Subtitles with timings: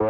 [0.00, 0.06] Hallo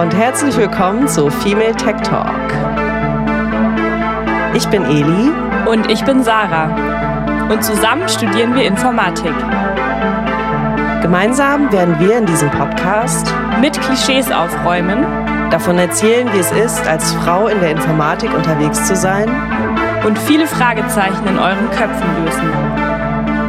[0.00, 2.30] und herzlich willkommen zu Female Tech Talk.
[4.54, 5.32] Ich bin Eli
[5.68, 9.34] und ich bin Sarah und zusammen studieren wir Informatik.
[11.02, 15.04] Gemeinsam werden wir in diesem Podcast mit Klischees aufräumen,
[15.50, 19.28] davon erzählen, wie es ist, als Frau in der Informatik unterwegs zu sein
[20.04, 22.50] und viele Fragezeichen in euren Köpfen lösen.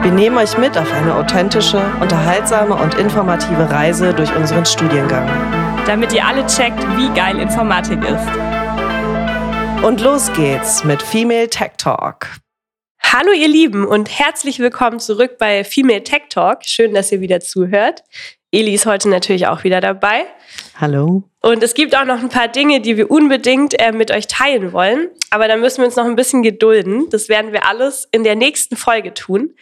[0.04, 5.28] Wir nehmen euch mit auf eine authentische, unterhaltsame und informative Reise durch unseren Studiengang.
[5.86, 9.84] Damit ihr alle checkt, wie geil Informatik ist.
[9.84, 12.28] Und los geht's mit Female Tech Talk.
[13.02, 16.66] Hallo ihr Lieben und herzlich willkommen zurück bei Female Tech Talk.
[16.66, 18.04] Schön, dass ihr wieder zuhört.
[18.52, 20.26] Eli ist heute natürlich auch wieder dabei.
[20.80, 21.24] Hallo.
[21.42, 24.74] Und es gibt auch noch ein paar Dinge, die wir unbedingt äh, mit euch teilen
[24.74, 25.10] wollen.
[25.30, 27.10] Aber da müssen wir uns noch ein bisschen gedulden.
[27.10, 29.56] Das werden wir alles in der nächsten Folge tun.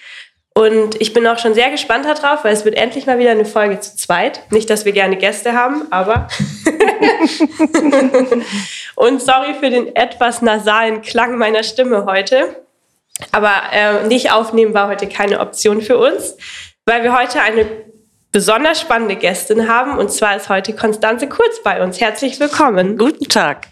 [0.56, 3.46] Und ich bin auch schon sehr gespannt darauf, weil es wird endlich mal wieder eine
[3.46, 4.52] Folge zu zweit.
[4.52, 6.28] Nicht, dass wir gerne Gäste haben, aber.
[8.96, 12.66] und sorry für den etwas nasalen Klang meiner Stimme heute.
[13.32, 16.36] Aber äh, nicht aufnehmen war heute keine Option für uns,
[16.86, 17.66] weil wir heute eine
[18.32, 19.98] besonders spannende Gästin haben.
[19.98, 22.00] Und zwar ist heute Konstanze Kurz bei uns.
[22.00, 22.98] Herzlich willkommen.
[22.98, 23.68] Guten Tag.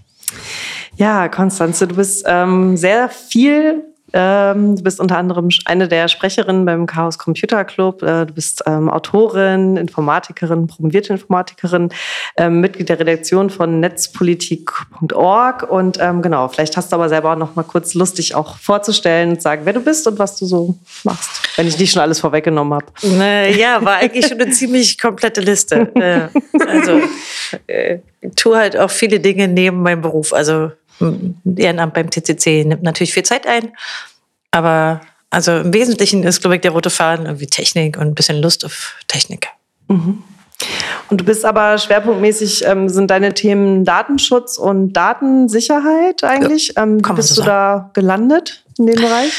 [0.95, 6.85] Ja, Konstanze, du bist ähm, sehr viel du bist unter anderem eine der Sprecherinnen beim
[6.85, 8.01] Chaos Computer Club.
[8.03, 11.89] Äh, du bist ähm, Autorin, Informatikerin, promovierte Informatikerin,
[12.37, 15.69] ähm, Mitglied der Redaktion von netzpolitik.org.
[15.69, 19.31] Und ähm, genau, vielleicht hast du aber selber auch noch mal kurz lustig auch vorzustellen
[19.31, 22.19] und sagen, wer du bist und was du so machst, wenn ich nicht schon alles
[22.19, 22.85] vorweggenommen habe.
[23.57, 25.91] Ja, war eigentlich schon eine ziemlich komplette Liste.
[26.67, 27.01] also
[27.67, 30.33] äh, ich tue halt auch viele Dinge neben meinem Beruf.
[30.33, 33.73] Also Ehrenamt beim TCC nimmt natürlich viel Zeit ein,
[34.51, 38.41] aber also im Wesentlichen ist, glaube ich, der rote Faden irgendwie Technik und ein bisschen
[38.41, 39.47] Lust auf Technik.
[39.87, 40.23] Mhm.
[41.09, 46.73] Und du bist aber schwerpunktmäßig, ähm, sind deine Themen Datenschutz und Datensicherheit eigentlich?
[46.75, 49.31] Ja, ähm, wie bist so du da gelandet in dem Bereich?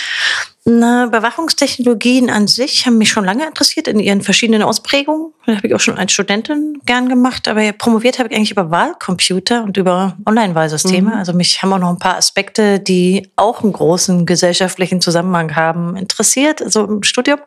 [0.70, 5.32] Na, Überwachungstechnologien an sich haben mich schon lange interessiert in ihren verschiedenen Ausprägungen.
[5.46, 7.48] Das habe ich auch schon als Studentin gern gemacht.
[7.48, 11.10] Aber promoviert habe ich eigentlich über Wahlcomputer und über Online-Wahlsysteme.
[11.10, 11.16] Mhm.
[11.16, 15.96] Also mich haben auch noch ein paar Aspekte, die auch einen großen gesellschaftlichen Zusammenhang haben,
[15.96, 17.40] interessiert, also im Studium.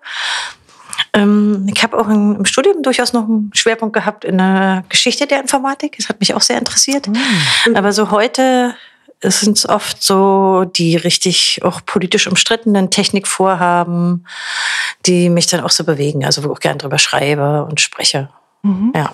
[1.14, 5.42] Ähm, ich habe auch im Studium durchaus noch einen Schwerpunkt gehabt in der Geschichte der
[5.42, 5.96] Informatik.
[5.98, 7.08] Das hat mich auch sehr interessiert.
[7.08, 7.76] Mhm.
[7.76, 8.74] Aber so heute
[9.22, 14.28] es sind oft so die richtig auch politisch umstrittenen Technikvorhaben,
[15.06, 18.30] die mich dann auch so bewegen, also wo ich auch gern drüber schreibe und spreche.
[18.64, 18.92] Mhm.
[18.96, 19.14] Ja.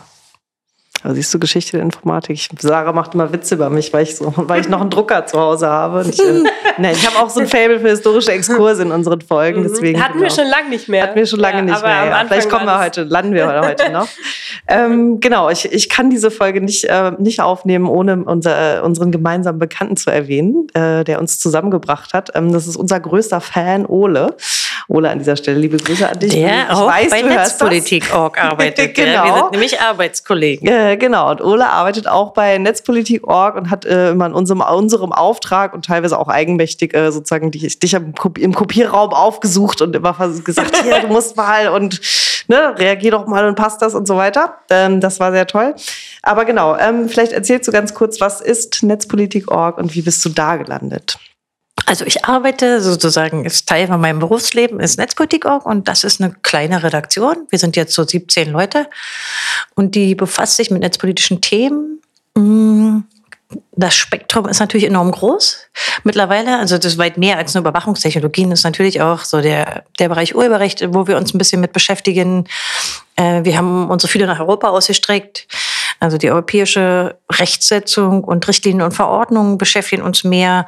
[1.04, 2.50] Aber siehst du Geschichte der Informatik?
[2.60, 5.40] Sarah macht immer Witze über mich, weil ich, so, weil ich noch einen Drucker zu
[5.40, 6.06] Hause habe.
[6.10, 6.44] Ich, äh,
[6.78, 9.62] nee, ich habe auch so ein Fable für historische Exkurse in unseren Folgen.
[9.62, 9.68] Mhm.
[9.70, 10.26] Deswegen, Hatten genau.
[10.26, 11.04] wir schon lange nicht mehr.
[11.04, 12.06] Hatten wir schon lange ja, nicht mehr.
[12.06, 12.26] Ja.
[12.28, 14.08] Vielleicht kommen wir heute, landen wir heute noch.
[14.68, 19.60] ähm, genau, ich, ich kann diese Folge nicht, äh, nicht aufnehmen, ohne unser, unseren gemeinsamen
[19.60, 22.32] Bekannten zu erwähnen, äh, der uns zusammengebracht hat.
[22.34, 24.36] Ähm, das ist unser größter Fan, Ole.
[24.88, 26.34] Ole, an dieser Stelle liebe Grüße an dich.
[26.34, 28.96] Der ich auch weiß, bei Netzpolitik.org arbeitet.
[28.96, 29.26] genau.
[29.26, 30.68] Wir sind nämlich Arbeitskollegen.
[30.68, 31.32] Äh, genau.
[31.32, 35.86] Und Ole arbeitet auch bei Netzpolitik.org und hat äh, immer in unserem, unserem Auftrag und
[35.86, 41.00] teilweise auch eigenmächtig äh, sozusagen dich, dich im, im Kopierraum aufgesucht und immer gesagt, hier,
[41.02, 42.00] du musst mal und
[42.48, 44.56] ne, reagier doch mal und passt das und so weiter.
[44.70, 45.76] Ähm, das war sehr toll.
[46.24, 50.30] Aber genau, ähm, vielleicht erzählst du ganz kurz, was ist Netzpolitik.org und wie bist du
[50.30, 51.18] da gelandet?
[51.88, 56.36] Also ich arbeite sozusagen, ist Teil von meinem Berufsleben, ist Netzpolitik.org und das ist eine
[56.44, 57.48] kleine Redaktion.
[57.50, 58.88] Wir sind jetzt so 17 Leute
[59.74, 62.02] und die befasst sich mit netzpolitischen Themen.
[62.36, 63.04] Mm,
[63.72, 65.60] das Spektrum ist natürlich enorm groß
[66.04, 66.60] mittlerweile.
[66.60, 68.50] Also das ist weit mehr als nur Überwachungstechnologien.
[68.50, 71.72] Das ist natürlich auch so der, der Bereich Urheberrecht, wo wir uns ein bisschen mit
[71.72, 72.50] beschäftigen.
[73.16, 75.48] Äh, wir haben unsere viele nach Europa ausgestreckt.
[76.00, 80.68] Also die europäische Rechtsetzung und Richtlinien und Verordnungen beschäftigen uns mehr.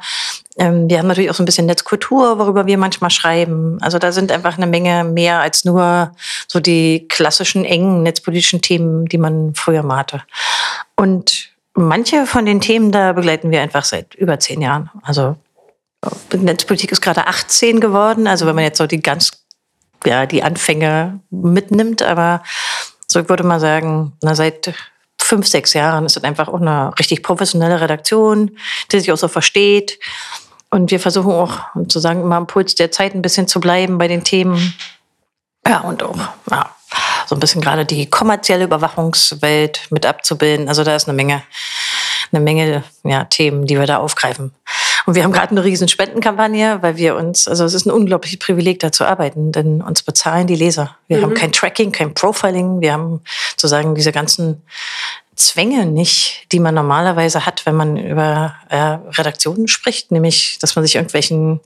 [0.56, 3.78] Ähm, wir haben natürlich auch so ein bisschen Netzkultur, worüber wir manchmal schreiben.
[3.80, 6.12] Also da sind einfach eine Menge mehr als nur
[6.48, 10.22] so die klassischen engen netzpolitischen Themen, die man früher mal hatte.
[10.96, 14.90] Und manche von den Themen, da begleiten wir einfach seit über zehn Jahren.
[15.02, 15.36] Also
[16.32, 18.26] Netzpolitik ist gerade 18 geworden.
[18.26, 19.30] Also wenn man jetzt so die ganz,
[20.04, 22.42] ja, die Anfänge mitnimmt, aber
[23.06, 24.72] so würde mal sagen, na, seit
[25.30, 28.58] fünf, sechs Jahren ist es einfach auch eine richtig professionelle Redaktion,
[28.90, 30.00] die sich auch so versteht.
[30.70, 34.08] Und wir versuchen auch sozusagen immer am Puls der Zeit ein bisschen zu bleiben bei
[34.08, 34.74] den Themen.
[35.66, 36.16] Ja, und auch
[36.50, 36.74] ja,
[37.26, 40.68] so ein bisschen gerade die kommerzielle Überwachungswelt mit abzubilden.
[40.68, 41.44] Also da ist eine Menge,
[42.32, 44.52] eine Menge ja, Themen, die wir da aufgreifen.
[45.10, 48.38] Und wir haben gerade eine riesen Spendenkampagne, weil wir uns, also es ist ein unglaubliches
[48.38, 50.96] Privileg, da zu arbeiten, denn uns bezahlen die Leser.
[51.08, 51.22] Wir mhm.
[51.22, 53.20] haben kein Tracking, kein Profiling, wir haben
[53.50, 54.62] sozusagen diese ganzen
[55.34, 60.84] Zwänge nicht, die man normalerweise hat, wenn man über äh, Redaktionen spricht, nämlich, dass man
[60.84, 61.58] sich irgendwelchen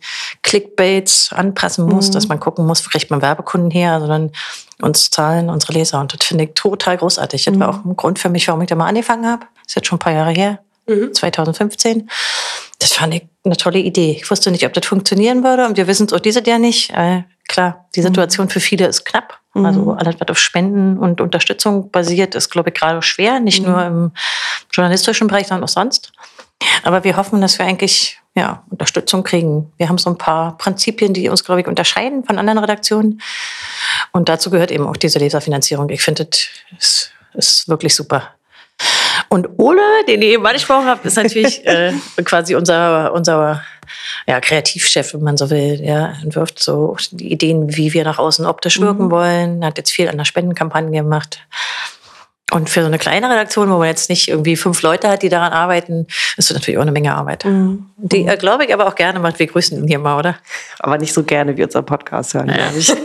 [0.42, 2.12] Clickbaits anpassen muss, mhm.
[2.12, 4.32] dass man gucken muss, kriegt man Werbekunden her, sondern
[4.80, 6.00] uns zahlen unsere Leser.
[6.00, 7.44] Und das finde ich total großartig.
[7.44, 7.78] Das war mhm.
[7.78, 9.44] auch ein Grund für mich, warum ich da mal angefangen habe.
[9.66, 11.12] Ist jetzt schon ein paar Jahre her, mhm.
[11.12, 12.08] 2015.
[12.84, 14.18] Das fand ich eine tolle Idee.
[14.20, 16.90] Ich wusste nicht, ob das funktionieren würde und wir wissen es auch diese Jahr nicht.
[16.90, 18.08] Äh, klar, die mhm.
[18.08, 19.38] Situation für viele ist knapp.
[19.54, 19.64] Mhm.
[19.64, 23.40] Also alles, was auf Spenden und Unterstützung basiert, ist, glaube ich, gerade schwer.
[23.40, 23.72] Nicht mhm.
[23.72, 24.12] nur im
[24.70, 26.12] journalistischen Bereich, sondern auch sonst.
[26.82, 29.72] Aber wir hoffen, dass wir eigentlich ja, Unterstützung kriegen.
[29.78, 33.22] Wir haben so ein paar Prinzipien, die uns, glaube ich, unterscheiden von anderen Redaktionen.
[34.12, 35.88] Und dazu gehört eben auch diese Leserfinanzierung.
[35.88, 36.48] Ich finde, das
[36.78, 38.34] ist, ist wirklich super.
[39.34, 41.92] Und Ole, den ihr eben angesprochen habt, ist natürlich äh,
[42.24, 43.64] quasi unser, unser
[44.28, 45.80] ja, Kreativchef, wenn man so will.
[45.84, 49.10] Ja, entwirft so die Ideen, wie wir nach außen optisch wirken mhm.
[49.10, 49.64] wollen.
[49.64, 51.40] Hat jetzt viel an der Spendenkampagne gemacht.
[52.52, 55.30] Und für so eine kleine Redaktion, wo man jetzt nicht irgendwie fünf Leute hat, die
[55.30, 57.44] daran arbeiten, ist das natürlich auch eine Menge Arbeit.
[57.44, 57.86] Mhm.
[57.96, 59.40] Die, äh, glaube ich, aber auch gerne macht.
[59.40, 60.36] Wir grüßen ihn hier mal, oder?
[60.78, 62.70] Aber nicht so gerne wie unser Podcast hören, ja.
[62.76, 62.94] ich.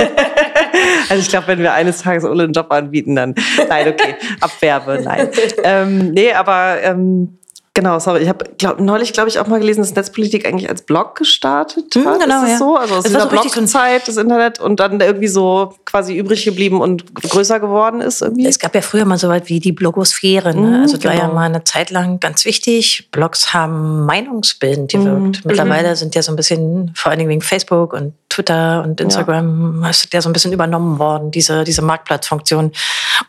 [1.10, 3.36] also ich glaube, wenn wir eines Tages Ulle einen Job anbieten, dann
[3.68, 5.30] nein, okay, Abwerbe, nein.
[5.64, 7.40] Ähm, nee, aber ähm,
[7.80, 8.24] Genau, sorry.
[8.24, 11.96] Ich habe glaub, neulich, glaube ich, auch mal gelesen, dass Netzpolitik eigentlich als Blog gestartet
[11.96, 12.16] hm, hat.
[12.18, 12.58] Mhm, genau, ist ja.
[12.58, 12.76] so?
[12.76, 17.16] Also aus dieser so Blogzeit, das Internet und dann irgendwie so quasi übrig geblieben und
[17.16, 18.48] größer geworden ist irgendwie.
[18.48, 20.54] Es gab ja früher mal so weit wie die Blogosphäre.
[20.54, 20.68] Ne?
[20.68, 21.14] Mhm, also das genau.
[21.14, 23.08] war ja mal eine Zeit lang ganz wichtig.
[23.14, 25.16] Blogs haben meinungsbildend gewirkt.
[25.16, 25.42] Mhm.
[25.46, 25.96] Mittlerweile mhm.
[25.96, 29.90] sind ja so ein bisschen, vor allen Dingen wegen Facebook und Twitter und Instagram, ja.
[29.90, 32.74] ist ja so ein bisschen übernommen worden, diese, diese Marktplatzfunktion.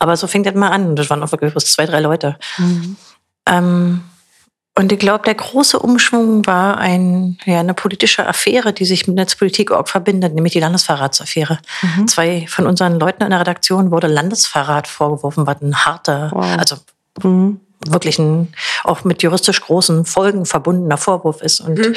[0.00, 0.96] Aber so fing das mal an.
[0.96, 2.36] Das waren auch wirklich bloß zwei, drei Leute.
[2.58, 2.96] Mhm.
[3.46, 4.00] Ähm,
[4.80, 9.14] und ich glaube, der große Umschwung war ein, ja, eine politische Affäre, die sich mit
[9.14, 11.58] Netzpolitik auch verbindet, nämlich die Landesverratsaffäre.
[11.82, 12.08] Mhm.
[12.08, 16.56] Zwei von unseren Leuten in der Redaktion wurde Landesverrat vorgeworfen, was ein harter, wow.
[16.58, 16.76] also
[17.22, 17.60] mhm.
[17.88, 21.60] wirklich ein auch mit juristisch großen Folgen verbundener Vorwurf ist.
[21.60, 21.96] Und mhm.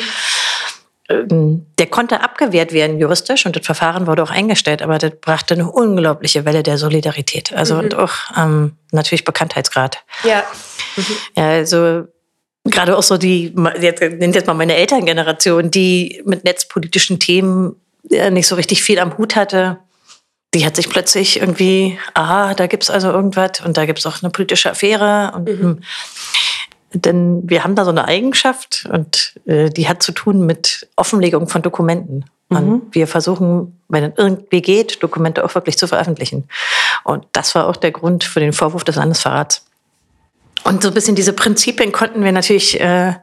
[1.10, 5.54] Ähm, der konnte abgewehrt werden juristisch und das Verfahren wurde auch eingestellt, aber das brachte
[5.54, 7.52] eine unglaubliche Welle der Solidarität.
[7.52, 7.80] Also mhm.
[7.82, 10.04] und auch ähm, natürlich Bekanntheitsgrad.
[10.24, 10.44] Ja.
[10.96, 11.06] Mhm.
[11.36, 12.08] Ja, also
[12.66, 17.76] gerade auch so die, jetzt nennt jetzt mal meine Elterngeneration, die mit netzpolitischen Themen
[18.32, 19.80] nicht so richtig viel am Hut hatte,
[20.54, 24.30] die hat sich plötzlich irgendwie, aha, da gibt's also irgendwas und da gibt's auch eine
[24.30, 25.60] politische Affäre und mhm.
[25.60, 25.82] Hm.
[26.94, 31.48] denn wir haben da so eine Eigenschaft und äh, die hat zu tun mit Offenlegung
[31.48, 32.26] von Dokumenten.
[32.50, 32.84] Mhm.
[32.92, 36.48] wir versuchen, wenn es irgendwie geht, Dokumente auch wirklich zu veröffentlichen.
[37.04, 39.66] Und das war auch der Grund für den Vorwurf des Landesverrats.
[40.64, 43.14] Und so ein bisschen diese Prinzipien konnten wir natürlich, äh,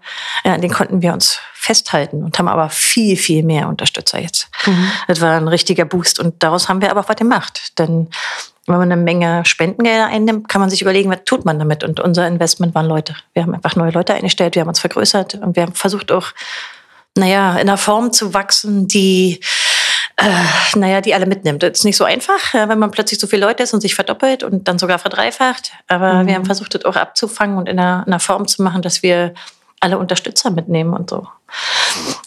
[0.45, 4.49] ja, den konnten wir uns festhalten und haben aber viel, viel mehr Unterstützer jetzt.
[4.67, 4.91] Mhm.
[5.09, 7.79] Das war ein richtiger Boost und daraus haben wir aber auch was gemacht.
[7.79, 8.09] Denn
[8.67, 11.83] wenn man eine Menge Spendengelder einnimmt, kann man sich überlegen, was tut man damit.
[11.83, 13.15] Und unser Investment waren Leute.
[13.33, 16.29] Wir haben einfach neue Leute eingestellt, wir haben uns vergrößert und wir haben versucht auch,
[17.17, 19.41] naja, in einer Form zu wachsen, die
[20.21, 21.63] äh, naja, die alle mitnimmt.
[21.63, 24.43] Das ist nicht so einfach, wenn man plötzlich so viele Leute ist und sich verdoppelt
[24.43, 25.73] und dann sogar verdreifacht.
[25.89, 26.27] Aber mhm.
[26.27, 29.03] wir haben versucht, das auch abzufangen und in einer, in einer Form zu machen, dass
[29.03, 29.35] wir
[29.81, 31.27] alle Unterstützer mitnehmen und so.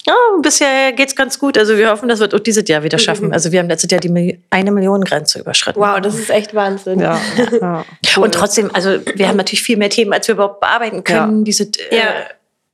[0.07, 1.57] Ja, bisher geht's ganz gut.
[1.57, 3.27] Also wir hoffen, dass wir auch dieses Jahr wieder schaffen.
[3.27, 3.33] Mhm.
[3.33, 5.79] Also wir haben letztes Jahr die eine Million Grenze überschritten.
[5.79, 6.99] Wow, das ist echt Wahnsinn.
[6.99, 7.19] Ja.
[7.61, 7.85] ja.
[8.15, 8.23] Cool.
[8.23, 11.39] Und trotzdem, also wir haben natürlich viel mehr Themen, als wir überhaupt bearbeiten können.
[11.39, 11.43] Ja.
[11.43, 12.03] Diese äh, ja.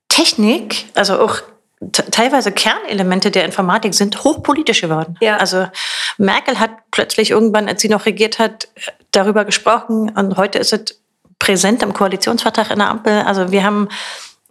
[0.08, 1.42] Technik, also auch
[1.92, 5.16] teilweise Kernelemente der Informatik sind hochpolitisch geworden.
[5.22, 5.38] Ja.
[5.38, 5.68] Also
[6.18, 8.68] Merkel hat plötzlich irgendwann, als sie noch regiert hat,
[9.12, 11.02] darüber gesprochen und heute ist es
[11.40, 13.22] präsent im Koalitionsvertrag in der Ampel.
[13.22, 13.88] Also wir haben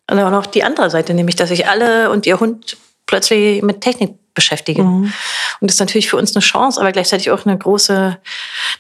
[0.07, 4.15] auch noch die andere Seite, nämlich dass sich alle und ihr Hund plötzlich mit Technik
[4.35, 4.85] beschäftigen.
[4.85, 5.13] Mhm.
[5.61, 8.17] Und das ist natürlich für uns eine Chance, aber gleichzeitig auch eine große,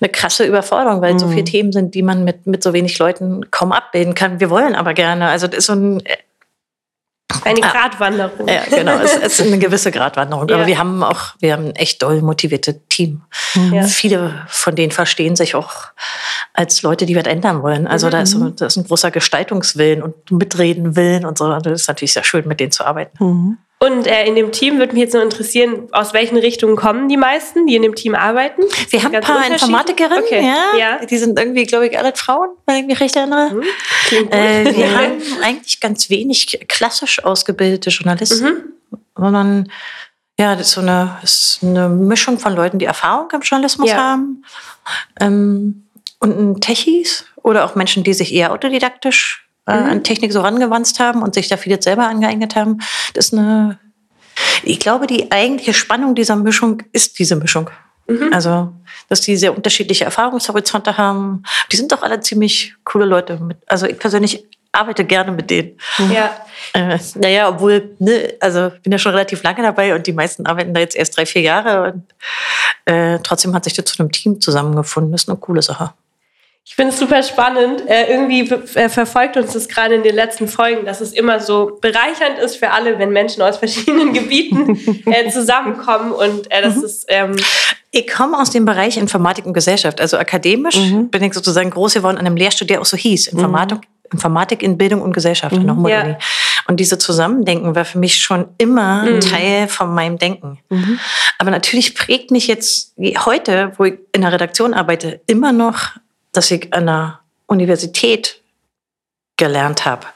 [0.01, 1.19] eine krasse Überforderung, weil mhm.
[1.19, 4.41] so viele Themen sind, die man mit, mit so wenig Leuten kaum abbilden kann.
[4.41, 5.29] Wir wollen aber gerne.
[5.29, 6.03] Also das ist so ein
[7.45, 7.71] eine ah.
[7.71, 8.49] Gratwanderung.
[8.49, 8.99] Ja, genau.
[8.99, 10.49] Es, es ist eine gewisse Gratwanderung.
[10.49, 10.57] Ja.
[10.57, 13.23] Aber wir haben auch, wir haben ein echt doll motiviertes Team.
[13.55, 13.75] Mhm.
[13.75, 13.83] Ja.
[13.85, 15.73] Viele von denen verstehen sich auch
[16.55, 17.87] als Leute, die was ändern wollen.
[17.87, 18.11] Also mhm.
[18.13, 21.51] da, ist, da ist ein großer Gestaltungswillen und Mitredenwillen und so.
[21.59, 23.25] Das ist natürlich sehr schön, mit denen zu arbeiten.
[23.25, 23.59] Mhm.
[23.81, 27.17] Und äh, in dem Team würde mich jetzt nur interessieren, aus welchen Richtungen kommen die
[27.17, 28.63] meisten, die in dem Team arbeiten?
[28.91, 30.45] Wir haben ein paar Informatikerinnen, okay.
[30.45, 31.07] ja, ja.
[31.07, 33.55] Die sind irgendwie, glaube ich, alle Frauen, wenn ich mich recht erinnere.
[33.55, 33.63] Mhm.
[34.31, 39.01] Äh, wir haben eigentlich ganz wenig klassisch ausgebildete Journalisten, mhm.
[39.17, 39.73] sondern
[40.41, 43.97] ja, das ist so eine, ist eine Mischung von Leuten, die Erfahrung im Journalismus ja.
[43.97, 44.45] haben.
[45.21, 45.85] Ähm,
[46.21, 51.23] und Techies oder auch Menschen, die sich eher autodidaktisch äh, an Technik so rangewanzt haben
[51.23, 52.79] und sich da vieles selber angeeignet haben.
[53.15, 53.79] Das ist eine,
[54.63, 57.71] ich glaube, die eigentliche Spannung dieser Mischung ist diese Mischung.
[58.33, 58.73] Also,
[59.11, 61.43] dass die sehr unterschiedliche Erfahrungshorizonte haben.
[61.71, 63.37] Die sind doch alle ziemlich coole Leute.
[63.37, 65.77] Mit, also ich persönlich arbeite gerne mit denen.
[66.13, 66.31] Ja.
[66.73, 70.75] Äh, naja, obwohl, ne, also bin ja schon relativ lange dabei und die meisten arbeiten
[70.75, 72.05] da jetzt erst drei, vier Jahre und
[72.85, 75.13] äh, trotzdem hat sich das zu einem Team zusammengefunden.
[75.13, 75.93] Das ist eine coole Sache.
[76.71, 77.83] Ich finde es super spannend.
[77.89, 78.43] Äh, irgendwie
[78.75, 82.57] äh, verfolgt uns das gerade in den letzten Folgen, dass es immer so bereichernd ist
[82.57, 86.13] für alle, wenn Menschen aus verschiedenen Gebieten äh, zusammenkommen.
[86.13, 86.85] Und äh, das Mhm.
[86.85, 87.37] ist, ähm,
[87.91, 89.99] Ich komme aus dem Bereich Informatik und Gesellschaft.
[90.01, 90.77] Also akademisch
[91.11, 93.29] bin ich sozusagen groß geworden an einem Lehrstuhl, der auch so hieß.
[93.29, 93.81] Informatik,
[94.13, 96.11] Informatik in Bildung und Gesellschaft der Humboldt-Uni.
[96.13, 96.19] Ja.
[96.69, 100.59] Und diese Zusammendenken war für mich schon immer ein Teil von meinem Denken.
[101.39, 102.95] Aber natürlich prägt mich jetzt
[103.25, 105.93] heute, wo ich in der Redaktion arbeite, immer noch,
[106.39, 107.19] dass ich an der
[107.49, 108.41] Universität
[109.37, 110.07] gelernt habe.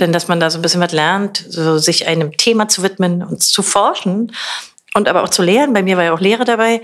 [0.00, 3.22] Denn dass man da so ein bisschen was lernt, so sich einem Thema zu widmen
[3.22, 4.32] und zu forschen
[4.94, 5.74] und aber auch zu lehren.
[5.74, 6.80] Bei mir war ja auch Lehre dabei.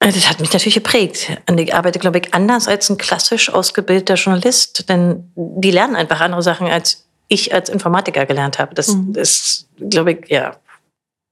[0.00, 1.30] Äh, Das hat mich natürlich geprägt.
[1.48, 6.20] Und ich arbeite, glaube ich, anders als ein klassisch ausgebildeter Journalist, denn die lernen einfach
[6.20, 8.74] andere Sachen, als ich als Informatiker gelernt habe.
[8.74, 10.56] Das ist, glaube ich, ja.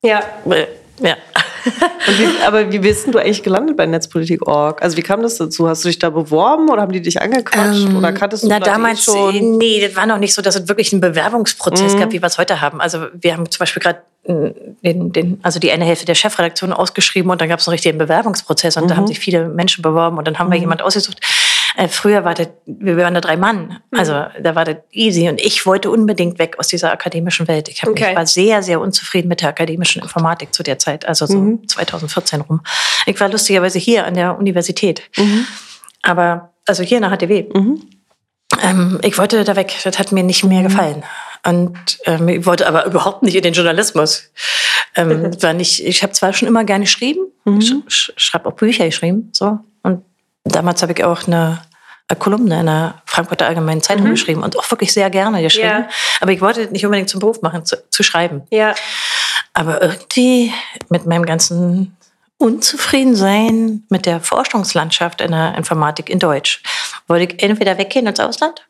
[0.02, 0.20] ja.
[0.48, 0.66] äh,
[1.00, 1.16] ja.
[1.66, 4.82] Wie, aber wie bist denn du eigentlich gelandet bei Netzpolitik.org?
[4.82, 5.68] Also wie kam das dazu?
[5.68, 7.88] Hast du dich da beworben oder haben die dich angequatscht?
[7.96, 9.58] oder kanntest du Ähm, Na, eh damals schon?
[9.58, 11.98] Nee, das war noch nicht so, dass es wirklich einen Bewerbungsprozess Mhm.
[12.00, 12.80] gab, wie wir es heute haben.
[12.80, 14.50] Also wir haben zum Beispiel gerade äh,
[14.82, 17.96] den, den, also die eine Hälfte der Chefredaktion ausgeschrieben und dann gab es einen richtigen
[17.98, 18.98] Bewerbungsprozess und da Mhm.
[18.98, 21.18] haben sich viele Menschen beworben und dann haben wir jemand ausgesucht.
[21.76, 23.98] Äh, früher war das, wir waren da drei Mann, Mhm.
[23.98, 27.68] also da war das easy und ich wollte unbedingt weg aus dieser akademischen Welt.
[27.68, 28.06] Ich hab Okay.
[28.08, 31.68] mich, war sehr, sehr unzufrieden mit der akademischen Informatik zu der Zeit, also so Mhm.
[31.68, 32.62] 2014 rum.
[33.04, 35.46] Ich war lustigerweise hier an der Universität, Mhm.
[36.02, 37.44] aber also hier in der HTW.
[38.62, 39.74] Ähm, ich wollte da weg.
[39.84, 41.02] Das hat mir nicht mehr gefallen.
[41.44, 44.30] Und ähm, ich wollte aber überhaupt nicht in den Journalismus.
[44.94, 47.20] Ähm, war nicht, ich habe zwar schon immer gerne geschrieben,
[47.60, 49.58] sch, sch, schreibe auch Bücher geschrieben, so.
[49.82, 50.02] Und
[50.44, 51.60] damals habe ich auch eine
[52.14, 55.66] Kolumne in der Frankfurter Allgemeinen Zeitung geschrieben und auch wirklich sehr gerne geschrieben.
[55.66, 55.88] Ja.
[56.20, 58.42] Aber ich wollte nicht unbedingt zum Beruf machen, zu, zu schreiben.
[58.50, 58.74] Ja.
[59.54, 60.52] Aber irgendwie
[60.88, 61.96] mit meinem ganzen
[62.38, 66.62] Unzufriedensein mit der Forschungslandschaft in der Informatik in Deutsch
[67.08, 68.66] wollte ich entweder weggehen ins Ausland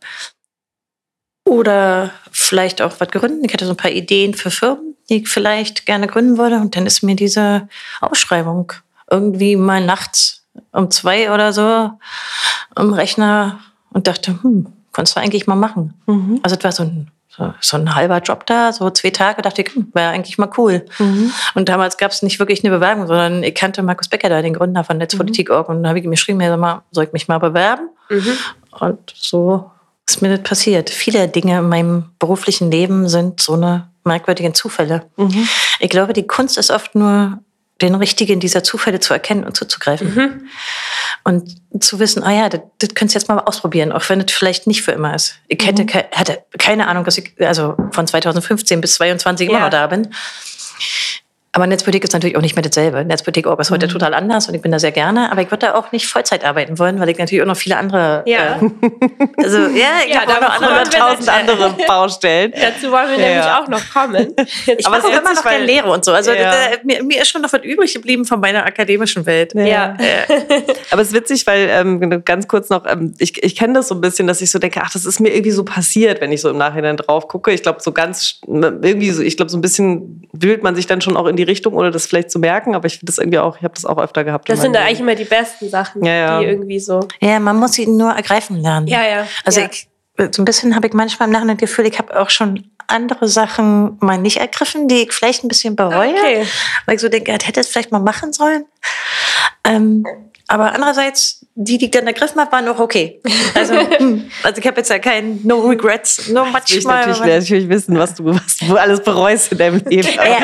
[1.45, 3.45] oder vielleicht auch was gründen.
[3.45, 6.57] Ich hatte so ein paar Ideen für Firmen, die ich vielleicht gerne gründen würde.
[6.57, 7.69] Und dann ist mir diese
[8.00, 8.73] Ausschreibung
[9.11, 10.36] irgendwie mal nachts
[10.73, 11.91] um zwei oder so
[12.75, 13.59] am Rechner
[13.91, 15.95] und dachte, hm, kannst du eigentlich mal machen.
[16.43, 19.63] Also es war so ein, so, so ein halber Job da, so zwei Tage, dachte
[19.63, 20.85] ich, hm, wäre eigentlich mal cool.
[21.55, 24.55] Und damals gab es nicht wirklich eine Bewerbung, sondern ich kannte Markus Becker da, den
[24.55, 25.69] Gründer von Netzpolitik.org.
[25.69, 27.89] Und da habe ich ihm geschrieben, ja, mal, soll ich mich mal bewerben?
[28.79, 29.71] Und so
[30.09, 30.91] ist mir das passiert.
[30.91, 35.05] Viele Dinge in meinem beruflichen Leben sind so eine merkwürdigen Zufälle.
[35.81, 37.39] Ich glaube, die Kunst ist oft nur,
[37.83, 40.49] den richtigen dieser Zufälle zu erkennen und zuzugreifen.
[41.25, 44.33] Und zu wissen, ah ja, das, das könntest du jetzt mal ausprobieren, auch wenn es
[44.33, 45.35] vielleicht nicht für immer ist.
[45.49, 49.64] Ich hätte, ke hatte keine Ahnung, dass ich also von 2015 bis 22 immer Ja.
[49.64, 50.09] noch da bin.
[51.57, 53.03] Aber Netzpolitik ist natürlich auch nicht mehr dasselbe.
[53.03, 55.33] Netzpolitik.org ist heute total anders und ich bin da sehr gerne.
[55.33, 57.79] Aber ich würde da auch nicht Vollzeit arbeiten wollen, weil ich natürlich auch noch viele
[57.79, 58.23] andere.
[58.27, 58.61] Ja.
[58.61, 58.91] Äh,
[59.43, 62.53] also, ja, ich Ja, habe auch da noch andere Tausend andere Baustellen.
[62.55, 64.35] Dazu wollen wir Ja, nämlich auch noch kommen.
[64.67, 66.13] Jetzt Ich mache es auch ist immer noch gerne weil- Lehre und so.
[66.13, 66.51] Also Ja.
[66.51, 69.55] da, mir, mir ist schon noch was übrig geblieben von meiner akademischen Welt.
[69.55, 69.97] Ja.
[70.91, 73.95] Aber es ist witzig, weil ähm, ganz kurz noch, ähm, ich, ich kenne das so
[73.95, 76.43] ein bisschen, dass ich so denke, ach, das ist mir irgendwie so passiert, wenn ich
[76.43, 77.51] so im Nachhinein drauf gucke.
[77.51, 81.01] Ich glaube, so ganz, irgendwie so, ich glaube, so ein bisschen wühlt man sich dann
[81.01, 82.75] schon auch in die Richtung, ohne das vielleicht zu merken.
[82.75, 84.49] Aber ich finde das irgendwie auch, ich habe das auch öfter gehabt.
[84.49, 86.41] Das in sind da eigentlich immer die besten Sachen, Ja, ja.
[86.41, 87.00] die irgendwie so.
[87.21, 88.87] Ja, man muss ihn nur ergreifen lernen.
[88.87, 89.26] Ja, ja.
[89.45, 89.69] Also ja.
[89.71, 89.88] ich,
[90.33, 93.29] so ein bisschen habe ich manchmal im Nachhinein das Gefühl, ich habe auch schon andere
[93.29, 96.11] Sachen mal nicht ergriffen, die ich vielleicht ein bisschen bereue.
[96.12, 96.47] Okay.
[96.87, 98.65] Weil ich so denke, ich hätte es vielleicht mal machen sollen.
[99.65, 100.05] Ähm,
[100.49, 103.21] aber andererseits, die, die ich dann ergriffen habe, waren auch okay.
[103.55, 103.75] Also,
[104.43, 107.07] also ich habe jetzt ja kein No Regrets, no much Will ich mal.
[107.07, 110.07] natürlich, natürlich wissen, was du, was du alles bereust in deinem Leben.
[110.15, 110.39] Ja,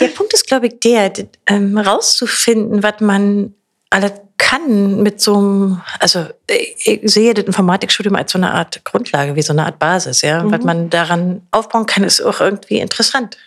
[0.00, 1.12] der Punkt ist, glaube ich, der,
[1.46, 3.54] ähm, rauszufinden, was man
[3.88, 8.84] alle kann mit so einem, also ich, ich sehe das Informatikstudium als so eine Art
[8.84, 10.42] Grundlage, wie so eine Art Basis, ja.
[10.50, 13.38] Was man daran aufbauen kann, ist auch irgendwie interessant.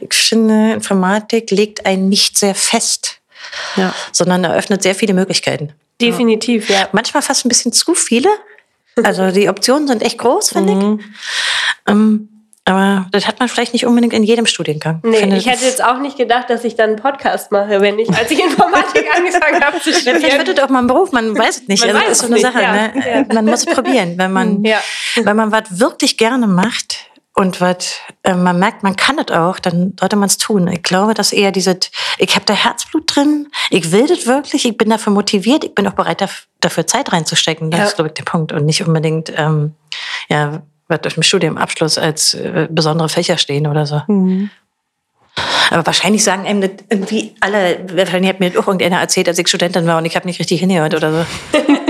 [0.00, 3.20] Ich finde, Informatik legt einen nicht sehr fest,
[3.76, 3.94] ja.
[4.10, 5.72] sondern eröffnet sehr viele Möglichkeiten.
[6.00, 6.88] Definitiv, ja.
[6.92, 8.28] Manchmal fast ein bisschen zu viele.
[9.02, 11.04] Also die Optionen sind echt groß, finde ich.
[11.86, 12.28] Ähm,
[12.64, 15.00] Aber das hat man vielleicht nicht unbedingt in jedem Studiengang.
[15.04, 17.98] Nee, finde, ich hätte jetzt auch nicht gedacht, dass ich dann einen Podcast mache, wenn
[17.98, 20.20] ich, als ich Informatik angefangen habe zu studieren.
[20.20, 21.86] vielleicht wird das auch mal ein Beruf, man weiß es nicht.
[21.86, 22.60] Man also, das ist so eine nicht, Sache.
[22.62, 22.72] ja.
[22.72, 22.92] Ne?
[23.28, 23.34] Ja.
[23.34, 24.14] Man muss es probieren.
[24.18, 24.78] Wenn man, Ja.
[25.16, 27.06] wenn man was wirklich gerne macht
[27.38, 30.66] und was äh, man merkt, man kann das auch, dann sollte man es tun.
[30.68, 31.78] Ich glaube, dass eher dieses,
[32.18, 35.86] ich habe da Herzblut drin, ich will das wirklich, ich bin dafür motiviert, ich bin
[35.86, 37.70] auch bereit, daf- dafür Zeit reinzustecken.
[37.70, 37.86] Das Ja.
[37.86, 38.52] ist, glaube ich, der Punkt.
[38.52, 39.74] Und nicht unbedingt, ähm,
[40.28, 44.02] ja, was durch den Studienabschluss als äh, besondere Fächer stehen oder so.
[45.70, 49.38] Aber wahrscheinlich sagen einem das irgendwie alle, wahrscheinlich hat mir das auch irgendeiner erzählt, als
[49.38, 51.58] ich Studentin war und ich habe nicht richtig hingehört oder so.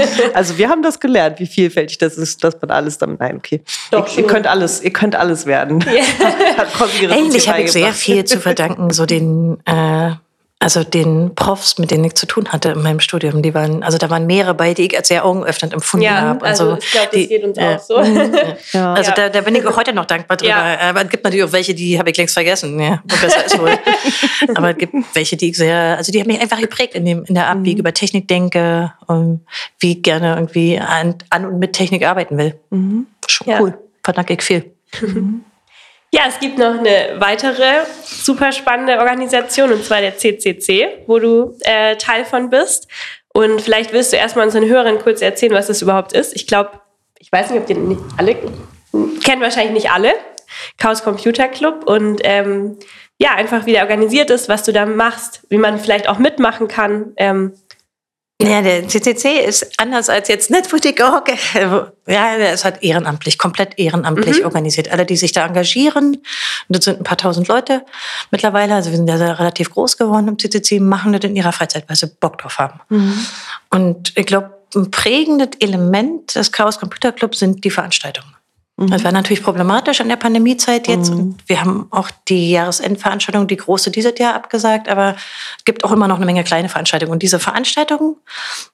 [0.34, 3.20] Also wir haben das gelernt, wie vielfältig das ist, dass man alles damit.
[3.20, 3.62] Nein, okay.
[3.90, 5.84] Doch, ihr, ihr könnt alles, ihr könnt alles werden.
[6.56, 10.12] Hat uns Eigentlich hier habe ich sehr viel zu verdanken, so den, äh,
[10.62, 13.40] also den Profs, mit denen ich zu tun hatte in meinem Studium.
[13.40, 16.44] Die waren, also da waren mehrere bei, die ich als sehr augenöffnend empfunden Ja, habe.
[16.44, 16.76] also so.
[16.78, 17.94] ich glaube, das Die- geht uns äh, auch so.
[18.72, 18.92] Ja.
[18.92, 19.14] Also Ja.
[19.16, 20.50] da, da bin ich auch heute noch dankbar drüber.
[20.50, 20.78] Ja.
[20.90, 22.78] Aber es gibt natürlich auch welche, die habe ich längst vergessen.
[22.78, 23.70] Ja, besser ist wohl.
[24.54, 27.24] Aber es gibt welche, die ich sehr, also die haben mich einfach geprägt in, dem,
[27.24, 29.40] in der Art, wie ich über Technik denke und
[29.78, 32.54] wie ich gerne irgendwie an, an und mit Technik arbeiten will.
[33.26, 33.60] Schon Ja.
[33.62, 33.78] cool.
[34.04, 34.70] Verdanke ich viel.
[36.12, 41.56] Ja, es gibt noch eine weitere super spannende Organisation und zwar der CCC, wo du
[41.60, 42.88] äh, Teil von bist.
[43.32, 46.34] Und vielleicht willst du erstmal unseren Hörern kurz erzählen, was das überhaupt ist.
[46.34, 46.80] Ich glaube,
[47.20, 48.34] ich weiß nicht, ob den nicht alle
[49.22, 50.12] kennen, wahrscheinlich nicht alle.
[50.78, 52.76] Chaos Computer Club und ähm,
[53.18, 56.66] ja, einfach wie der organisiert ist, was du da machst, wie man vielleicht auch mitmachen
[56.66, 57.12] kann.
[57.16, 57.52] Ähm,
[58.42, 61.30] Ja, der CCC ist anders als jetzt Netboutique Org.
[62.06, 64.90] Ja, der ist halt ehrenamtlich, komplett ehrenamtlich organisiert.
[64.90, 66.24] Alle, die sich da engagieren, und
[66.68, 67.84] das sind ein paar tausend Leute
[68.32, 71.84] mittlerweile, also wir sind ja relativ groß geworden im CCC, machen das in ihrer Freizeit,
[71.86, 72.80] weil sie Bock drauf haben.
[73.70, 78.34] Und ich glaube, ein prägendes Element des Chaos Computer Club sind die Veranstaltungen.
[78.88, 81.10] Das war natürlich problematisch in der Pandemiezeit jetzt.
[81.10, 85.16] Und wir haben auch die Jahresendveranstaltung, die große dieses Jahr abgesagt, aber
[85.58, 87.12] es gibt auch immer noch eine Menge kleine Veranstaltungen.
[87.12, 88.16] Und diese Veranstaltungen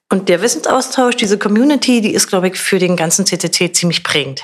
[0.09, 4.43] und der Wissensaustausch, diese Community, die ist, glaube ich, für den ganzen CCC ziemlich prägend.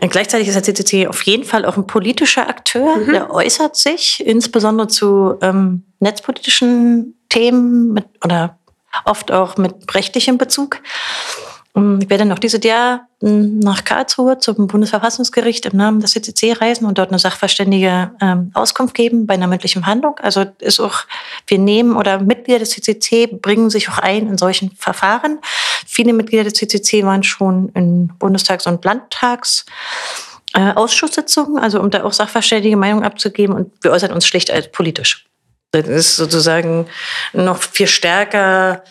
[0.00, 4.24] Und gleichzeitig ist der CCC auf jeden Fall auch ein politischer Akteur, der äußert sich
[4.26, 8.58] insbesondere zu ähm, netzpolitischen Themen mit, oder
[9.04, 10.80] oft auch mit rechtlichem Bezug.
[11.76, 16.52] Ähm, Ich werde noch dieses Jahr ähm, nach Karlsruhe zum Bundesverfassungsgericht im Namen des CCC
[16.54, 20.18] reisen und dort eine sachverständige ähm, Auskunft geben bei einer mündlichen Handlung.
[20.18, 21.04] Also ist auch,
[21.46, 25.38] wir nehmen oder Mitglieder des CCC bringen sich auch ein in solchen Verfahren.
[25.86, 29.66] Viele Mitglieder des CCC waren schon in Bundestags- und Landtags
[30.54, 35.26] Ausschusssitzungen, also um da auch sachverständige Meinung abzugeben und wir äußern uns schlicht als politisch.
[35.72, 36.86] Das ist sozusagen
[37.34, 38.82] noch viel stärker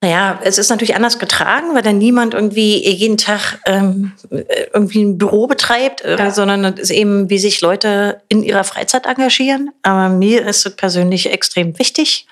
[0.00, 5.18] naja, es ist natürlich anders getragen, weil dann niemand irgendwie jeden Tag ähm, irgendwie ein
[5.18, 6.30] Büro betreibt, äh, Ja.
[6.30, 9.70] sondern es ist eben, wie sich Leute in ihrer Freizeit engagieren.
[9.82, 12.26] Aber mir ist es persönlich extrem wichtig,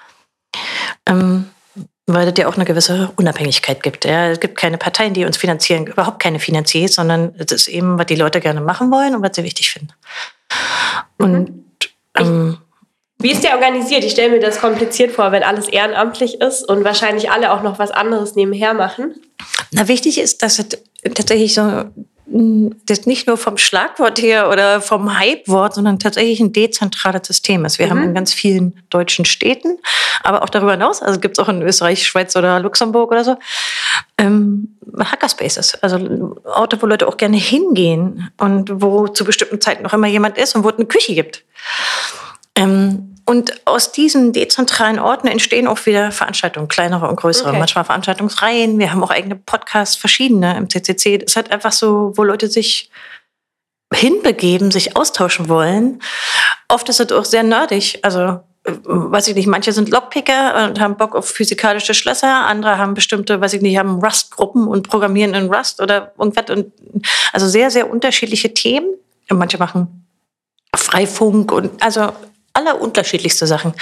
[1.06, 1.46] ähm,
[2.06, 4.04] weil es ja auch eine gewisse Unabhängigkeit gibt.
[4.04, 4.28] Ja.
[4.28, 8.06] Es gibt keine Parteien, die uns finanzieren, überhaupt keine finanziert, sondern es ist eben, was
[8.06, 9.92] die Leute gerne machen wollen und was sie wichtig finden.
[11.18, 11.64] Und
[12.16, 12.58] ähm,
[13.18, 14.04] Wie ist der organisiert?
[14.04, 17.78] Ich stelle mir das kompliziert vor, wenn alles ehrenamtlich ist und wahrscheinlich alle auch noch
[17.78, 19.14] was anderes nebenher machen.
[19.72, 20.68] Na, wichtig ist, dass es
[21.14, 21.84] tatsächlich so
[22.28, 27.78] das nicht nur vom Schlagwort her oder vom Hype-Wort, sondern tatsächlich ein dezentrales System ist.
[27.78, 29.78] Wir haben in ganz vielen deutschen Städten,
[30.24, 33.36] aber auch darüber hinaus, also gibt es auch in Österreich, Schweiz oder Luxemburg oder so,
[34.18, 39.92] ähm, Hackerspaces, also Orte, wo Leute auch gerne hingehen und wo zu bestimmten Zeiten noch
[39.92, 41.44] immer jemand ist und wo es eine Küche gibt.
[42.56, 47.48] Ähm, und aus diesen dezentralen Orten entstehen auch wieder Veranstaltungen, kleinere und größere.
[47.48, 47.58] Okay.
[47.58, 48.78] Manchmal Veranstaltungsreihen.
[48.78, 51.18] Wir haben auch eigene Podcasts, verschiedene im CCC.
[51.18, 52.88] Das ist halt einfach so, wo Leute sich
[53.92, 56.00] hinbegeben, sich austauschen wollen.
[56.68, 57.98] Oft ist es auch sehr nerdig.
[58.02, 58.20] Also,
[58.64, 62.46] äh, weiß ich nicht, manche sind Lockpicker und haben Bock auf physikalische Schlösser.
[62.46, 66.48] Andere haben bestimmte, weiß ich nicht, haben Rust-Gruppen und programmieren in Rust oder irgendwas.
[66.50, 66.72] Und,
[67.32, 68.94] also sehr, sehr unterschiedliche Themen.
[69.28, 70.06] Und manche machen
[70.76, 72.12] Freifunk und also
[72.56, 73.74] aller unterschiedlichste Sachen.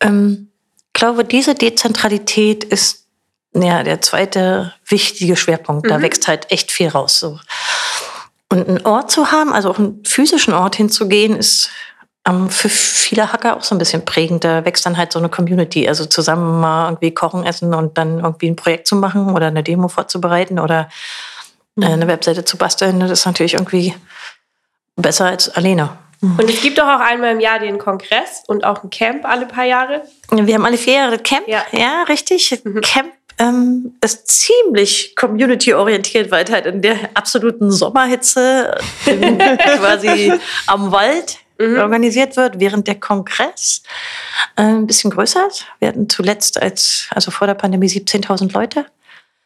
[0.00, 0.50] Ähm,
[0.94, 3.06] ich glaube, diese Dezentralität ist
[3.54, 5.90] ja der zweite wichtige Schwerpunkt.
[5.90, 7.18] Da wächst halt echt viel raus.
[7.18, 7.38] So.
[8.50, 11.70] Und einen Ort zu haben, also auch einen physischen Ort hinzugehen, ist
[12.26, 14.44] ähm, für viele Hacker auch so ein bisschen prägend.
[14.44, 15.88] Da wächst dann halt so eine Community.
[15.88, 19.62] Also zusammen mal irgendwie kochen, essen und dann irgendwie ein Projekt zu machen oder eine
[19.62, 20.88] Demo vorzubereiten oder
[21.80, 23.00] äh, eine Webseite zu basteln.
[23.00, 23.94] Das ist natürlich irgendwie
[24.96, 25.90] besser als alleine.
[26.20, 29.46] Und es gibt doch auch einmal im Jahr den Kongress und auch ein Camp alle
[29.46, 30.02] paar Jahre.
[30.30, 31.46] Wir haben alle vier Jahre Camp.
[31.46, 31.64] Ja.
[31.72, 32.60] Ja, richtig.
[32.82, 40.32] Camp ähm, ist ziemlich community-orientiert, weil halt in der absoluten Sommerhitze quasi
[40.66, 41.78] am Wald mhm.
[41.78, 43.82] organisiert wird, während der Kongress
[44.56, 45.66] äh, ein bisschen größer ist.
[45.78, 48.86] Wir hatten zuletzt als, also vor der Pandemie 17.000 Leute.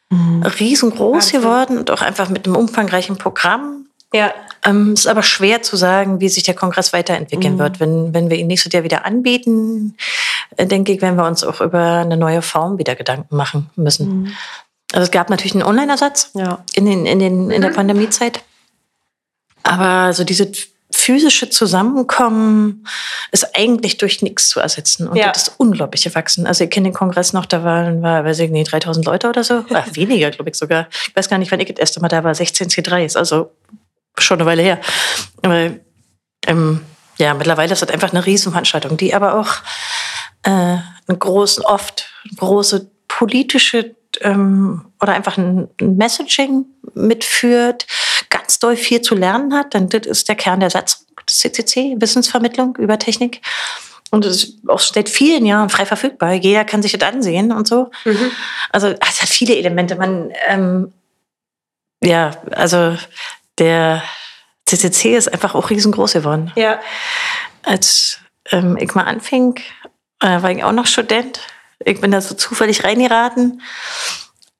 [0.09, 0.43] Mhm.
[0.43, 1.41] Riesengroß Wahnsinn.
[1.41, 3.87] geworden und auch einfach mit einem umfangreichen Programm.
[4.13, 4.33] Ja.
[4.64, 7.59] Ähm, ist aber schwer zu sagen, wie sich der Kongress weiterentwickeln mhm.
[7.59, 7.81] wird.
[7.81, 9.96] Wenn, wenn wir ihn nächstes Jahr wieder anbieten,
[10.57, 14.22] äh, denke ich, werden wir uns auch über eine neue Form wieder Gedanken machen müssen.
[14.22, 14.33] Mhm.
[14.92, 16.64] Also es gab natürlich einen Online-Ersatz ja.
[16.75, 17.75] in, den, in, den, in der mhm.
[17.75, 18.44] Pandemiezeit.
[19.64, 20.53] Aber so diese
[20.94, 22.87] physische Zusammenkommen
[23.31, 25.09] ist eigentlich durch nichts zu ersetzen.
[25.09, 25.33] Und ja.
[25.33, 26.46] das ist unglaubliche Wachsen.
[26.46, 29.42] Also ich kenne den Kongress noch, da waren, war, weiß ich nicht, 3000 Leute oder
[29.42, 29.64] so.
[29.72, 30.88] Ach, weniger, glaube ich sogar.
[31.09, 32.35] Ich weiß gar nicht, wann ich das erste Mal da war.
[32.35, 33.51] 16 C3 ist also
[34.18, 34.81] schon eine Weile her.
[35.42, 35.70] Aber,
[36.46, 36.81] ähm,
[37.18, 39.55] ja, mittlerweile ist das einfach eine Riesenveranstaltung, die aber auch
[40.42, 47.87] äh, einen großen, oft große politische ähm, oder einfach ein Messaging mitführt,
[48.31, 51.96] ganz doll viel zu lernen hat, dann das ist der Kern der Satzung des CCC,
[51.98, 53.40] Wissensvermittlung über Technik.
[54.11, 56.35] Und es ist auch seit vielen Jahren frei verfügbar.
[56.35, 57.90] Jeder kann sich das ansehen und so.
[58.05, 58.31] Mhm.
[58.70, 59.96] Also es hat viele Elemente.
[59.96, 60.92] Man, ähm,
[62.03, 62.96] ja, also
[63.59, 64.03] der
[64.67, 66.53] CCC ist einfach auch riesengroß geworden.
[66.57, 66.81] Ja.
[67.62, 68.19] Als
[68.51, 69.57] ähm, ich mal anfing,
[70.21, 71.41] äh, war ich auch noch Student.
[71.85, 73.62] Ich bin da so zufällig reingeraten.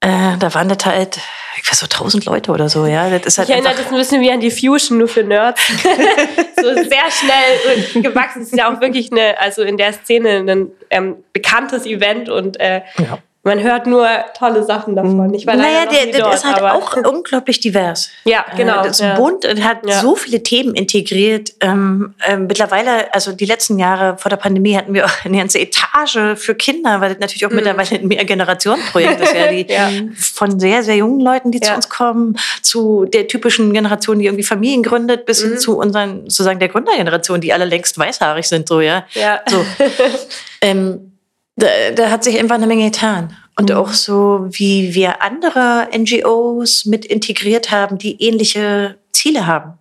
[0.01, 1.19] Äh, da waren das halt,
[1.57, 3.09] ich weiß so, tausend Leute oder so, ja.
[3.09, 5.61] Das ist halt ich erinnere das ein bisschen wie an die Fusion, nur für Nerds.
[6.61, 8.41] so sehr schnell gewachsen.
[8.41, 12.59] Das ist ja auch wirklich eine, also in der Szene ein ähm, bekanntes Event und
[12.59, 15.33] äh, ja man hört nur tolle Sachen davon.
[15.33, 18.09] Ich war naja, der, der dort, ist halt auch unglaublich divers.
[18.23, 18.77] Ja, äh, genau.
[18.77, 19.15] Das ist ja.
[19.15, 19.99] bunt und hat ja.
[19.99, 21.51] so viele Themen integriert.
[21.59, 25.59] Ähm, ähm, mittlerweile, also die letzten Jahre vor der Pandemie hatten wir auch eine ganze
[25.59, 27.57] Etage für Kinder, weil das natürlich auch mhm.
[27.57, 29.35] mittlerweile ein Mehrgenerationenprojekt ist.
[29.35, 29.89] Ja, die, ja.
[30.15, 34.43] Von sehr, sehr jungen Leuten, die zu uns kommen, zu der typischen Generation, die irgendwie
[34.43, 35.49] Familien gründet, bis mhm.
[35.49, 39.05] hin zu unseren, sozusagen der Gründergeneration, die alle längst weißhaarig sind, so, ja.
[39.15, 39.41] ja.
[39.49, 39.65] So.
[40.61, 41.12] ähm,
[41.55, 43.35] da, da hat sich einfach eine Menge getan.
[43.55, 43.75] Und mhm.
[43.75, 49.73] auch so, wie wir andere NGOs mit integriert haben, die ähnliche Ziele haben.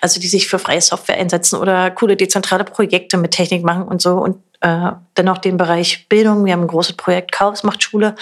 [0.00, 4.00] Also die sich für freie Software einsetzen oder coole dezentrale Projekte mit Technik machen und
[4.00, 4.14] so.
[4.14, 6.44] Und äh, dennoch den Bereich Bildung.
[6.44, 8.16] Wir haben ein großes Projekt Chaos macht Schule.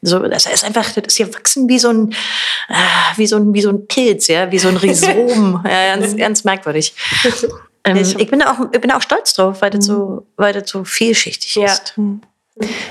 [0.00, 2.12] So, das ist einfach, das ist hier wachsen wie so ein,
[2.68, 5.62] äh, wie so ein, wie so ein Pilz, ja, wie so ein Rhizom.
[5.68, 6.94] ja, ganz, ganz merkwürdig.
[7.84, 10.84] Ähm, ich bin auch, ich bin auch stolz drauf, weil das so, weil das so
[10.84, 11.64] vielschichtig ja.
[11.64, 11.98] ist.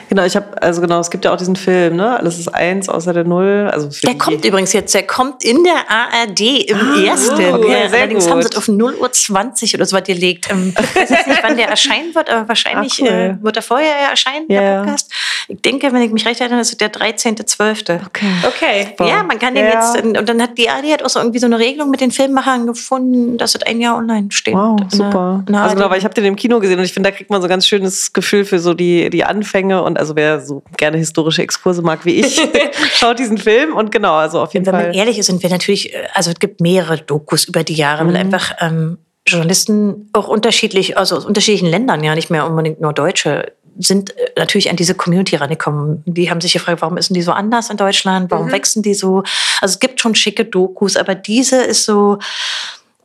[0.10, 2.17] Genau, ich habe, also genau, es gibt ja auch diesen Film, ne?
[2.17, 3.69] Alles ist eins außer der Null.
[3.71, 7.34] Also der kommt übrigens jetzt, der kommt in der ARD im ah, ersten.
[7.34, 8.34] Okay, ja, allerdings gut.
[8.34, 10.50] haben sie es auf 0 Uhr 20 oder so was gelegt.
[10.50, 13.08] Ähm, ich weiß jetzt nicht, wann der erscheinen wird, aber wahrscheinlich Ach, cool.
[13.39, 14.62] äh, wird er vorher erscheinen, ja.
[14.62, 15.13] der Podcast.
[15.47, 18.00] Ich denke, wenn ich mich recht erinnere, ist es der 13.12.
[18.08, 18.26] Okay.
[18.47, 18.95] Okay.
[19.00, 19.93] Ja, man kann den ja.
[19.93, 22.12] jetzt, und dann hat die ARD hat auch so irgendwie so eine Regelung mit den
[22.12, 24.56] Filmemachern gefunden, dass es ein Jahr online steht.
[24.56, 25.43] Wow, super.
[25.47, 27.30] Einer, also genau, weil ich habe den im Kino gesehen und ich finde, da kriegt
[27.30, 30.39] man so ein ganz schönes Gefühl für so die, die Anfänge Anfänge und also wer
[30.39, 32.41] so gerne historische Exkurse mag wie ich,
[32.93, 34.83] schaut diesen Film und genau, also auf jeden Wenn Fall.
[34.83, 37.73] Wenn man ehrlich ist, sind wir natürlich, äh, also es gibt mehrere Dokus über die
[37.73, 38.07] Jahre, mhm.
[38.09, 42.93] weil einfach ähm, Journalisten auch unterschiedlich, also aus unterschiedlichen Ländern, ja nicht mehr unbedingt nur
[42.93, 46.03] Deutsche, sind äh, natürlich an diese Community rangekommen.
[46.05, 48.31] Die haben sich gefragt, warum ist die so anders in Deutschland?
[48.31, 48.53] Warum mhm.
[48.53, 49.23] wachsen die so?
[49.59, 52.19] Also es gibt schon schicke Dokus, aber diese ist so,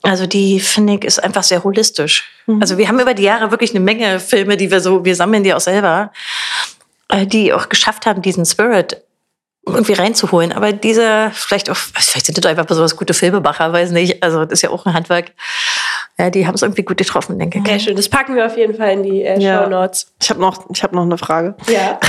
[0.02, 2.30] also die finde ich ist einfach sehr holistisch.
[2.46, 2.61] Mhm.
[2.61, 5.42] Also wir haben über die Jahre wirklich eine Menge Filme, die wir so, wir sammeln
[5.42, 6.12] die auch selber,
[7.09, 9.02] äh, die auch geschafft haben, diesen Spirit
[9.66, 10.52] irgendwie reinzuholen.
[10.52, 14.22] Aber diese, vielleicht auch, vielleicht sind das einfach besonders gute Filmemacher, weiß nicht.
[14.22, 15.32] Also das ist ja auch ein Handwerk.
[16.18, 17.64] Ja, die haben es irgendwie gut getroffen, denke ich.
[17.64, 17.96] Okay, schön.
[17.96, 19.62] Das packen wir auf jeden Fall in die äh, ja.
[19.62, 20.14] Show Notes.
[20.22, 21.55] Ich habe noch, hab noch eine Frage.
[21.68, 22.00] Ja.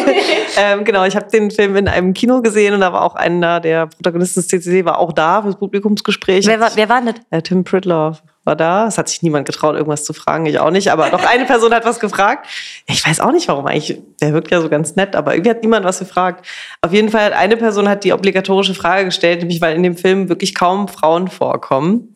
[0.56, 3.60] ähm, genau, ich habe den Film in einem Kino gesehen und da war auch einer
[3.60, 6.46] der Protagonisten des CCC war auch da fürs Publikumsgespräch.
[6.46, 7.16] Wer war, wer war das?
[7.28, 8.86] Äh, Tim Pritloff war da.
[8.86, 10.46] Es hat sich niemand getraut, irgendwas zu fragen.
[10.46, 10.90] Ich auch nicht.
[10.90, 12.46] Aber doch eine Person hat was gefragt.
[12.86, 14.00] Ich weiß auch nicht, warum eigentlich.
[14.22, 16.46] Der wirkt ja so ganz nett, aber irgendwie hat niemand was gefragt.
[16.80, 19.96] Auf jeden Fall hat eine Person hat die obligatorische Frage gestellt, nämlich weil in dem
[19.96, 22.09] Film wirklich kaum Frauen vorkommen.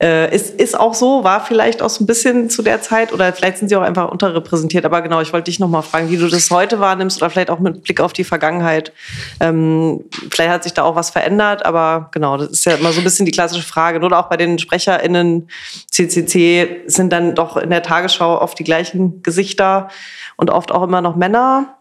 [0.00, 3.32] Äh, ist, ist auch so, war vielleicht auch so ein bisschen zu der Zeit oder
[3.32, 4.84] vielleicht sind sie auch einfach unterrepräsentiert.
[4.84, 7.58] Aber genau, ich wollte dich nochmal fragen, wie du das heute wahrnimmst oder vielleicht auch
[7.58, 8.92] mit Blick auf die Vergangenheit.
[9.40, 13.00] Ähm, vielleicht hat sich da auch was verändert, aber genau, das ist ja immer so
[13.00, 13.98] ein bisschen die klassische Frage.
[13.98, 15.48] Oder auch bei den SprecherInnen
[15.90, 19.88] CCC sind dann doch in der Tagesschau oft die gleichen Gesichter
[20.36, 21.74] und oft auch immer noch Männer.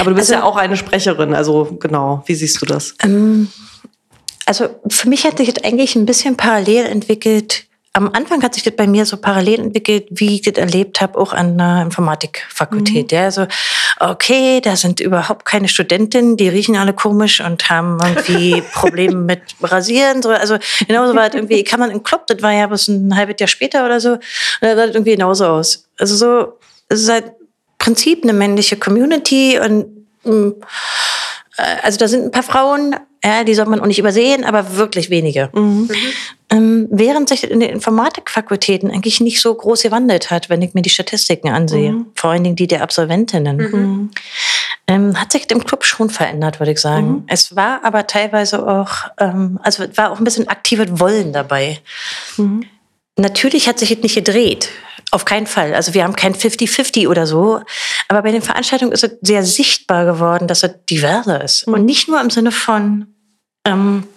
[0.00, 2.96] Aber du bist also, ja auch eine Sprecherin, also genau, wie siehst du das?
[3.04, 3.48] Ähm
[4.46, 8.62] also für mich hat sich das eigentlich ein bisschen parallel entwickelt am Anfang hat sich
[8.62, 13.10] das bei mir so parallel entwickelt, wie ich das erlebt habe, auch an der Informatikfakultät.
[13.10, 13.16] Mhm.
[13.16, 13.46] Ja, also,
[13.98, 19.40] okay, da sind überhaupt keine Studentinnen, die riechen alle komisch und haben irgendwie Probleme mit
[19.62, 20.22] Rasieren.
[20.22, 20.28] So.
[20.28, 23.36] Also genauso war das irgendwie, kann man im Club, das war ja bis ein halbes
[23.38, 24.20] Jahr später oder so, und
[24.60, 25.88] da sah das irgendwie genauso aus.
[25.98, 26.58] Also so,
[26.90, 27.32] es ist halt
[27.78, 29.86] Prinzip eine männliche Community und
[30.24, 30.52] mh, äh,
[31.56, 35.10] also da sind ein paar Frauen, ja, die soll man auch nicht übersehen, aber wirklich
[35.10, 35.48] wenige.
[35.52, 35.90] Mhm.
[36.50, 40.82] Ähm, während sich in den Informatikfakultäten eigentlich nicht so groß gewandelt hat, wenn ich mir
[40.82, 42.06] die Statistiken ansehe, mhm.
[42.14, 44.10] vor allen Dingen die der Absolventinnen, mhm.
[44.86, 47.08] ähm, hat sich im Club schon verändert, würde ich sagen.
[47.08, 47.24] Mhm.
[47.26, 51.80] Es war aber teilweise auch, ähm, also war auch ein bisschen aktives Wollen dabei.
[52.36, 52.64] Mhm.
[53.16, 54.68] Natürlich hat sich jetzt nicht gedreht.
[55.12, 55.74] Auf keinen Fall.
[55.74, 57.60] Also wir haben kein 50-50 oder so.
[58.08, 61.66] Aber bei den Veranstaltungen ist es sehr sichtbar geworden, dass es diverser ist.
[61.66, 63.06] Und nicht nur im Sinne von,
[63.64, 64.08] ähm,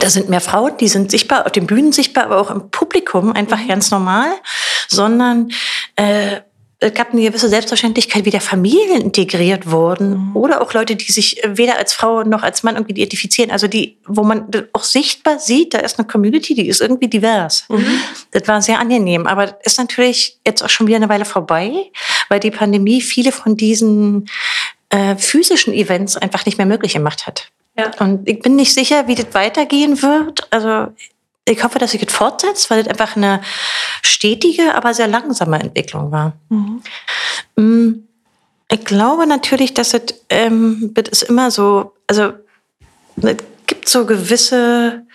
[0.00, 3.32] da sind mehr Frauen, die sind sichtbar, auf den Bühnen sichtbar, aber auch im Publikum
[3.32, 3.68] einfach mhm.
[3.68, 4.28] ganz normal,
[4.88, 5.50] sondern
[5.94, 6.40] äh,
[6.78, 10.36] es gab eine gewisse Selbstverständlichkeit, wie der Familien integriert wurden mhm.
[10.36, 13.50] oder auch Leute, die sich weder als Frau noch als Mann irgendwie identifizieren.
[13.50, 17.64] Also die, wo man auch sichtbar sieht, da ist eine Community, die ist irgendwie divers.
[17.70, 18.00] Mhm.
[18.32, 21.90] Das war sehr angenehm, aber ist natürlich jetzt auch schon wieder eine Weile vorbei,
[22.28, 24.28] weil die Pandemie viele von diesen
[24.90, 27.48] äh, physischen Events einfach nicht mehr möglich gemacht hat.
[27.78, 27.90] Ja.
[28.00, 30.46] Und ich bin nicht sicher, wie das weitergehen wird.
[30.50, 30.88] Also
[31.48, 33.40] ich hoffe, dass sich das fortsetzt, weil das einfach eine
[34.02, 36.32] stetige, aber sehr langsame Entwicklung war.
[36.48, 36.82] Mhm.
[37.56, 37.92] Mm,
[38.70, 42.32] ich glaube natürlich, dass es, ähm, ist immer so, also
[43.22, 45.06] es gibt so gewisse,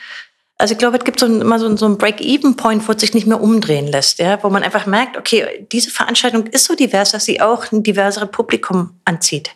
[0.58, 3.28] also ich glaube, es gibt so immer so, so einen Break-Even-Point, wo es sich nicht
[3.28, 7.26] mehr umdrehen lässt, ja, wo man einfach merkt, okay, diese Veranstaltung ist so divers, dass
[7.26, 9.52] sie auch ein diverseres Publikum anzieht.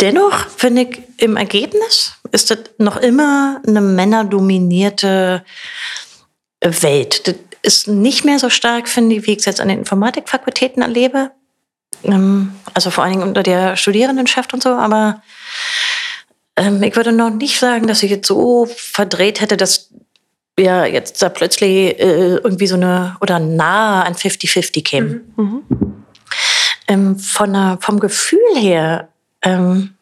[0.00, 5.44] Dennoch finde ich im Ergebnis ist das noch immer eine männerdominierte
[6.60, 7.28] Welt.
[7.28, 10.82] Das ist nicht mehr so stark, finde ich, wie ich es jetzt an den Informatikfakultäten
[10.82, 11.30] erlebe.
[12.02, 15.22] Ähm, also vor allen Dingen unter der Studierendenschaft und so, aber
[16.56, 19.90] ähm, ich würde noch nicht sagen, dass ich jetzt so verdreht hätte, dass
[20.58, 25.20] ja jetzt da plötzlich äh, irgendwie so eine oder nahe an 50-50 käme.
[25.36, 25.62] Mhm.
[25.68, 26.04] Mhm.
[26.86, 29.08] Ähm, von vom Gefühl her
[29.44, 29.94] ähm,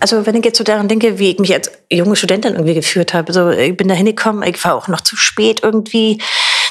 [0.00, 3.14] also wenn ich jetzt so daran denke, wie ich mich als junge Studentin irgendwie geführt
[3.14, 6.20] habe, so ich bin da hingekommen, ich war auch noch zu spät irgendwie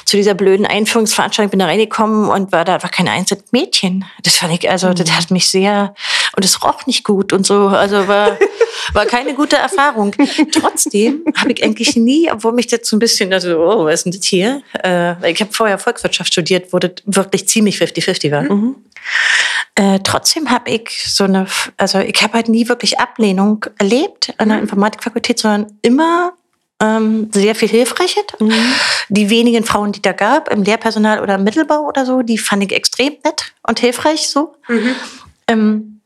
[0.04, 4.06] zu dieser blöden Einführungsveranstaltung, bin da reingekommen und war da einfach kein einziges Mädchen.
[4.22, 5.94] Das fand ich, also das hat mich sehr,
[6.34, 8.38] und es roch nicht gut und so, also war,
[8.94, 10.14] war keine gute Erfahrung.
[10.52, 14.04] Trotzdem habe ich eigentlich nie, obwohl mich das so ein bisschen, also, oh, was ist
[14.04, 14.62] denn das hier?
[14.82, 18.42] Äh, ich habe vorher Volkswirtschaft studiert, wo das wirklich ziemlich 50-50 war.
[18.44, 18.76] Mhm.
[19.78, 24.48] Äh, trotzdem habe ich so eine, also ich habe halt nie wirklich Ablehnung erlebt an
[24.48, 24.64] der mhm.
[24.64, 26.32] Informatikfakultät, sondern immer
[26.82, 28.24] ähm, sehr viel Hilfreiches.
[28.40, 28.74] Mhm.
[29.08, 32.64] Die wenigen Frauen, die da gab, im Lehrpersonal oder im Mittelbau oder so, die fand
[32.64, 34.56] ich extrem nett und hilfreich so.
[34.66, 34.96] Mhm.
[35.46, 36.00] Ähm,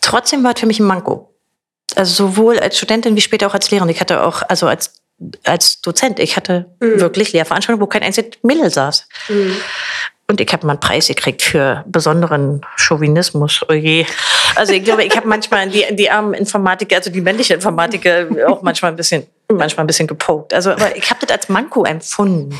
[0.00, 1.32] trotzdem war es für mich ein Manko.
[1.94, 3.90] Also sowohl als Studentin wie später auch als Lehrerin.
[3.90, 4.92] Ich hatte auch, also als,
[5.44, 6.98] als Dozent, ich hatte mhm.
[6.98, 9.06] wirklich Lehrveranstaltungen, wo kein einziges Mädel saß.
[10.26, 13.60] Und ich habe mal einen Preis gekriegt für besonderen Chauvinismus.
[13.68, 14.06] Oh je.
[14.54, 18.62] Also ich glaube, ich habe manchmal die, die armen Informatiker, also die männliche Informatiker, auch
[18.62, 20.54] manchmal ein bisschen, manchmal ein bisschen gepokt.
[20.54, 22.58] Also, aber ich habe das als Manko empfunden.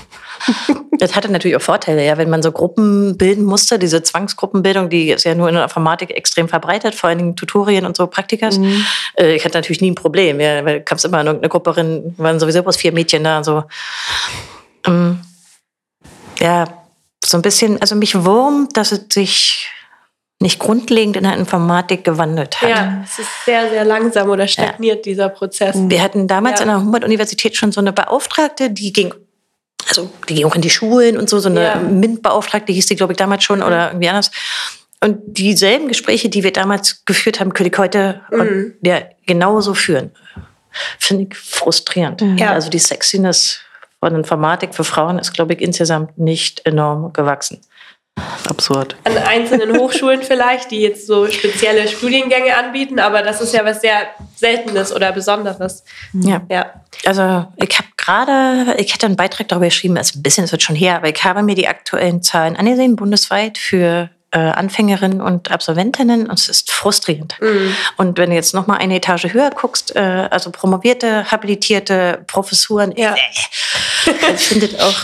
[0.99, 5.11] Das hatte natürlich auch Vorteile, ja, wenn man so Gruppen bilden musste, diese Zwangsgruppenbildung, die
[5.11, 8.59] ist ja nur in der Informatik extrem verbreitet, vor allen Dingen Tutorien und so Praktikas.
[8.59, 8.85] Mhm.
[9.15, 11.77] Äh, ich hatte natürlich nie ein Problem, ja, weil du kamst immer in irgendeine Gruppe
[11.79, 13.65] rein, waren sowieso bloß vier Mädchen da, so.
[14.87, 15.21] Ähm,
[16.39, 16.67] ja,
[17.27, 19.69] so ein bisschen, also mich wurmt, dass es sich
[20.41, 22.69] nicht grundlegend in der Informatik gewandelt hat.
[22.69, 25.03] Ja, es ist sehr, sehr langsam oder stagniert, ja.
[25.03, 25.77] dieser Prozess.
[25.77, 26.67] Wir hatten damals ja.
[26.67, 29.15] an der Humboldt-Universität schon so eine Beauftragte, die ging,
[29.89, 31.77] also die ging auch in die Schulen und so, so eine ja.
[31.77, 34.31] MINT-Beauftragte hieß die, glaube ich, damals schon oder irgendwie anders.
[35.01, 38.75] Und dieselben Gespräche, die wir damals geführt haben, könnte ich heute mhm.
[38.83, 40.13] ja, genauso führen.
[40.99, 42.23] Finde ich frustrierend.
[42.39, 42.53] Ja.
[42.53, 43.61] Also die Sexiness
[44.05, 47.63] von Informatik für Frauen ist, glaube ich, insgesamt nicht enorm gewachsen.
[48.49, 48.97] Absurd.
[49.05, 53.81] An einzelnen Hochschulen vielleicht, die jetzt so spezielle Studiengänge anbieten, aber das ist ja was
[53.81, 54.03] sehr
[54.37, 55.85] Seltenes oder Besonderes.
[56.13, 56.43] Ja.
[56.51, 56.83] ja.
[57.07, 60.63] Also ich habe gerade, ich hätte einen Beitrag darüber geschrieben, ist ein bisschen, es wird
[60.63, 65.53] schon her, aber ich habe mir die aktuellen Zahlen angesehen, bundesweit für äh, Anfängerinnen und
[65.53, 67.37] Absolventinnen und es ist frustrierend.
[67.41, 67.75] Mhm.
[67.97, 72.93] Und wenn du jetzt noch mal eine Etage höher guckst, äh, also promovierte, habilitierte Professuren,
[72.97, 73.15] ja.
[74.07, 74.95] äh, findet auch,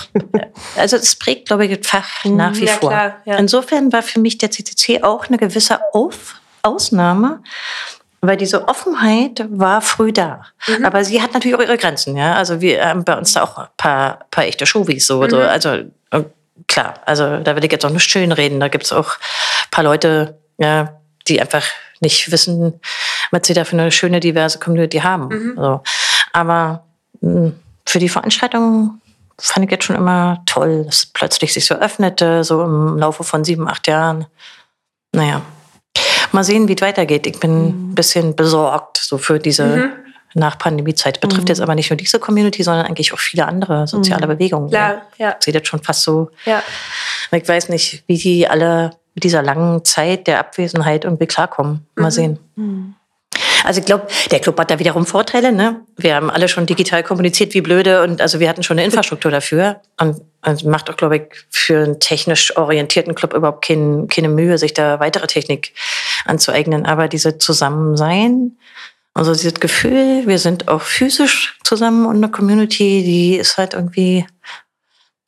[0.76, 2.90] also es prägt, glaube ich, das Fach mhm, nach wie ja, vor.
[2.90, 3.36] Klar, ja.
[3.36, 7.40] Insofern war für mich der CCC auch eine gewisse Auf Ausnahme,
[8.20, 10.42] weil diese Offenheit war früh da.
[10.66, 10.84] Mhm.
[10.84, 12.34] Aber sie hat natürlich auch ihre Grenzen, ja.
[12.34, 15.22] Also wir haben bei uns da auch ein paar, paar echte Showies so.
[15.22, 15.30] Mhm.
[15.30, 15.38] so.
[15.38, 15.68] Also
[16.10, 16.24] äh,
[16.68, 18.60] klar, also da will ich jetzt auch nicht schön reden.
[18.60, 21.64] Da gibt es auch ein paar Leute, ja, die einfach
[22.00, 22.80] nicht wissen,
[23.30, 25.28] was sie da für eine schöne, diverse Community haben.
[25.28, 25.54] Mhm.
[25.56, 25.82] So.
[26.32, 26.84] Aber
[27.20, 29.00] mh, hm, für die Veranstaltung
[29.38, 33.44] fand ich jetzt schon immer toll, dass plötzlich sich so öffnete, so im Laufe von
[33.44, 34.26] sieben, acht Jahren.
[35.12, 35.42] Naja,
[36.32, 37.26] mal sehen, wie es weitergeht.
[37.26, 37.90] Ich bin mhm.
[37.90, 39.92] ein bisschen besorgt so für diese mhm.
[40.34, 41.20] Nach-Pandemie-Zeit.
[41.20, 41.48] Betrifft mhm.
[41.48, 44.30] jetzt aber nicht nur diese Community, sondern eigentlich auch viele andere soziale mhm.
[44.30, 44.70] Bewegungen.
[44.70, 45.36] Klar, ja.
[45.38, 46.30] Ich sehe das schon fast so.
[46.44, 46.62] Ja.
[47.32, 51.86] Ich weiß nicht, wie die alle mit dieser langen Zeit der Abwesenheit irgendwie klarkommen.
[51.96, 52.10] Mal mhm.
[52.10, 52.38] sehen.
[52.56, 52.94] Mhm.
[53.64, 55.52] Also ich glaube, der Club hat da wiederum Vorteile.
[55.52, 55.80] Ne?
[55.96, 59.30] Wir haben alle schon digital kommuniziert wie blöde und also wir hatten schon eine Infrastruktur
[59.30, 59.80] dafür.
[59.98, 64.56] Und also macht auch, glaube ich, für einen technisch orientierten Club überhaupt kein, keine Mühe,
[64.58, 65.74] sich da weitere Technik
[66.24, 66.86] anzueignen.
[66.86, 68.56] Aber diese Zusammensein,
[69.14, 74.26] also dieses Gefühl, wir sind auch physisch zusammen und eine Community, die ist halt irgendwie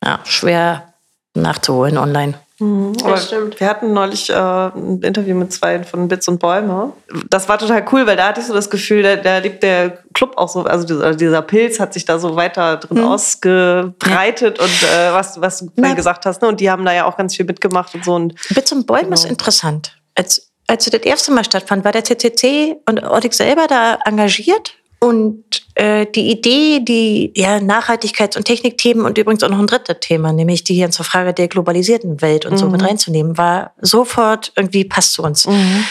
[0.03, 0.93] ja, schwer
[1.35, 2.35] nachzuholen online.
[2.59, 3.59] Mhm, aber stimmt.
[3.59, 6.93] Wir hatten neulich äh, ein Interview mit zwei von Bits und Bäume.
[7.29, 10.03] Das war total cool, weil da hatte ich so das Gefühl, da, da lebt der
[10.13, 13.05] Club auch so, also dieser, dieser, Pilz hat sich da so weiter drin mhm.
[13.05, 14.63] ausgebreitet ja.
[14.63, 16.41] und äh, was, was du vorhin gesagt hast.
[16.41, 16.47] Ne?
[16.47, 18.13] Und die haben da ja auch ganz viel mitgemacht und so.
[18.13, 19.15] Und, Bits und Bäume genau.
[19.15, 19.97] ist interessant.
[20.15, 25.43] Als, als das erste Mal stattfand, war der CCC und Ortig selber da engagiert und
[25.75, 30.31] äh, die Idee, die ja, Nachhaltigkeits- und Technikthemen und übrigens auch noch ein drittes Thema,
[30.31, 32.57] nämlich die hier zur Frage der globalisierten Welt und mhm.
[32.57, 32.87] so mit mhm.
[32.87, 35.45] reinzunehmen, war sofort irgendwie passt zu uns.
[35.45, 35.83] Mhm.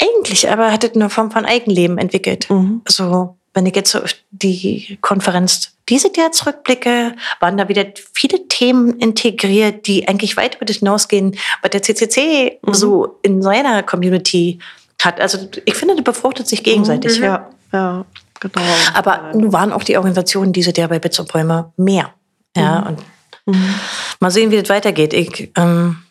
[0.00, 2.48] Eigentlich aber hat es eine Form von Eigenleben entwickelt.
[2.50, 2.82] Mhm.
[2.84, 7.84] Also wenn ich jetzt auf die Konferenz dieses Jahr zurückblicke, waren da wieder
[8.14, 12.74] viele Themen integriert, die eigentlich weit über das hinausgehen, was der CCC mhm.
[12.74, 14.58] so in seiner Community
[15.02, 15.20] hat.
[15.20, 17.18] Also ich finde, das befruchtet sich gegenseitig.
[17.18, 17.24] Mhm.
[17.24, 18.04] Ja, ja.
[18.40, 18.66] Genau.
[18.94, 22.12] Aber nun waren auch die Organisationen, diese der bei Bits und Bäume, mehr.
[22.56, 22.86] Ja, mhm.
[22.86, 23.74] und mhm.
[24.18, 25.12] mal sehen, wie das weitergeht.
[25.14, 26.02] Ich, ähm,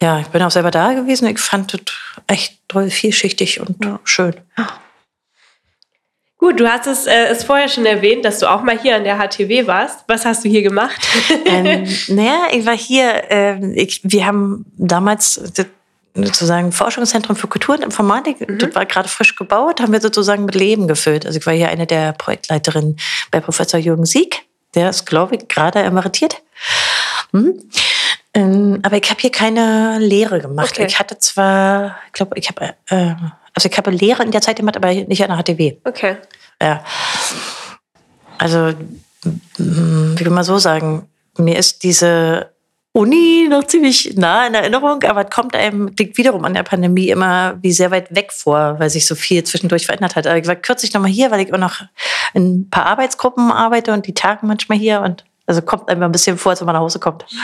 [0.00, 1.26] ja, ich bin auch selber da gewesen.
[1.28, 1.80] Ich fand das
[2.26, 4.00] echt toll, vielschichtig und ja.
[4.04, 4.34] schön.
[6.46, 9.02] Gut, du hast es, äh, es vorher schon erwähnt, dass du auch mal hier an
[9.02, 10.04] der HTW warst.
[10.06, 10.94] Was hast du hier gemacht?
[11.44, 15.34] ähm, naja, ich war hier, äh, ich, wir haben damals
[16.14, 18.48] sozusagen Forschungszentrum für Kultur und Informatik.
[18.48, 18.58] Mhm.
[18.58, 21.26] Das war gerade frisch gebaut, haben wir sozusagen mit Leben gefüllt.
[21.26, 22.96] Also ich war hier eine der Projektleiterinnen
[23.32, 24.44] bei Professor Jürgen Sieg.
[24.76, 26.42] Der ist, glaube ich, gerade emeritiert.
[27.32, 27.60] Hm.
[28.34, 30.70] Ähm, aber ich habe hier keine Lehre gemacht.
[30.70, 30.86] Okay.
[30.86, 33.14] Ich hatte zwar, ich glaube, ich habe, äh,
[33.52, 35.78] also ich habe Lehre in der Zeit gemacht, aber nicht an der HTW.
[35.82, 36.18] Okay.
[36.62, 36.84] Ja.
[38.38, 38.72] Also,
[39.58, 42.50] wie will man so sagen, mir ist diese
[42.96, 47.10] Uni noch ziemlich nah in Erinnerung, aber es kommt einem liegt wiederum an der Pandemie
[47.10, 50.26] immer wie sehr weit weg vor, weil sich so viel zwischendurch verändert hat.
[50.26, 51.82] Aber ich war kürzlich nochmal hier, weil ich auch noch
[52.32, 56.12] in ein paar Arbeitsgruppen arbeite und die tagen manchmal hier und also kommt einem ein
[56.12, 57.24] bisschen vor, als wenn man nach Hause kommt.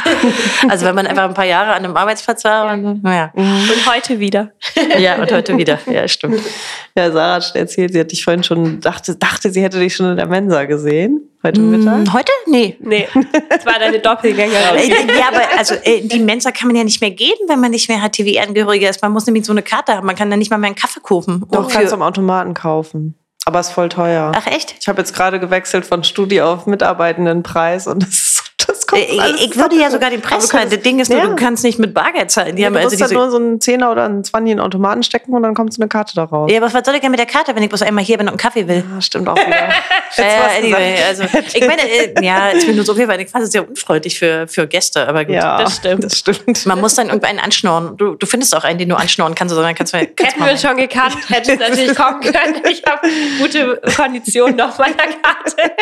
[0.68, 2.72] Also wenn man einfach ein paar Jahre an einem Arbeitsplatz war.
[2.72, 3.30] Und, naja.
[3.34, 4.52] und heute wieder.
[4.98, 5.78] Ja, und heute wieder.
[5.90, 6.40] Ja, stimmt.
[6.94, 10.10] Ja, Sarah hat erzählt, sie hat dich vorhin schon, dachte, dachte, sie hätte dich schon
[10.10, 11.22] in der Mensa gesehen.
[11.42, 12.12] Heute mm, Mittag?
[12.12, 12.32] Heute?
[12.46, 12.76] Nee.
[12.80, 13.08] Nee.
[13.48, 14.92] Das war deine Doppelgängerin.
[15.18, 17.88] Ja, aber also äh, die Mensa kann man ja nicht mehr gehen, wenn man nicht
[17.88, 19.00] mehr HTW-Angehöriger ist.
[19.00, 20.06] Man muss nämlich so eine Karte haben.
[20.06, 21.46] Man kann dann nicht mal mehr einen Kaffee kaufen.
[21.50, 23.14] Doch, kannst du am Automaten kaufen.
[23.44, 24.32] Aber es ist voll teuer.
[24.34, 24.76] Ach echt?
[24.80, 29.02] Ich habe jetzt gerade gewechselt von Studi auf Mitarbeitendenpreis und das ist so das kommt
[29.02, 30.68] ich, äh, ich würde ja sogar den Preis zahlen.
[30.70, 31.26] Das Ding ist nur, ja.
[31.26, 32.56] du kannst nicht mit Bargeld zahlen.
[32.56, 34.50] Die ja, haben du also musst also dann nur so einen Zehner oder einen Zwanni
[34.50, 36.50] in den Automaten stecken und dann kommt so eine Karte da raus.
[36.50, 38.26] Ja, aber was soll ich denn mit der Karte, wenn ich bloß einmal hier bin
[38.26, 38.84] und einen Kaffee will?
[38.88, 39.46] Ja, stimmt auch wieder.
[40.16, 43.44] äh, anyway, also, ich meine, äh, ja, es bin nur so viel, weil ich fand
[43.44, 45.34] es sehr unfreundlich für, für Gäste, aber gut.
[45.34, 46.04] Ja, das stimmt.
[46.04, 46.66] das stimmt.
[46.66, 47.96] Man muss dann irgendwann anschnorren.
[47.96, 50.76] Du, du findest auch einen, den du anschnorren kannst, sondern kannst du Hätten wir schon
[50.76, 52.62] gekannt, hätte es natürlich kommen können.
[52.70, 55.72] Ich habe gute Konditionen auf meiner Karte.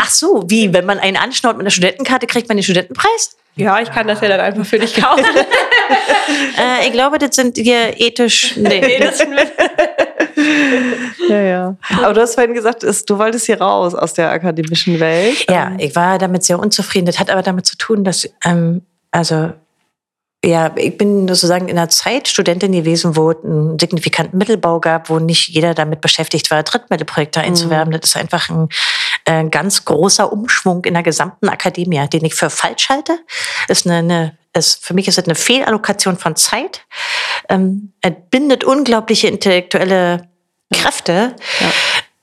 [0.00, 1.70] Ach so, wie, wenn man einen anschnort mit einer
[2.06, 3.36] Studentenkarte, kriegt man den Studentenpreis?
[3.56, 5.24] Ja, ich kann das ja dann einfach für dich kaufen.
[6.58, 8.56] äh, ich glaube, das sind hier ethisch.
[8.56, 8.80] Nee.
[8.80, 9.20] nee das
[11.28, 11.76] ja, ja.
[12.02, 15.46] Aber du hast vorhin gesagt, du wolltest hier raus aus der akademischen Welt.
[15.48, 17.06] Ja, ich war damit sehr unzufrieden.
[17.06, 19.52] Das hat aber damit zu tun, dass, ähm, also
[20.44, 25.08] ja, ich bin sozusagen in einer Zeit Studentin gewesen, wo es einen signifikanten Mittelbau gab,
[25.08, 27.92] wo nicht jeder damit beschäftigt war, Drittmittelprojekte einzuwerben.
[27.92, 28.00] Mhm.
[28.00, 28.68] Das ist einfach ein
[29.26, 33.18] äh, ganz großer Umschwung in der gesamten Akademie, den ich für falsch halte.
[33.68, 36.86] Ist eine, eine ist, für mich ist es eine Fehlallokation von Zeit.
[37.48, 40.28] Ähm, er bindet unglaubliche intellektuelle
[40.72, 41.36] Kräfte.
[41.60, 41.72] Ja.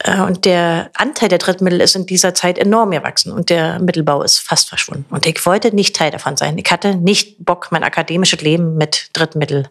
[0.04, 4.24] Äh, und der Anteil der Drittmittel ist in dieser Zeit enorm gewachsen und der Mittelbau
[4.24, 5.06] ist fast verschwunden.
[5.10, 6.58] Und ich wollte nicht Teil davon sein.
[6.58, 9.70] Ich hatte nicht Bock, mein akademisches Leben mit Drittmittel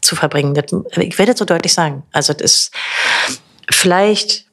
[0.00, 0.54] zu verbringen.
[0.54, 0.66] Das,
[0.96, 2.04] ich werde das so deutlich sagen.
[2.12, 2.74] Also das ist
[3.70, 4.47] vielleicht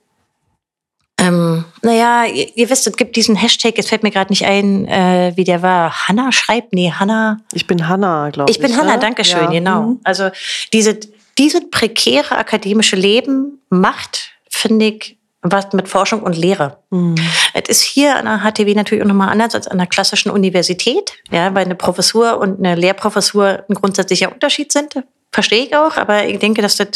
[1.17, 4.85] ähm, naja, ihr, ihr, wisst, es gibt diesen Hashtag, es fällt mir gerade nicht ein,
[4.87, 6.07] äh, wie der war.
[6.07, 7.37] Hanna schreibt, nee, Hanna.
[7.53, 8.57] Ich bin Hanna, glaube ich.
[8.57, 8.99] Ich bin Hanna, ne?
[8.99, 9.49] danke schön, ja.
[9.49, 9.81] genau.
[9.81, 9.99] Mhm.
[10.03, 10.29] Also
[10.73, 10.99] diese,
[11.37, 16.79] diese prekäre akademische Leben macht, finde ich, was mit Forschung und Lehre.
[16.89, 17.15] Mhm.
[17.53, 21.13] Es ist hier an der HTW natürlich auch nochmal anders als an der klassischen Universität,
[21.31, 24.95] ja, weil eine Professur und eine Lehrprofessur ein grundsätzlicher Unterschied sind.
[25.31, 26.89] Verstehe ich auch, aber ich denke, dass das,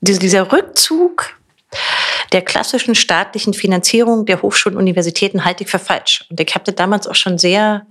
[0.00, 1.36] dieser Rückzug
[2.32, 6.24] der klassischen staatlichen Finanzierung der Hochschulen und Universitäten halte ich für falsch.
[6.30, 7.86] Und ich habe das damals auch schon sehr,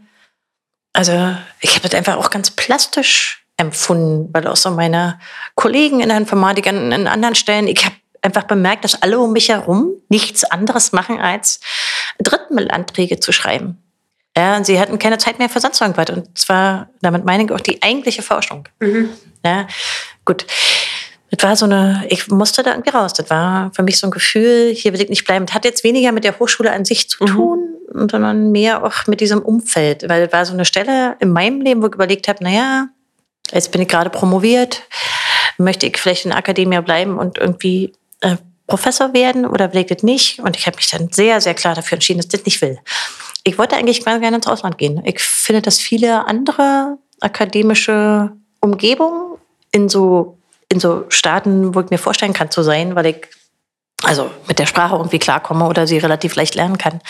[0.94, 5.20] also ich habe das einfach auch ganz plastisch empfunden, weil auch so meine
[5.56, 9.32] Kollegen in der Informatik an, an anderen Stellen, ich habe einfach bemerkt, dass alle um
[9.32, 11.60] mich herum nichts anderes machen, als
[12.20, 13.82] Drittmittelanträge zu schreiben.
[14.38, 16.10] Ja, sie hatten keine Zeit mehr für sonst irgendwas.
[16.10, 18.68] Und zwar, damit meine ich auch die eigentliche Forschung.
[18.80, 19.10] Mhm.
[19.46, 19.68] Ja,
[20.26, 20.46] gut.
[21.36, 23.14] Das war so eine, ich musste da irgendwie raus.
[23.14, 25.46] Das war für mich so ein Gefühl, hier will ich nicht bleiben.
[25.46, 27.28] Das hat jetzt weniger mit der Hochschule an sich zu mhm.
[27.28, 27.60] tun,
[27.94, 28.10] mhm.
[28.10, 30.08] sondern mehr auch mit diesem Umfeld.
[30.08, 32.88] Weil es war so eine Stelle in meinem Leben, wo ich überlegt habe, naja,
[33.52, 34.84] jetzt bin ich gerade promoviert,
[35.58, 39.88] möchte ich vielleicht in der Akademie bleiben und irgendwie äh, Professor werden oder will ich
[39.88, 40.40] das nicht?
[40.40, 42.80] Und ich habe mich dann sehr, sehr klar dafür entschieden, dass ich das nicht will.
[43.44, 45.02] Ich wollte eigentlich gerne ins Ausland gehen.
[45.06, 49.38] Ich finde, dass viele andere akademische Umgebungen
[49.72, 50.35] in so
[50.70, 53.28] in so Staaten, wo ich mir vorstellen kann zu sein, weil ich
[54.04, 57.02] also mit der Sprache irgendwie klarkomme oder sie relativ leicht lernen kann,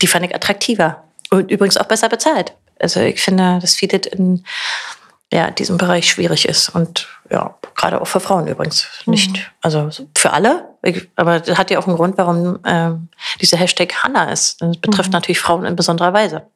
[0.00, 2.54] die fand ich attraktiver und übrigens auch besser bezahlt.
[2.78, 4.44] Also ich finde, dass vieles in
[5.32, 9.36] ja, diesem Bereich schwierig ist und ja, gerade auch für Frauen übrigens nicht.
[9.36, 9.42] Mhm.
[9.60, 12.92] Also für alle, ich, aber das hat ja auch einen Grund, warum äh,
[13.40, 14.62] dieser Hashtag Hanna ist.
[14.62, 15.14] Das betrifft mhm.
[15.14, 16.46] natürlich Frauen in besonderer Weise.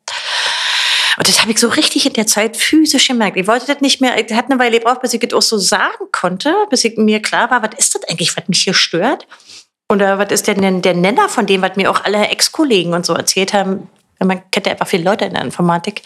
[1.17, 3.37] Und das habe ich so richtig in der Zeit physisch gemerkt.
[3.37, 5.59] Ich wollte das nicht mehr, ich hatte eine Weile gebraucht, bis ich das auch so
[5.59, 9.27] sagen konnte, bis ich mir klar war, was ist das eigentlich, was mich hier stört?
[9.91, 13.13] Oder was ist denn der Nenner von dem, was mir auch alle Ex-Kollegen und so
[13.13, 13.89] erzählt haben?
[14.19, 16.03] Man kennt ja einfach viele Leute in der Informatik.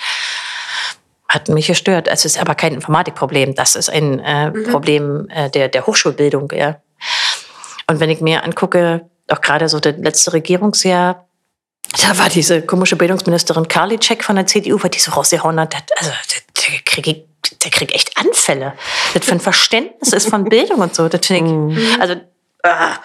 [1.28, 2.09] Hat mich gestört.
[2.09, 3.54] Es ist aber kein Informatikproblem.
[3.54, 4.64] Das ist ein äh, mhm.
[4.64, 6.50] Problem äh, der, der Hochschulbildung.
[6.52, 6.80] Ja.
[7.88, 11.26] Und wenn ich mir angucke, auch gerade so das letzte Regierungsjahr,
[12.03, 16.11] da war diese komische Bildungsministerin Karliczek von der CDU, weil die so rausgehauen hat, also
[16.11, 17.24] der kriege
[17.64, 18.74] der kriegt echt Anfälle.
[19.14, 21.09] Das für ein Verständnis ist von Bildung und so.
[21.09, 22.01] Das finde ich, mhm.
[22.01, 22.14] also
[22.64, 22.97] ah.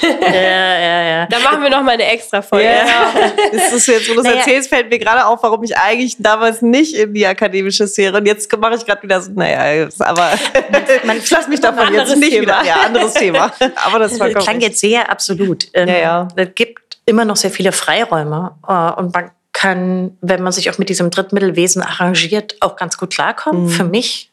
[0.02, 1.26] ja, ja, ja.
[1.26, 2.66] Da machen wir noch mal eine extra Folge.
[2.66, 3.12] Ja,
[3.52, 4.38] das ist jetzt, wo du es naja.
[4.38, 8.26] erzählst, fällt mir gerade auf, warum ich eigentlich damals nicht in die akademische Sphäre und
[8.26, 10.32] jetzt mache ich gerade wieder so, naja, aber
[10.70, 12.42] man, man ich lasse mich davon jetzt nicht Thema.
[12.42, 12.64] wieder.
[12.64, 13.52] Ja, anderes Thema.
[13.84, 15.68] Aber das, das klang jetzt sehr absolut.
[15.74, 16.28] Ja, ja.
[16.36, 20.78] Es gibt immer noch sehr viele Freiräume äh, und man kann, wenn man sich auch
[20.78, 23.64] mit diesem Drittmittelwesen arrangiert, auch ganz gut klarkommen.
[23.64, 23.68] Mhm.
[23.70, 24.30] Für mich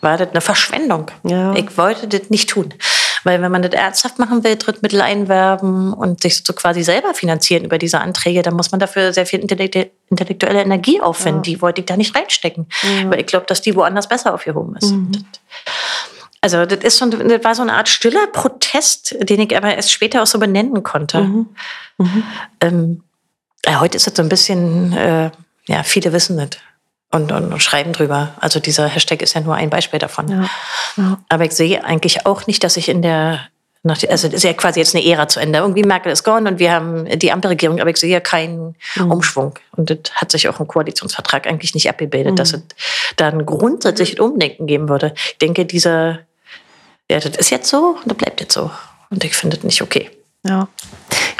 [0.00, 1.10] war das eine Verschwendung.
[1.24, 1.54] Ja.
[1.54, 2.72] Ich wollte das nicht tun.
[3.24, 7.64] Weil wenn man das ernsthaft machen will, Drittmittel einwerben und sich so quasi selber finanzieren
[7.64, 11.42] über diese Anträge, dann muss man dafür sehr viel intellektuelle Energie aufwenden.
[11.42, 11.54] Ja.
[11.54, 12.68] Die wollte ich da nicht reinstecken.
[12.82, 13.10] Ja.
[13.10, 14.92] Weil ich glaube, dass die woanders besser aufgehoben ist.
[14.92, 15.10] Mhm.
[16.40, 19.90] Also das, ist so, das war so eine Art stiller Protest, den ich aber erst
[19.90, 21.20] später auch so benennen konnte.
[21.22, 21.46] Mhm.
[21.98, 22.22] Mhm.
[22.60, 23.02] Ähm,
[23.66, 25.30] ja, heute ist es so ein bisschen, äh,
[25.66, 26.50] ja, viele wissen das
[27.10, 28.34] und, und, und, schreiben drüber.
[28.40, 30.28] Also dieser Hashtag ist ja nur ein Beispiel davon.
[30.28, 30.50] Ja.
[30.96, 31.18] Ja.
[31.28, 33.40] Aber ich sehe eigentlich auch nicht, dass ich in der
[33.84, 35.60] also es ist ja quasi jetzt eine Ära zu Ende.
[35.60, 39.10] Irgendwie Merkel ist gone und wir haben die Ampelregierung, aber ich sehe ja keinen mhm.
[39.10, 39.54] Umschwung.
[39.76, 42.36] Und das hat sich auch im Koalitionsvertrag eigentlich nicht abgebildet, mhm.
[42.36, 42.62] dass es
[43.16, 45.14] dann grundsätzlich ein Umdenken geben würde.
[45.14, 46.18] Ich denke, dieser
[47.10, 48.70] ja, das ist jetzt so und das bleibt jetzt so.
[49.10, 50.10] Und ich finde das nicht okay.
[50.46, 50.68] Ja.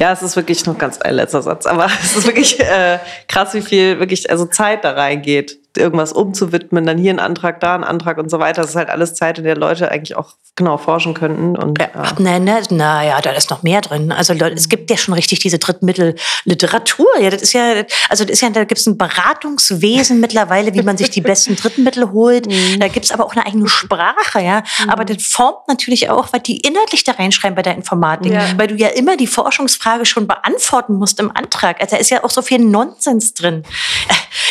[0.01, 3.55] Ja, es ist wirklich noch ganz ein letzter Satz, aber es ist wirklich äh, krass,
[3.55, 7.85] wie viel wirklich also Zeit da reingeht, irgendwas umzuwidmen, dann hier ein Antrag, da ein
[7.85, 8.63] Antrag und so weiter.
[8.63, 11.57] Das ist halt alles Zeit, in der Leute eigentlich auch genau forschen könnten.
[11.57, 11.89] Und, ja.
[11.95, 12.13] ja.
[12.19, 14.13] Na, na, na ja, da ist noch mehr drin.
[14.13, 17.07] Also es gibt ja schon richtig diese Drittmittel-Literatur.
[17.21, 20.83] Ja, das ist ja, also das ist ja, da gibt es ein Beratungswesen mittlerweile, wie
[20.83, 22.47] man sich die besten Drittmittel holt.
[22.47, 22.81] Mhm.
[22.81, 24.63] Da gibt es aber auch eine eigene Sprache, ja.
[24.85, 24.91] Mhm.
[24.91, 28.47] Aber das formt natürlich auch, weil die inhaltlich da reinschreiben bei der Informatik, ja.
[28.57, 31.81] weil du ja immer die Forschungsfrage schon beantworten musst im Antrag.
[31.81, 33.63] Also da ist ja auch so viel Nonsens drin.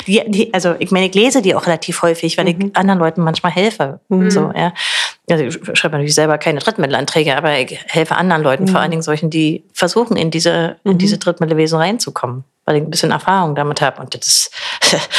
[0.06, 2.70] Die, die, also ich meine, ich lese die auch relativ häufig, weil mhm.
[2.70, 4.00] ich anderen Leuten manchmal helfe.
[4.10, 4.30] Mhm.
[4.30, 4.74] So, ja.
[5.30, 8.68] Also ich schreibe natürlich selber keine Drittmittelanträge, aber ich helfe anderen Leuten, mhm.
[8.70, 10.98] vor allen Dingen solchen, die versuchen, in diese, in mhm.
[11.00, 14.02] diese Drittmittelwesen reinzukommen, weil ich ein bisschen Erfahrung damit habe.
[14.02, 14.52] Und das ist,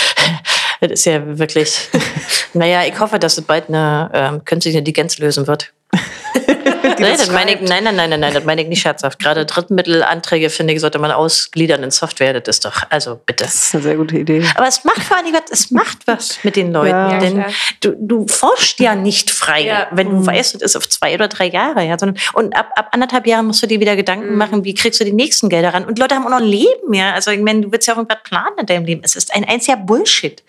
[0.80, 1.88] das ist ja wirklich,
[2.54, 5.72] naja, ich hoffe, dass es bald eine ähm, künstliche Intelligenz lösen wird.
[6.82, 9.18] nee, das meine ich, nein, nein, nein, nein, nein, das meine ich nicht scherzhaft.
[9.18, 12.40] Gerade Drittmittelanträge, finde ich, sollte man ausgliedern in Software.
[12.40, 13.44] Das ist doch, also bitte.
[13.44, 14.44] Das ist eine sehr gute Idee.
[14.56, 16.88] Aber es macht vor allem was, es macht was mit den Leuten.
[16.90, 17.50] Ja, denn klar.
[17.80, 19.88] du, du forschst ja nicht frei, Ja.
[19.92, 21.84] wenn du weißt, das ist auf zwei oder drei Jahre.
[21.84, 25.00] Ja, sondern, und ab, ab anderthalb Jahren musst du dir wieder Gedanken machen, wie kriegst
[25.00, 25.84] du die nächsten Gelder ran.
[25.84, 27.12] Und die Leute haben auch noch ein Leben, ja.
[27.12, 29.02] Also ich meine, du willst ja auch irgendwas planen in deinem Leben.
[29.04, 30.42] Es ist ein einziger Bullshit.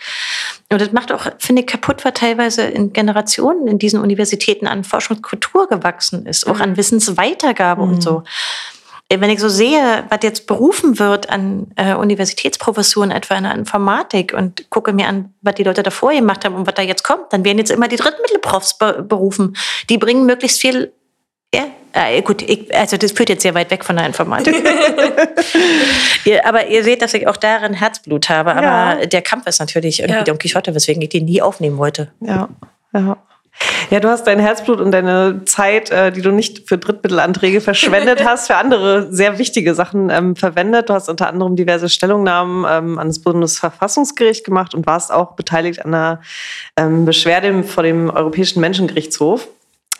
[0.72, 4.84] Und das macht auch, finde ich, kaputt, was teilweise in Generationen in diesen Universitäten an
[4.84, 8.24] Forschungskultur gewachsen ist, auch an Wissensweitergabe und so.
[9.09, 13.55] Äh, Wenn ich so sehe, was jetzt berufen wird an äh, Universitätsprofessuren, etwa in der
[13.55, 17.03] Informatik, und gucke mir an, was die Leute davor gemacht haben und was da jetzt
[17.03, 19.55] kommt, dann werden jetzt immer die Drittmittelprofs be berufen.
[19.89, 20.93] Die bringen möglichst viel.
[21.55, 24.53] Ja, äh, gut, ich, also das führt jetzt sehr weit weg von der Informatik.
[26.26, 28.51] ihr, aber ihr seht, dass ich auch darin Herzblut habe.
[28.51, 28.61] Aber
[29.01, 29.05] Ja.
[29.07, 30.24] der Kampf ist natürlich irgendwie Ja.
[30.24, 32.11] Don Quixote, weswegen ich den nie aufnehmen wollte.
[32.22, 32.49] Ja,
[32.93, 33.17] ja.
[33.89, 38.24] Ja, du hast dein Herzblut und deine Zeit, äh, die du nicht für Drittmittelanträge verschwendet
[38.26, 40.89] hast, für andere sehr wichtige Sachen ähm, verwendet.
[40.89, 45.84] Du hast unter anderem diverse Stellungnahmen ähm, an das Bundesverfassungsgericht gemacht und warst auch beteiligt
[45.84, 46.22] an einer
[46.78, 49.47] ähm, Beschwerde vor dem Europäischen Menschengerichtshof.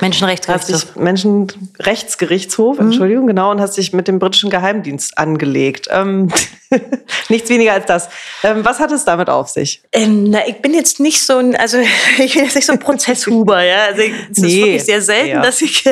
[0.02, 0.95] Menschenrechtsgerichtshof.
[0.95, 5.88] Menschenrechtsgerichtshof, Entschuldigung, genau, und hast dich mit dem britischen Geheimdienst angelegt.
[5.91, 6.30] Ähm,
[7.30, 8.10] nichts weniger als das.
[8.43, 9.82] Ähm, was hat es damit auf sich?
[9.91, 11.78] Ähm, na, ich bin jetzt nicht so ein, also
[12.20, 13.86] ich bin jetzt nicht so ein Prozesshuber, ja.
[13.86, 15.41] Also ich- es ist Nee, wirklich sehr selten, ja.
[15.41, 15.91] dass ich äh,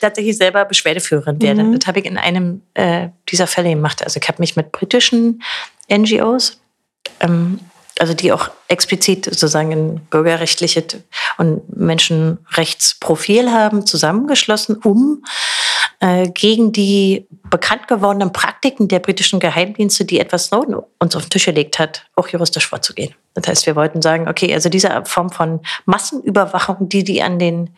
[0.00, 1.62] tatsächlich selber Beschwerdeführerin werde.
[1.64, 1.78] Mhm.
[1.78, 4.02] Das habe ich in einem äh, dieser Fälle gemacht.
[4.02, 5.42] Also ich habe mich mit britischen
[5.92, 6.60] NGOs,
[7.20, 7.58] ähm,
[7.98, 10.96] also die auch explizit sozusagen ein bürgerrechtliches
[11.38, 15.22] und Menschenrechtsprofil haben, zusammengeschlossen, um
[16.00, 21.30] äh, gegen die bekannt gewordenen Praktiken der britischen Geheimdienste, die Edward Snowden uns auf den
[21.30, 23.14] Tisch gelegt hat, auch juristisch vorzugehen.
[23.34, 27.70] Das heißt, wir wollten sagen, okay, also diese Form von Massenüberwachung, die die an den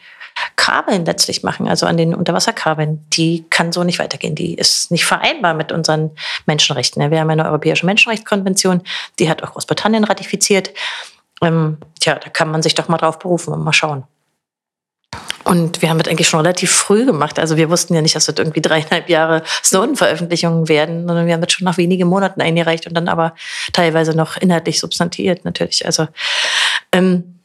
[0.57, 4.35] Kabeln letztlich machen, also an den Unterwasserkabeln, die kann so nicht weitergehen.
[4.35, 6.11] Die ist nicht vereinbar mit unseren
[6.47, 7.11] Menschenrechten.
[7.11, 8.83] Wir haben eine Europäische Menschenrechtskonvention,
[9.19, 10.71] die hat auch Großbritannien ratifiziert.
[11.43, 14.05] Ähm, tja, da kann man sich doch mal drauf berufen und mal schauen.
[15.45, 17.39] Und wir haben das eigentlich schon relativ früh gemacht.
[17.39, 21.41] Also wir wussten ja nicht, dass das irgendwie dreieinhalb Jahre Snowden-Veröffentlichungen werden, sondern wir haben
[21.41, 23.35] das schon nach wenigen Monaten eingereicht und dann aber
[23.73, 25.87] teilweise noch inhaltlich substantiiert natürlich.
[25.87, 26.09] Also
[26.91, 27.36] ähm,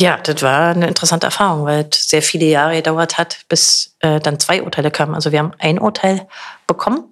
[0.00, 4.18] ja, das war eine interessante Erfahrung, weil es sehr viele Jahre gedauert hat, bis äh,
[4.18, 5.14] dann zwei Urteile kamen.
[5.14, 6.26] Also wir haben ein Urteil
[6.66, 7.04] bekommen,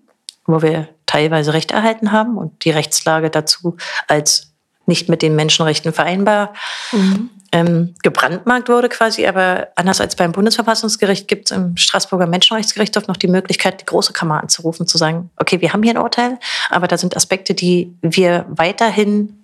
[0.46, 3.76] wo wir teilweise Recht erhalten haben und die Rechtslage dazu
[4.06, 4.52] als
[4.86, 6.54] nicht mit den Menschenrechten vereinbar
[7.52, 9.26] ähm, gebrandmarkt wurde quasi.
[9.26, 14.14] Aber anders als beim Bundesverfassungsgericht gibt es im Straßburger Menschenrechtsgerichtshof noch die Möglichkeit, die große
[14.14, 16.38] Kammer anzurufen, zu sagen, okay, wir haben hier ein Urteil,
[16.70, 19.37] aber da sind Aspekte, die wir weiterhin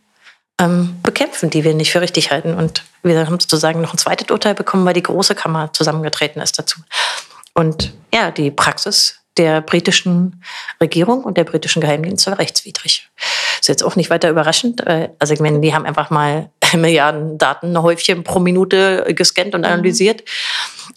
[0.61, 2.55] ähm, bekämpfen, die wir nicht für richtig halten.
[2.55, 6.59] Und wir haben sozusagen noch ein zweites Urteil bekommen, weil die große Kammer zusammengetreten ist
[6.59, 6.80] dazu.
[7.55, 10.44] Und ja, die Praxis der britischen
[10.80, 13.09] Regierung und der britischen Geheimdienste war rechtswidrig.
[13.61, 14.86] Ist jetzt auch nicht weiter überraschend.
[14.86, 20.22] äh, Also ich meine, die haben einfach mal Milliarden Datenhäufchen pro Minute gescannt und analysiert.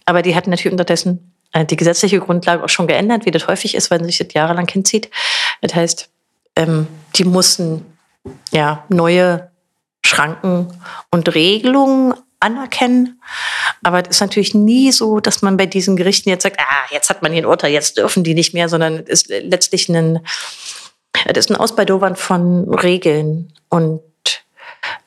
[0.05, 3.74] Aber die hatten natürlich unterdessen äh, die gesetzliche Grundlage auch schon geändert, wie das häufig
[3.74, 5.10] ist, wenn sich das jahrelang hinzieht.
[5.62, 6.10] Das heißt,
[6.55, 7.86] ähm, die mussten
[8.51, 9.51] ja, neue
[10.05, 10.67] Schranken
[11.11, 13.21] und Regelungen anerkennen.
[13.84, 17.09] Aber es ist natürlich nie so, dass man bei diesen Gerichten jetzt sagt, ah, jetzt
[17.09, 20.19] hat man hier ein Urteil, jetzt dürfen die nicht mehr, sondern es ist letztlich ein,
[21.25, 24.01] es ist ein Ausbaldowern von Regeln und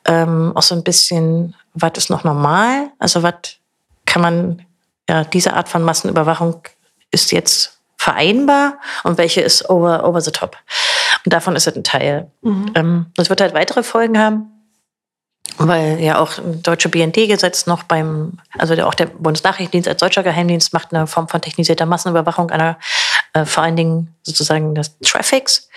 [0.05, 2.91] ähm, auch so ein bisschen, was ist noch normal?
[2.99, 3.57] Also was
[4.07, 4.67] kann man,
[5.09, 6.63] ja, diese Art von Massenüberwachung
[7.11, 10.57] ist jetzt vereinbar und welche ist over, over the top.
[11.25, 12.31] Und davon ist es ein Teil.
[12.75, 14.47] Ähm, das wird halt weitere Folgen haben,
[15.59, 20.73] weil ja auch deutsche BND-Gesetz noch beim, also der, auch der Bundesnachrichtendienst als deutscher Geheimdienst
[20.73, 22.79] macht eine Form von technisierter Massenüberwachung einer,
[23.33, 25.69] äh, vor allen Dingen sozusagen des Traffics.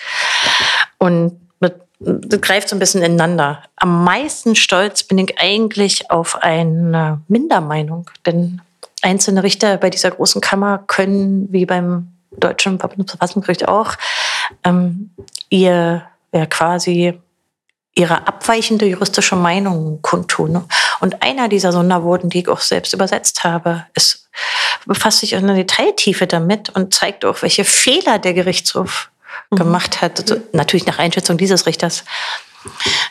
[0.97, 3.63] Und mit, das greift so ein bisschen ineinander.
[3.75, 8.61] Am meisten stolz bin ich eigentlich auf eine Mindermeinung, denn
[9.01, 13.95] einzelne Richter bei dieser großen Kammer können, wie beim deutschen Bundesverfassungsgericht auch,
[14.63, 15.11] ähm,
[15.49, 17.19] ihr ja, quasi
[17.95, 20.65] ihre abweichende juristische Meinung kundtun.
[20.99, 24.29] Und einer dieser Sonderworten, die ich auch selbst übersetzt habe, ist,
[24.85, 29.11] befasst sich in der Detailtiefe damit und zeigt auch, welche Fehler der Gerichtshof
[29.51, 30.19] gemacht hat.
[30.19, 32.03] Also, natürlich nach Einschätzung dieses Richters.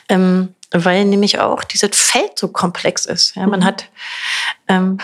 [0.09, 3.37] Ähm, weil nämlich auch dieses Feld so komplex ist.
[3.37, 3.89] Ja, man hat
[4.69, 4.99] ähm,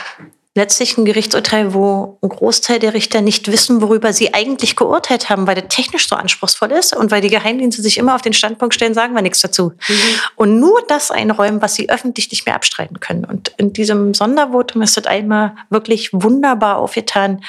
[0.58, 5.46] letztlich ein Gerichtsurteil, wo ein Großteil der Richter nicht wissen, worüber sie eigentlich geurteilt haben,
[5.46, 8.74] weil der technisch so anspruchsvoll ist und weil die Geheimdienste sich immer auf den Standpunkt
[8.74, 9.72] stellen, sagen wir nichts dazu.
[9.88, 9.94] Mhm.
[10.36, 13.24] Und nur das einräumen, was sie öffentlich nicht mehr abstreiten können.
[13.24, 17.42] Und in diesem Sondervotum ist das einmal wirklich wunderbar aufgetan,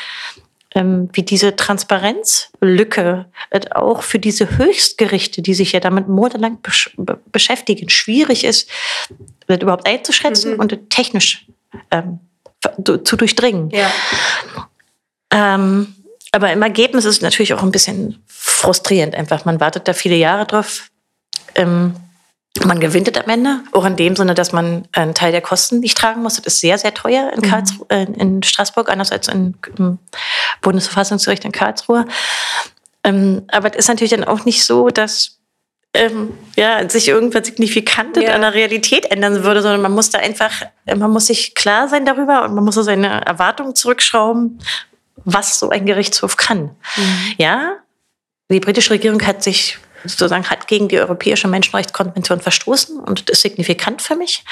[0.76, 3.26] ähm, wie diese Transparenzlücke
[3.74, 6.96] auch für diese Höchstgerichte, die sich ja damit monatelang besch
[7.32, 8.70] beschäftigen, schwierig ist,
[9.48, 10.60] das überhaupt einzuschätzen mhm.
[10.60, 11.48] und technisch
[11.90, 12.20] ähm,
[13.04, 13.70] zu durchdringen.
[13.72, 13.92] Ja.
[15.32, 15.96] Ähm,
[16.32, 19.46] aber im Ergebnis ist es natürlich auch ein bisschen frustrierend einfach.
[19.46, 20.90] Man wartet da viele Jahre drauf.
[21.56, 21.96] Ähm,
[22.66, 25.98] man gewinnt am Ende, auch in dem Sinne, dass man einen Teil der Kosten nicht
[25.98, 26.36] tragen muss.
[26.36, 27.50] Das ist sehr, sehr teuer in, mhm.
[27.50, 30.00] Karlsruhe, äh, in Straßburg, anders als in, im
[30.62, 32.06] Bundesverfassungsgericht in Karlsruhe.
[33.04, 35.39] Ähm, aber es ist natürlich dann auch nicht so, dass
[35.94, 38.34] ähm, ja, sich irgendwas signifikant ja.
[38.34, 40.52] an der Realität ändern würde, sondern man muss da einfach,
[40.86, 44.60] man muss sich klar sein darüber und man muss so seine Erwartungen zurückschrauben,
[45.26, 46.76] was so ein Gerichtshof kann.
[46.96, 47.34] Mhm.
[47.38, 47.78] Ja,
[48.52, 53.42] die britische Regierung hat sich sozusagen hat gegen die Europäische Menschenrechtskonvention verstoßen und das ist
[53.42, 54.44] signifikant für mich.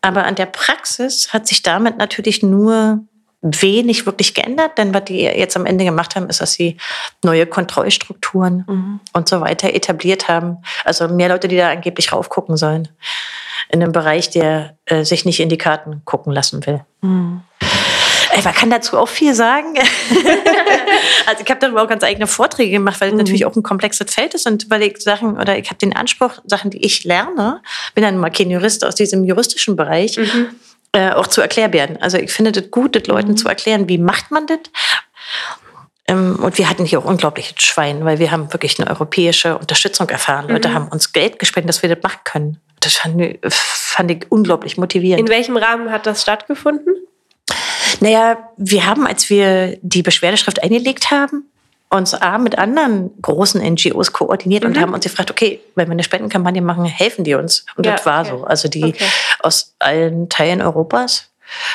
[0.00, 3.00] Aber an der Praxis hat sich damit natürlich nur
[3.40, 6.76] wenig wirklich geändert, denn was die jetzt am Ende gemacht haben, ist, dass sie
[7.22, 9.00] neue Kontrollstrukturen mhm.
[9.12, 10.58] und so weiter etabliert haben.
[10.84, 12.88] Also mehr Leute, die da angeblich raufgucken sollen.
[13.70, 16.84] In einem Bereich, der äh, sich nicht in die Karten gucken lassen will.
[17.00, 17.42] Mhm.
[18.44, 19.74] Man kann dazu auch viel sagen.
[21.26, 23.18] also ich habe darüber auch ganz eigene Vorträge gemacht, weil es mhm.
[23.18, 26.34] natürlich auch ein komplexes Feld ist und weil ich Sachen oder ich habe den Anspruch,
[26.44, 27.62] Sachen, die ich lerne,
[27.94, 30.48] bin dann mal kein Jurist aus diesem juristischen Bereich, mhm.
[30.92, 31.98] Äh, auch zu erklären.
[32.00, 33.36] Also ich finde das gut, das Leuten mhm.
[33.36, 34.58] zu erklären, wie macht man das.
[36.06, 40.08] Ähm, und wir hatten hier auch unglaubliches Schwein, weil wir haben wirklich eine europäische Unterstützung
[40.08, 40.48] erfahren.
[40.48, 40.74] Leute mhm.
[40.74, 42.60] haben uns Geld gespendet, dass wir das machen können.
[42.80, 45.20] Das fand fand ich unglaublich motivierend.
[45.20, 46.94] In welchem Rahmen hat das stattgefunden?
[48.00, 51.50] Naja, wir haben, als wir die Beschwerdeschrift eingelegt haben,
[51.90, 54.70] uns A mit anderen großen NGOs koordiniert mhm.
[54.70, 57.64] und haben uns gefragt, okay, wenn wir eine Spendenkampagne machen, helfen die uns.
[57.76, 58.30] Und ja, das war okay.
[58.30, 58.44] so.
[58.44, 59.04] Also die okay.
[59.40, 61.30] aus allen Teilen Europas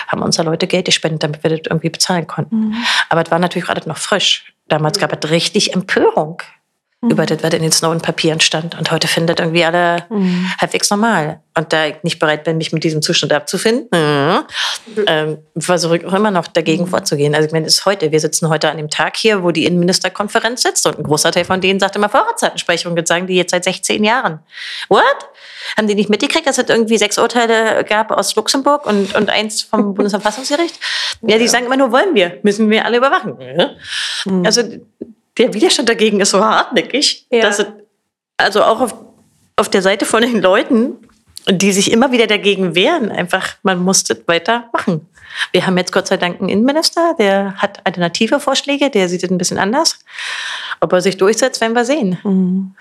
[0.07, 2.69] haben uns da Leute Geld gespendet, damit wir das irgendwie bezahlen konnten.
[2.69, 2.75] Mhm.
[3.09, 4.53] Aber es war natürlich gerade noch frisch.
[4.67, 6.41] Damals gab es richtig Empörung
[7.03, 7.11] mhm.
[7.11, 8.77] über das, was in den Snowden-Papieren stand.
[8.77, 10.51] Und heute findet irgendwie alle mhm.
[10.59, 11.39] halbwegs normal.
[11.55, 14.37] Und da ich nicht bereit bin, mich mit diesem Zustand abzufinden, äh,
[15.05, 16.89] äh, versuche ich auch immer noch dagegen mhm.
[16.89, 17.35] vorzugehen.
[17.35, 19.65] Also ich meine, es ist heute, wir sitzen heute an dem Tag hier, wo die
[19.65, 22.97] Innenministerkonferenz sitzt und ein großer Teil von denen sagt immer Vorratsdatenspeicherung.
[22.97, 24.39] Jetzt sagen die jetzt seit 16 Jahren.
[24.89, 25.03] What?
[25.77, 29.61] Haben die nicht mitgekriegt, dass es irgendwie sechs Urteile gab aus Luxemburg und, und eins
[29.61, 30.79] vom Bundesverfassungsgericht?
[31.21, 33.37] Ja, die sagen immer nur, wollen wir, müssen wir alle überwachen.
[34.25, 34.45] Mhm.
[34.45, 34.63] Also
[35.37, 37.41] der Widerstand dagegen ist so hartnäckig, ja.
[37.41, 37.67] dass es,
[38.37, 38.95] also auch auf,
[39.55, 40.95] auf der Seite von den Leuten,
[41.49, 45.07] die sich immer wieder dagegen wehren, einfach, man muss das weitermachen.
[45.51, 49.31] Wir haben jetzt Gott sei Dank einen Innenminister, der hat alternative Vorschläge, der sieht es
[49.31, 49.99] ein bisschen anders.
[50.79, 52.19] Ob er sich durchsetzt, werden wir sehen.
[52.23, 52.75] Mhm.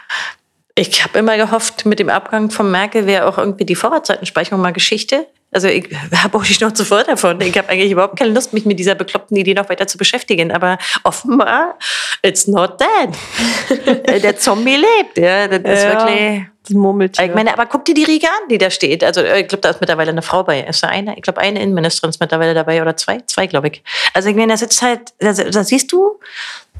[0.74, 4.72] Ich habe immer gehofft, mit dem Abgang von Merkel wäre auch irgendwie die Vorratsdatenspeicherung mal
[4.72, 5.26] Geschichte.
[5.52, 7.40] Also ich habe auch nicht noch zuvor davon.
[7.42, 10.50] Ich habe eigentlich überhaupt keine Lust, mich mit dieser bekloppten Idee noch weiter zu beschäftigen.
[10.50, 11.78] Aber offenbar,
[12.22, 14.22] it's not dead.
[14.22, 15.18] Der Zombie lebt.
[15.18, 16.46] Ja, das ist ja, wirklich.
[16.64, 17.26] Das Murmeltier.
[17.26, 19.04] Ich meine, aber guck dir die Riege an, die da steht.
[19.04, 20.60] Also ich glaube, da ist mittlerweile eine Frau bei.
[20.60, 21.16] Ist da eine?
[21.16, 23.18] Ich glaube, eine Innenministerin ist mittlerweile dabei oder zwei?
[23.26, 23.82] Zwei, glaube ich.
[24.14, 26.20] Also ich meine, da sitzt halt, da, da siehst du,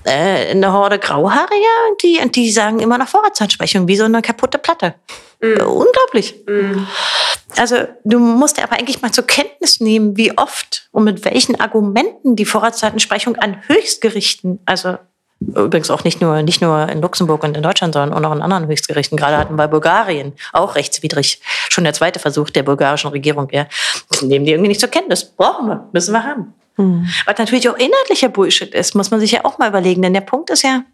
[0.04, 4.22] äh, eine Horde Grauhaarige und die, und die sagen immer noch Vorratsdatenspeicherung, wie so eine
[4.22, 4.94] kaputte Platte.
[5.40, 5.60] Mm.
[5.60, 6.34] Unglaublich.
[6.46, 6.86] Mm.
[7.56, 12.36] Also du musst aber eigentlich mal zur Kenntnis nehmen, wie oft und mit welchen Argumenten
[12.36, 14.96] die Vorratsdatenspeicherung an Höchstgerichten, also
[15.40, 18.42] übrigens auch nicht nur, nicht nur in Luxemburg und in Deutschland, sondern auch noch in
[18.42, 23.48] anderen Höchstgerichten, gerade hatten bei Bulgarien, auch rechtswidrig, schon der zweite Versuch der bulgarischen Regierung,
[23.50, 23.66] ja,
[24.22, 25.24] nehmen die irgendwie nicht zur Kenntnis.
[25.24, 26.54] Brauchen wir, müssen wir haben.
[26.76, 27.08] Mhm.
[27.26, 30.02] Was natürlich auch inhaltlicher Bullshit ist, muss man sich ja auch mal überlegen.
[30.02, 30.84] Denn der Punkt ist ja,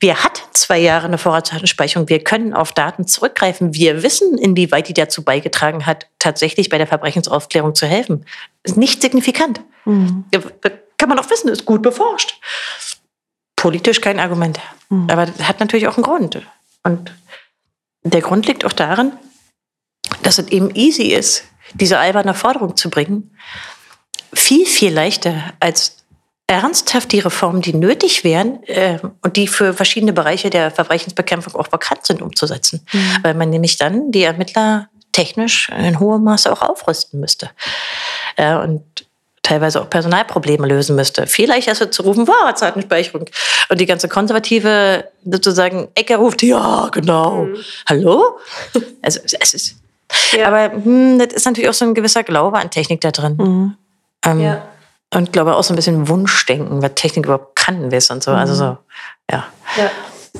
[0.00, 2.08] wir hatten zwei Jahre eine Vorratsdatenspeicherung.
[2.08, 3.74] Wir können auf Daten zurückgreifen.
[3.74, 8.24] Wir wissen, inwieweit die dazu beigetragen hat, tatsächlich bei der Verbrechensaufklärung zu helfen.
[8.62, 9.60] Ist nicht signifikant.
[9.84, 10.24] Mhm.
[10.98, 12.40] Kann man auch wissen, ist gut beforscht.
[13.54, 14.58] Politisch kein Argument.
[14.88, 15.08] Mhm.
[15.10, 16.42] Aber das hat natürlich auch einen Grund.
[16.82, 17.12] Und
[18.02, 19.12] der Grund liegt auch darin,
[20.22, 21.44] dass es eben easy ist,
[21.74, 23.36] diese alberne Forderung zu bringen
[24.36, 25.96] viel, viel leichter als
[26.46, 31.68] ernsthaft die Reformen, die nötig wären äh, und die für verschiedene Bereiche der Verbrechensbekämpfung auch
[31.68, 32.86] bekannt sind, umzusetzen.
[32.92, 33.16] Mhm.
[33.22, 37.50] Weil man nämlich dann die Ermittler technisch in hohem Maße auch aufrüsten müsste.
[38.36, 38.82] Äh, und
[39.42, 41.26] teilweise auch Personalprobleme lösen müsste.
[41.26, 43.26] Viel leichter ist zu rufen, Vorratsdatenspeicherung.
[43.68, 47.44] Und die ganze konservative sozusagen Ecke ruft, ja, genau.
[47.44, 47.56] Mhm.
[47.88, 48.38] Hallo?
[49.02, 49.76] Also es ist.
[50.32, 50.48] Ja.
[50.48, 53.36] Aber hm, das ist natürlich auch so ein gewisser Glaube an Technik da drin.
[53.36, 53.76] Mhm.
[54.24, 54.62] Ähm, ja.
[55.14, 58.32] und glaube auch so ein bisschen Wunschdenken, was Technik überhaupt kann, ist und so.
[58.32, 58.78] Also so,
[59.30, 59.44] ja.
[59.76, 59.90] ja.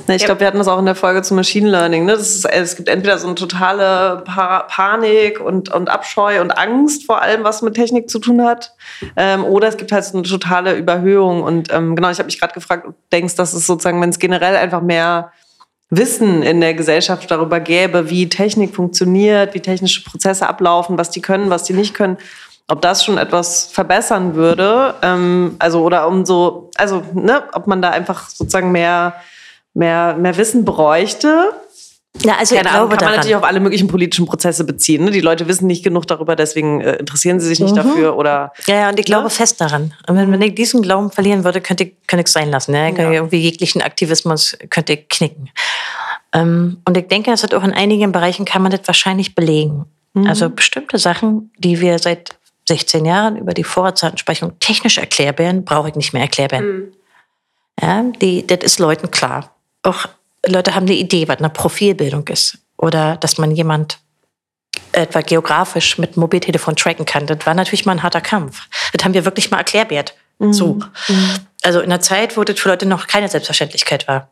[0.07, 2.05] Ich glaube, wir hatten das auch in der Folge zu Machine Learning.
[2.05, 2.13] Ne?
[2.13, 7.05] Das ist, es gibt entweder so eine totale pa Panik und, und Abscheu und Angst
[7.05, 8.73] vor allem, was mit Technik zu tun hat.
[9.15, 11.43] Ähm, oder es gibt halt so eine totale Überhöhung.
[11.43, 14.09] Und ähm, genau, ich habe mich gerade gefragt, ob du denkst, dass es sozusagen, wenn
[14.09, 15.31] es generell einfach mehr
[15.89, 21.21] Wissen in der Gesellschaft darüber gäbe, wie Technik funktioniert, wie technische Prozesse ablaufen, was die
[21.21, 22.17] können, was die nicht können,
[22.67, 24.95] ob das schon etwas verbessern würde.
[25.01, 29.13] Ähm, also, oder um so, also, ne, ob man da einfach sozusagen mehr
[29.77, 31.51] mehr, mehr Wissen bräuchte.
[32.23, 35.05] Ja, also Keine ich Ahnung, kann man natürlich auf alle möglichen politischen Prozesse beziehen.
[35.05, 35.11] Ne?
[35.11, 37.75] Die Leute wissen nicht genug darüber, deswegen äh, interessieren sie sich nicht mhm.
[37.75, 38.17] dafür.
[38.17, 39.29] Oder, ja, ja, und ich glaube ne?
[39.29, 39.93] fest daran.
[40.07, 42.71] Und wenn, ich diesen Glauben verlieren würde, könnte ich, könnte ich sein lassen.
[42.71, 42.91] Ne?
[42.97, 43.11] Ja.
[43.11, 45.49] Irgendwie jeglichen Aktivismus könnte ich knicken.
[46.33, 49.85] Ähm, und ich denke, dass das auch in einigen Bereichen kann man das wahrscheinlich belegen.
[50.15, 50.25] Mhm.
[50.25, 52.31] Also bestimmte Sachen, die wir seit
[52.67, 56.65] 16 Jahren über die Vorratsdatenspeicherung technisch erklären, brauche ich nicht mehr erklären.
[56.65, 56.93] Mhm.
[57.81, 59.57] Ja, die, das ist Leuten klar
[59.87, 60.07] auch
[60.45, 62.59] Leute haben eine Idee, was eine Profilbildung ist.
[62.77, 63.99] Oder dass man jemand
[64.91, 67.25] etwa geografisch mit Mobiltelefon tracken kann.
[67.25, 68.67] Das war natürlich mal ein harter Kampf.
[68.93, 70.15] Das haben wir wirklich mal erklärt.
[70.39, 70.53] Mhm.
[70.53, 70.79] So.
[71.07, 71.29] Mhm.
[71.63, 74.29] Also in einer Zeit, wo das für Leute noch keine Selbstverständlichkeit war.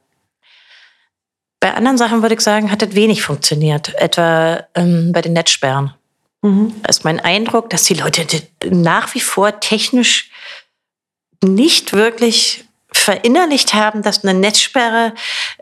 [1.60, 3.96] Bei anderen Sachen würde ich sagen, hat das wenig funktioniert.
[3.96, 5.94] Etwa ähm, bei den Netzsperren.
[6.46, 6.76] Mhm.
[6.84, 8.26] Da ist mein Eindruck, dass die Leute
[8.70, 10.30] nach wie vor technisch
[11.44, 15.14] nicht wirklich verinnerlicht haben, dass eine Netzsperre,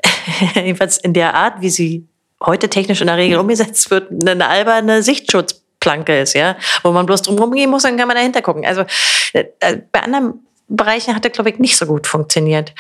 [0.56, 2.08] jedenfalls in der Art, wie sie
[2.44, 7.22] heute technisch in der Regel umgesetzt wird, eine alberne Sichtschutzplanke ist, ja, wo man bloß
[7.22, 8.66] drum gehen muss, dann kann man dahinter gucken.
[8.66, 8.84] Also
[9.32, 9.46] äh,
[9.92, 12.74] bei anderen Bereichen hat das, glaube ich, nicht so gut funktioniert.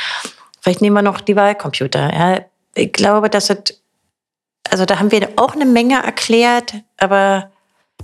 [0.59, 2.13] Vielleicht nehmen wir noch die Wahlcomputer.
[2.13, 2.45] Ja.
[2.75, 3.81] Ich glaube, dass es,
[4.69, 7.52] also da haben wir auch eine Menge erklärt, aber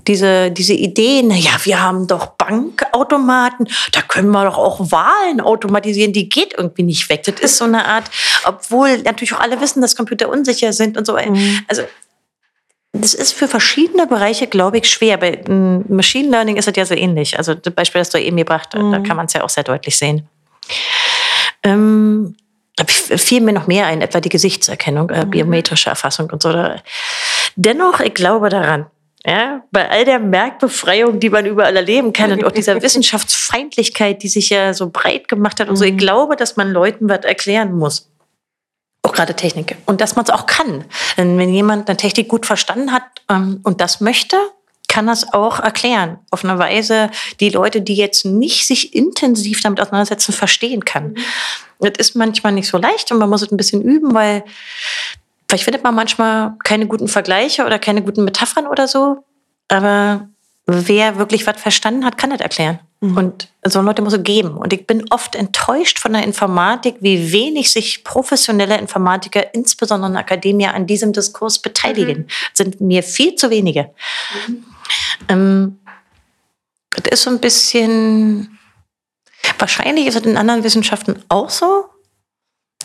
[0.07, 6.13] diese, diese Idee, naja, wir haben doch Bankautomaten, da können wir doch auch Wahlen automatisieren,
[6.13, 7.23] die geht irgendwie nicht weg.
[7.23, 8.09] Das ist so eine Art,
[8.45, 11.17] obwohl natürlich auch alle wissen, dass Computer unsicher sind und so.
[11.17, 11.65] Mhm.
[11.67, 11.83] Also
[12.91, 15.17] das ist für verschiedene Bereiche, glaube ich, schwer.
[15.17, 17.37] Bei Machine Learning ist es ja so ähnlich.
[17.37, 18.91] Also das Beispiel, das du eben gebracht hast, mhm.
[18.91, 20.27] da kann man es ja auch sehr deutlich sehen.
[21.61, 22.35] Ähm,
[22.87, 25.29] fiel mir noch mehr ein, etwa die Gesichtserkennung, äh, mhm.
[25.29, 26.51] biometrische Erfassung und so.
[27.55, 28.87] Dennoch, ich glaube daran,
[29.25, 34.29] ja, bei all der Merkbefreiung, die man überall erleben kann und auch dieser Wissenschaftsfeindlichkeit, die
[34.29, 35.97] sich ja so breit gemacht hat und so, ich mhm.
[35.97, 38.09] glaube, dass man Leuten was erklären muss.
[39.01, 39.77] Auch gerade Technik.
[39.85, 40.85] Und dass man es auch kann.
[41.17, 44.37] Denn wenn jemand eine Technik gut verstanden hat ähm, und das möchte,
[44.87, 46.17] kann das auch erklären.
[46.31, 47.09] Auf eine Weise,
[47.39, 51.09] die Leute, die jetzt nicht sich intensiv damit auseinandersetzen, verstehen kann.
[51.09, 51.15] Mhm.
[51.79, 54.43] Das ist manchmal nicht so leicht und man muss es ein bisschen üben, weil
[55.49, 59.25] Vielleicht findet man manchmal keine guten Vergleiche oder keine guten Metaphern oder so.
[59.67, 60.29] Aber
[60.67, 62.79] wer wirklich was verstanden hat, kann das erklären.
[63.01, 63.17] Mhm.
[63.17, 64.57] Und so Leute muss es geben.
[64.57, 70.13] Und ich bin oft enttäuscht von der Informatik, wie wenig sich professionelle Informatiker, insbesondere in
[70.13, 72.19] der Akademie, an diesem Diskurs beteiligen.
[72.19, 72.27] Mhm.
[72.53, 73.89] Sind mir viel zu wenige.
[74.47, 74.65] Mhm.
[75.29, 75.79] Ähm,
[76.91, 78.59] das ist so ein bisschen,
[79.57, 81.85] wahrscheinlich ist es in anderen Wissenschaften auch so.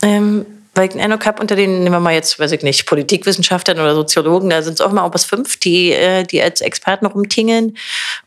[0.00, 2.86] Ähm, weil ich den Eindruck habe, unter den, nehmen wir mal jetzt, weiß ich nicht,
[2.86, 7.06] Politikwissenschaftlern oder Soziologen, da sind es auch mal bis fünf, die, äh, die als Experten
[7.06, 7.76] rumtingeln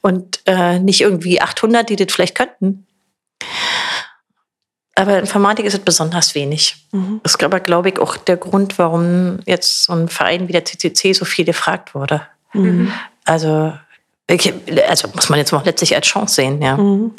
[0.02, 2.88] und äh, nicht irgendwie 800, die das vielleicht könnten.
[4.96, 6.76] Aber Informatik ist es besonders wenig.
[6.92, 7.20] Mhm.
[7.22, 10.66] Das ist aber, glaube ich, auch der Grund, warum jetzt so ein Verein wie der
[10.66, 12.24] CCC so viel gefragt wurde.
[12.54, 12.92] Mhm.
[13.24, 13.74] Also,
[14.28, 14.52] ich,
[14.88, 16.78] also muss man jetzt mal letztlich als Chance sehen, ja.
[16.78, 17.14] Mhm.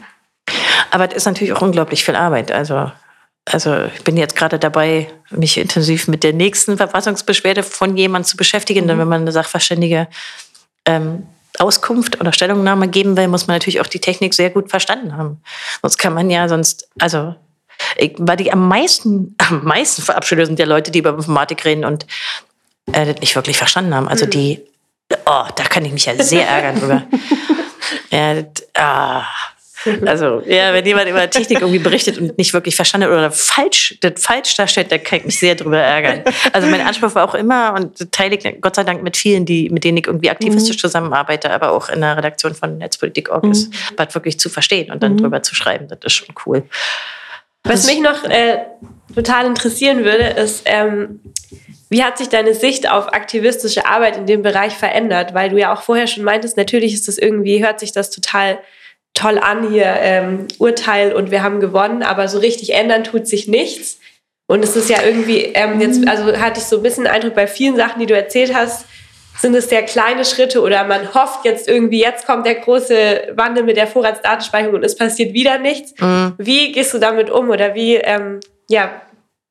[0.90, 2.50] Aber es ist natürlich auch unglaublich viel Arbeit.
[2.50, 2.90] Also
[3.52, 8.36] also ich bin jetzt gerade dabei, mich intensiv mit der nächsten Verfassungsbeschwerde von jemandem zu
[8.36, 8.84] beschäftigen.
[8.84, 8.88] Mhm.
[8.88, 10.08] Denn wenn man eine Sachverständige
[10.84, 11.26] ähm,
[11.58, 15.40] Auskunft oder Stellungnahme geben will, muss man natürlich auch die Technik sehr gut verstanden haben.
[15.82, 17.34] Sonst kann man ja sonst, also
[17.96, 21.84] ich, weil die am meisten, am meisten verabschiedet sind ja Leute, die über Informatik reden
[21.84, 22.06] und
[22.92, 24.08] äh, das nicht wirklich verstanden haben.
[24.08, 24.30] Also mhm.
[24.30, 24.60] die,
[25.10, 27.02] oh, da kann ich mich ja sehr ärgern drüber.
[28.10, 29.24] ja, das, ah,
[30.06, 34.12] also, ja, wenn jemand über Technik irgendwie berichtet und nicht wirklich verstanden oder falsch, das
[34.16, 36.22] falsch darstellt, dann kann ich mich sehr drüber ärgern.
[36.52, 39.68] Also, mein Anspruch war auch immer und teile ich Gott sei Dank mit vielen, die,
[39.70, 40.80] mit denen ich irgendwie aktivistisch mhm.
[40.80, 43.52] zusammenarbeite, aber auch in der Redaktion von Netzpolitik.org mhm.
[43.52, 45.18] ist, was wirklich zu verstehen und dann mhm.
[45.18, 45.88] drüber zu schreiben.
[45.88, 46.64] Das ist schon cool.
[47.64, 48.58] Was mich noch äh,
[49.14, 51.20] total interessieren würde, ist, ähm,
[51.90, 55.34] wie hat sich deine Sicht auf aktivistische Arbeit in dem Bereich verändert?
[55.34, 58.58] Weil du ja auch vorher schon meintest, natürlich ist das irgendwie, hört sich das total
[59.18, 63.48] toll an hier, ähm, Urteil und wir haben gewonnen, aber so richtig ändern tut sich
[63.48, 63.98] nichts.
[64.46, 67.46] Und es ist ja irgendwie, ähm, jetzt, also hatte ich so ein bisschen Eindruck bei
[67.46, 68.86] vielen Sachen, die du erzählt hast,
[69.38, 73.64] sind es sehr kleine Schritte oder man hofft jetzt irgendwie, jetzt kommt der große Wandel
[73.64, 75.94] mit der Vorratsdatenspeicherung und es passiert wieder nichts.
[76.00, 76.34] Mhm.
[76.38, 79.00] Wie gehst du damit um oder wie, ähm, ja,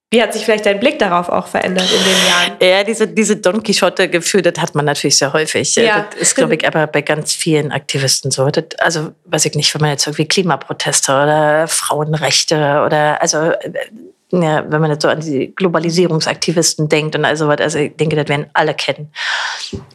[0.10, 2.78] wie hat sich vielleicht dein Blick darauf auch verändert in den Jahren?
[2.78, 5.76] Ja, diese, diese Don Quixote-Gefühl, das hat man natürlich sehr häufig.
[5.76, 6.08] Ja.
[6.12, 8.50] Das ist, glaube ich, aber bei ganz vielen Aktivisten so.
[8.50, 13.74] Das, also, weiß ich nicht, wenn man jetzt irgendwie Klimaproteste oder Frauenrechte oder, also, äh,
[14.32, 18.16] ja, wenn man jetzt so an die Globalisierungsaktivisten denkt und also was, also ich denke,
[18.16, 19.12] das werden alle kennen.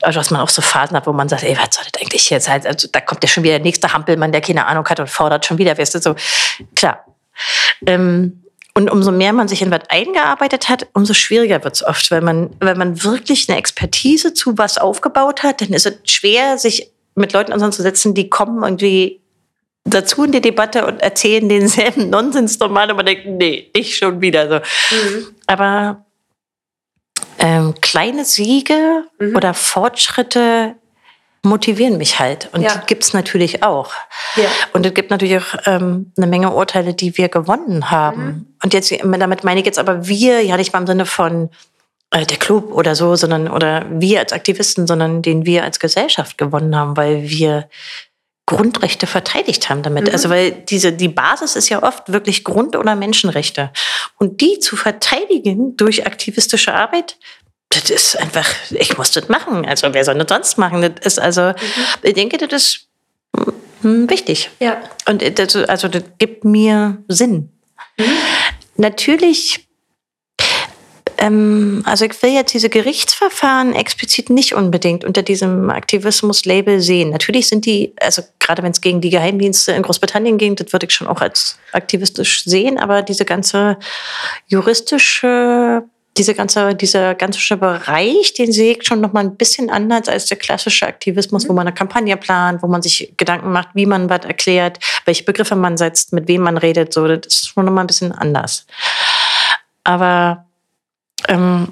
[0.03, 2.29] Also, dass man auch so Phasen hat, wo man sagt, ey, was soll das eigentlich
[2.29, 2.67] jetzt halt?
[2.67, 5.47] Also, da kommt ja schon wieder der nächste Hampelmann, der keine Ahnung hat und fordert
[5.47, 6.15] schon wieder, weißt du, so.
[6.77, 7.07] Klar.
[7.87, 8.42] Ähm,
[8.75, 12.11] und umso mehr man sich in was eingearbeitet hat, umso schwieriger wird es oft.
[12.11, 16.57] Wenn man, wenn man wirklich eine Expertise zu was aufgebaut hat, dann ist es schwer,
[16.59, 19.21] sich mit Leuten auseinanderzusetzen, die kommen irgendwie
[19.85, 24.21] dazu in die Debatte und erzählen denselben Nonsens normal und man denkt, nee, ich schon
[24.21, 24.57] wieder so.
[24.97, 25.27] Mhm.
[25.47, 26.07] Aber
[27.39, 29.37] ähm, kleine Siege mhm.
[29.37, 30.77] oder Fortschritte
[31.45, 32.49] motivieren mich halt.
[32.53, 32.75] Und ja.
[32.75, 33.93] die gibt es natürlich auch.
[34.37, 34.45] Ja.
[34.73, 38.25] Und es gibt natürlich auch ähm, eine Menge Urteile, die wir gewonnen haben.
[38.25, 38.47] Mhm.
[38.63, 41.51] Und jetzt, damit meine ich jetzt aber wir, ja nicht mal im Sinne von
[42.11, 46.39] äh, der Club oder so, sondern oder wir als Aktivisten, sondern den wir als Gesellschaft
[46.39, 47.69] gewonnen haben, weil wir
[48.47, 50.07] Grundrechte verteidigt haben damit.
[50.07, 50.13] Mhm.
[50.13, 53.71] Also weil diese die Basis ist ja oft wirklich Grund- oder Menschenrechte
[54.19, 57.17] und die zu verteidigen durch aktivistische Arbeit
[57.75, 59.65] das ist einfach, ich muss das machen.
[59.67, 60.83] Also wer soll das sonst machen?
[60.83, 61.55] Das ist also, mhm.
[62.03, 62.89] ich denke, das ist
[63.83, 64.51] hm, wichtig.
[64.61, 64.81] Ja.
[65.09, 67.51] Und das, also das gibt mir Sinn.
[67.99, 68.05] Mhm.
[68.77, 69.69] Natürlich,
[71.19, 77.11] ähm, also ich will jetzt diese Gerichtsverfahren explizit nicht unbedingt unter diesem Aktivismus-Label sehen.
[77.11, 80.87] Natürlich sind die, also gerade wenn es gegen die Geheimdienste in Großbritannien ging, das würde
[80.87, 83.79] ich schon auch als aktivistisch sehen, aber diese ganze
[84.47, 85.85] juristische
[86.19, 90.27] diese ganze, dieser ganze Bereich, den sehe ich schon noch mal ein bisschen anders als
[90.27, 91.49] der klassische Aktivismus, mhm.
[91.49, 95.25] wo man eine Kampagne plant, wo man sich Gedanken macht, wie man was erklärt, welche
[95.25, 96.93] Begriffe man setzt, mit wem man redet.
[96.93, 98.67] So, das ist schon noch mal ein bisschen anders.
[99.85, 100.45] Aber
[101.29, 101.69] ähm,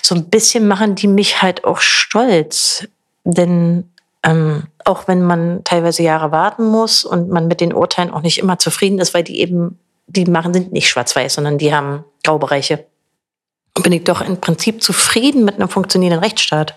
[0.00, 2.88] so ein bisschen machen die mich halt auch stolz,
[3.24, 3.90] denn
[4.22, 8.38] ähm, auch wenn man teilweise Jahre warten muss und man mit den Urteilen auch nicht
[8.38, 12.86] immer zufrieden ist, weil die eben, die machen sind nicht schwarz-weiß, sondern die haben Graubereiche
[13.80, 16.74] bin ich doch im Prinzip zufrieden mit einem funktionierenden Rechtsstaat.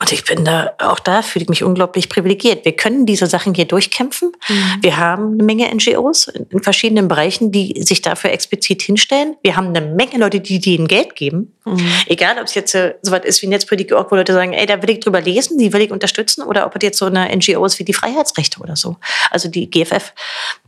[0.00, 2.64] Und ich bin da, auch da fühle ich mich unglaublich privilegiert.
[2.64, 4.32] Wir können diese Sachen hier durchkämpfen.
[4.48, 4.74] Mhm.
[4.80, 9.36] Wir haben eine Menge NGOs in verschiedenen Bereichen, die sich dafür explizit hinstellen.
[9.42, 11.54] Wir haben eine Menge Leute, die denen Geld geben.
[11.64, 11.90] Mhm.
[12.06, 14.80] Egal, ob es jetzt äh, so was ist wie Netzpolitik, wo Leute sagen, ey, da
[14.82, 17.64] will ich drüber lesen, die will ich unterstützen, oder ob es jetzt so eine NGO
[17.64, 18.96] ist wie die Freiheitsrechte oder so.
[19.30, 20.12] Also die GFF,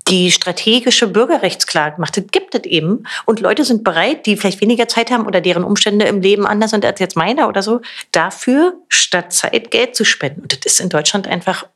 [0.09, 2.17] die strategische Bürgerrechtsklage macht.
[2.17, 3.05] Das gibt es eben.
[3.25, 6.71] Und Leute sind bereit, die vielleicht weniger Zeit haben oder deren Umstände im Leben anders
[6.73, 7.81] sind als jetzt meine oder so,
[8.11, 10.43] dafür statt Zeit Geld zu spenden.
[10.43, 11.67] Und das ist in Deutschland einfach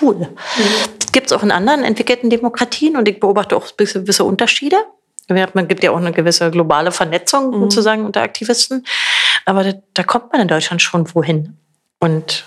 [0.00, 0.16] cool.
[0.16, 0.28] Mhm.
[0.98, 4.76] Das gibt es auch in anderen entwickelten Demokratien und ich beobachte auch gewisse Unterschiede.
[5.52, 7.60] Man gibt ja auch eine gewisse globale Vernetzung mhm.
[7.60, 8.86] sozusagen unter Aktivisten.
[9.44, 11.58] Aber da, da kommt man in Deutschland schon wohin.
[12.00, 12.44] Und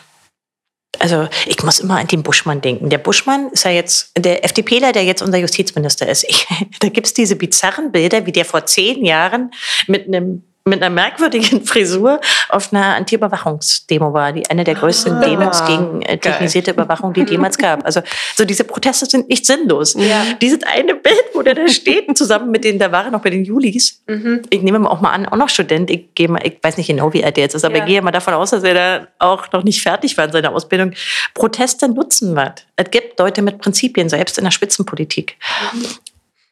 [1.00, 2.90] also ich muss immer an den Buschmann denken.
[2.90, 6.26] Der Buschmann ist ja jetzt der FDPler, der jetzt unser Justizminister ist.
[6.28, 6.48] Ich,
[6.80, 9.52] da gibt's diese bizarren Bilder, wie der vor zehn Jahren
[9.88, 15.20] mit einem mit einer merkwürdigen Frisur auf einer Anti-Überwachungsdemo war, die eine der größten ah,
[15.20, 17.84] Demos gegen äh, technisierte Überwachung, die jemals gab.
[17.86, 18.02] Also
[18.36, 19.96] so diese Proteste sind nicht sinnlos.
[19.98, 20.24] Ja.
[20.42, 23.44] Dieses eine Bild, wo der da steht, zusammen mit denen, da waren noch bei den
[23.44, 24.04] Julis.
[24.08, 24.44] Mhm.
[24.50, 25.90] Ich nehme auch mal an, auch noch Student.
[25.90, 27.84] Ich gehe mal, ich weiß nicht genau, wie alt der jetzt ist, aber ja.
[27.84, 30.54] ich gehe mal davon aus, dass er da auch noch nicht fertig war in seiner
[30.54, 30.94] Ausbildung.
[31.34, 32.52] Proteste nutzen was.
[32.76, 35.38] Es gibt Leute mit Prinzipien, selbst in der Spitzenpolitik.
[35.74, 35.86] Mhm.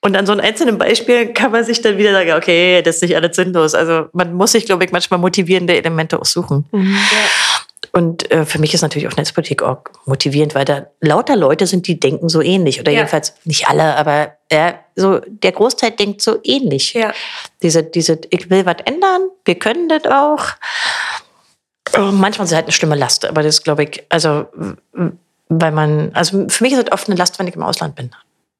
[0.02, 3.02] Und an so einem einzelnen Beispiel kann man sich dann wieder sagen, okay, das ist
[3.02, 3.76] nicht alles sinnlos.
[3.76, 6.66] Also man muss sich, glaube ich, manchmal motivierende Elemente auch suchen.
[6.72, 6.94] Mhm.
[6.94, 7.60] Ja.
[7.92, 11.88] Und äh, für mich ist natürlich auch Netzpolitik auch motivierend, weil da lauter Leute sind,
[11.88, 12.80] die denken so ähnlich.
[12.80, 13.00] Oder ja.
[13.00, 16.94] jedenfalls nicht alle, aber ja, so der Großteil denkt so ähnlich.
[16.94, 17.14] Ja.
[17.62, 20.46] Diese, diese, ich will was ändern, wir können das auch.
[21.98, 24.46] Oh, manchmal ist es halt eine schlimme Last, aber das glaube ich, also
[25.50, 28.12] weil man, also für mich ist es oft eine Last, wenn ich im Ausland bin.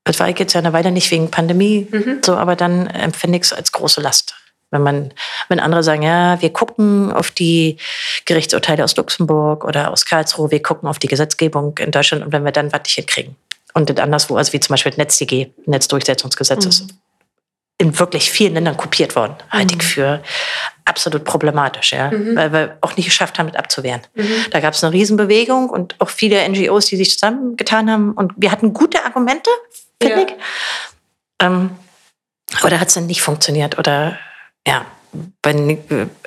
[0.04, 2.22] Das war ich jetzt ja eine Weile nicht wegen Pandemie, mhm.
[2.24, 4.36] so, aber dann empfinde ich es als große Last.
[4.72, 5.14] Wenn man,
[5.48, 7.78] wenn andere sagen, ja, wir gucken auf die
[8.26, 12.46] Gerichtsurteile aus Luxemburg oder aus Karlsruhe, wir gucken auf die Gesetzgebung in Deutschland und wenn
[12.46, 13.36] wir dann was nicht hinkriegen.
[13.74, 16.70] Und das anderswo, also wie zum Beispiel das NetzDG, Netzdurchsetzungsgesetz, mhm.
[16.70, 16.94] ist
[17.80, 19.36] in wirklich vielen Ländern kopiert worden.
[19.48, 19.58] Mhm.
[19.58, 20.22] Halte ich für
[20.86, 22.36] absolut problematisch, ja, mhm.
[22.36, 24.02] weil wir auch nicht geschafft haben, mit abzuwehren.
[24.16, 24.46] Mhm.
[24.52, 28.52] Da gab es eine Riesenbewegung und auch viele NGOs, die sich zusammengetan haben und wir
[28.52, 29.50] hatten gute Argumente
[30.02, 30.28] finde ja.
[30.28, 30.34] ich.
[31.42, 31.72] Ähm,
[32.64, 33.78] oder hat es dann nicht funktioniert?
[33.78, 34.18] Oder
[34.68, 34.86] ja.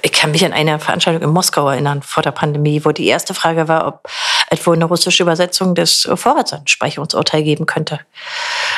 [0.02, 3.34] ich kann mich an eine Veranstaltung in Moskau erinnern vor der Pandemie, wo die erste
[3.34, 4.08] Frage war, ob
[4.50, 8.00] es wohl eine russische Übersetzung des Vorratsdatenspeicherungsurteils geben könnte.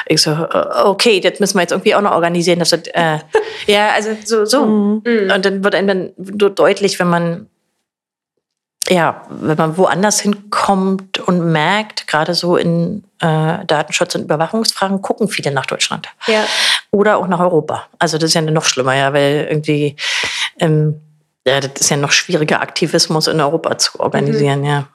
[0.06, 2.58] Ich so, äh, okay, das müssen wir jetzt irgendwie auch noch organisieren.
[2.58, 3.18] Das, äh,
[3.66, 4.66] ja, also so, so.
[4.66, 5.30] Mhm.
[5.34, 7.48] Und dann wird einem dann deutlich, wenn man
[8.88, 15.28] ja, wenn man woanders hinkommt und merkt, gerade so in äh, Datenschutz- und Überwachungsfragen, gucken
[15.28, 16.08] viele nach Deutschland.
[16.26, 16.44] Ja.
[16.90, 17.86] Oder auch nach Europa.
[17.98, 19.96] Also das ist ja noch schlimmer, ja, weil irgendwie,
[20.58, 21.00] ähm,
[21.46, 24.66] ja, das ist ja noch schwieriger, Aktivismus in Europa zu organisieren, mhm.
[24.66, 24.88] ja.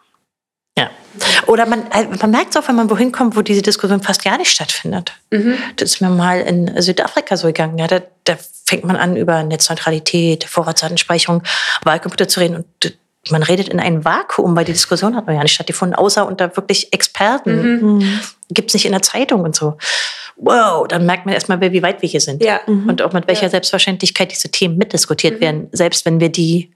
[0.78, 0.90] Ja.
[1.48, 4.24] Oder man, äh, man merkt es auch, wenn man wohin kommt, wo diese Diskussion fast
[4.24, 5.12] gar nicht stattfindet.
[5.32, 5.58] Mhm.
[5.76, 7.78] Das ist mir mal in Südafrika so gegangen.
[7.78, 11.44] Ja, da, da fängt man an, über Netzneutralität, Vorratsdatenspeicherung,
[11.84, 12.56] Wahlcomputer zu reden.
[12.58, 12.98] Und
[13.30, 16.56] man redet in ein Vakuum, weil die Diskussion hat man ja nicht stattgefunden, außer unter
[16.56, 17.98] wirklich Experten.
[17.98, 18.20] Mhm.
[18.50, 19.78] Gibt es nicht in der Zeitung und so.
[20.38, 22.42] Wow, dann merkt man erstmal, wie weit wir hier sind.
[22.44, 22.62] Ja.
[22.66, 22.88] Mhm.
[22.88, 23.50] Und auch mit welcher ja.
[23.50, 25.42] Selbstverständlichkeit diese Themen mitdiskutiert mhm.
[25.42, 25.68] werden.
[25.74, 26.72] Selbst wenn wir die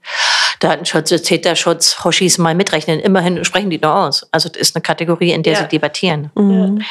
[0.60, 4.28] Datenschutz, Täterschutz, Hoshis mal mitrechnen, immerhin sprechen die noch aus.
[4.30, 5.60] Also das ist eine Kategorie, in der ja.
[5.60, 6.30] sie debattieren.
[6.34, 6.82] Mhm.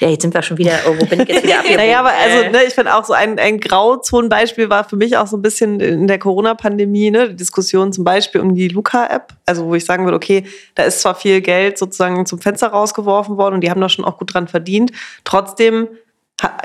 [0.00, 2.50] Ja, jetzt sind wir schon wieder, oh, wo bin ich jetzt wieder naja, aber also,
[2.50, 5.80] ne, ich finde auch so ein, ein Grauzonenbeispiel war für mich auch so ein bisschen
[5.80, 9.34] in der Corona-Pandemie, ne, die Diskussion zum Beispiel um die Luca-App.
[9.46, 10.44] Also, wo ich sagen würde, okay,
[10.74, 14.04] da ist zwar viel Geld sozusagen zum Fenster rausgeworfen worden und die haben da schon
[14.04, 14.92] auch gut dran verdient.
[15.24, 15.88] Trotzdem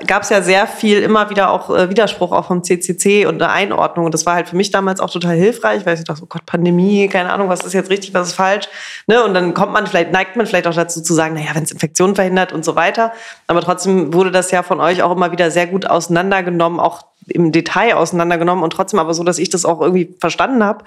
[0.06, 3.52] gab es ja sehr viel immer wieder auch äh, Widerspruch auch vom CCC und eine
[3.52, 4.06] Einordnung.
[4.06, 6.46] Und das war halt für mich damals auch total hilfreich, weil ich dachte, oh Gott,
[6.46, 8.68] Pandemie, keine Ahnung, was ist jetzt richtig, was ist falsch.
[9.08, 9.24] Ne?
[9.24, 11.72] Und dann kommt man vielleicht, neigt man vielleicht auch dazu zu sagen, naja, wenn es
[11.72, 13.14] Infektionen verhindert und so weiter.
[13.48, 17.52] Aber trotzdem wurde das ja von euch auch immer wieder sehr gut auseinandergenommen, auch im
[17.52, 20.86] Detail auseinandergenommen und trotzdem aber so, dass ich das auch irgendwie verstanden habe,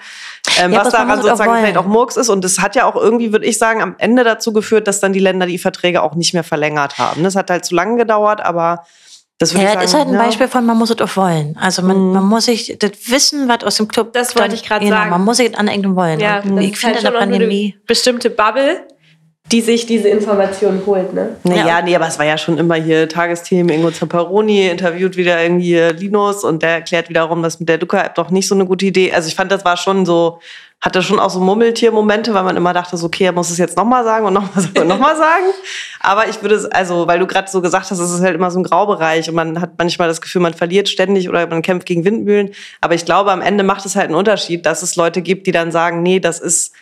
[0.59, 2.29] ähm, ja, was daran sozusagen auch vielleicht auch Murks ist.
[2.29, 5.13] Und das hat ja auch irgendwie, würde ich sagen, am Ende dazu geführt, dass dann
[5.13, 7.23] die Länder die Verträge auch nicht mehr verlängert haben.
[7.23, 8.83] Das hat halt zu lange gedauert, aber
[9.39, 10.23] das ja, das ist halt ein ja.
[10.23, 11.55] Beispiel von, man muss es auch wollen.
[11.61, 12.13] Also man, mhm.
[12.13, 14.13] man muss sich das Wissen, was aus dem Club.
[14.13, 15.11] Das wollte ich gerade genau, sagen.
[15.11, 16.19] Man muss sich aneignen wollen.
[16.19, 17.75] Ja, ich finde halt in der Pandemie.
[17.85, 18.87] bestimmte Bubble,
[19.51, 21.37] die sich diese Informationen holt, ne?
[21.43, 21.81] Naja, ja.
[21.81, 26.43] nee, aber es war ja schon immer hier Tagesthemen, Ingo Zapparoni interviewt wieder irgendwie Linus
[26.43, 29.13] und der erklärt wiederum, dass mit der Luca-App doch nicht so eine gute Idee.
[29.13, 30.39] Also ich fand, das war schon so,
[30.81, 33.77] hatte schon auch so Mummeltier-Momente, weil man immer dachte, so, okay, er muss es jetzt
[33.77, 35.45] nochmal sagen und nochmal sagen und nochmal sagen.
[36.01, 38.51] Aber ich würde es, also, weil du gerade so gesagt hast, es ist halt immer
[38.51, 41.87] so ein Graubereich und man hat manchmal das Gefühl, man verliert ständig oder man kämpft
[41.87, 42.51] gegen Windmühlen.
[42.81, 45.53] Aber ich glaube, am Ende macht es halt einen Unterschied, dass es Leute gibt, die
[45.53, 46.73] dann sagen, nee, das ist